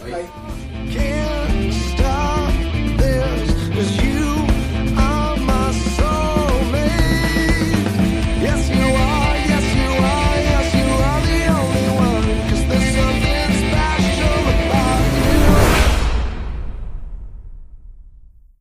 Bye. 0.00 0.26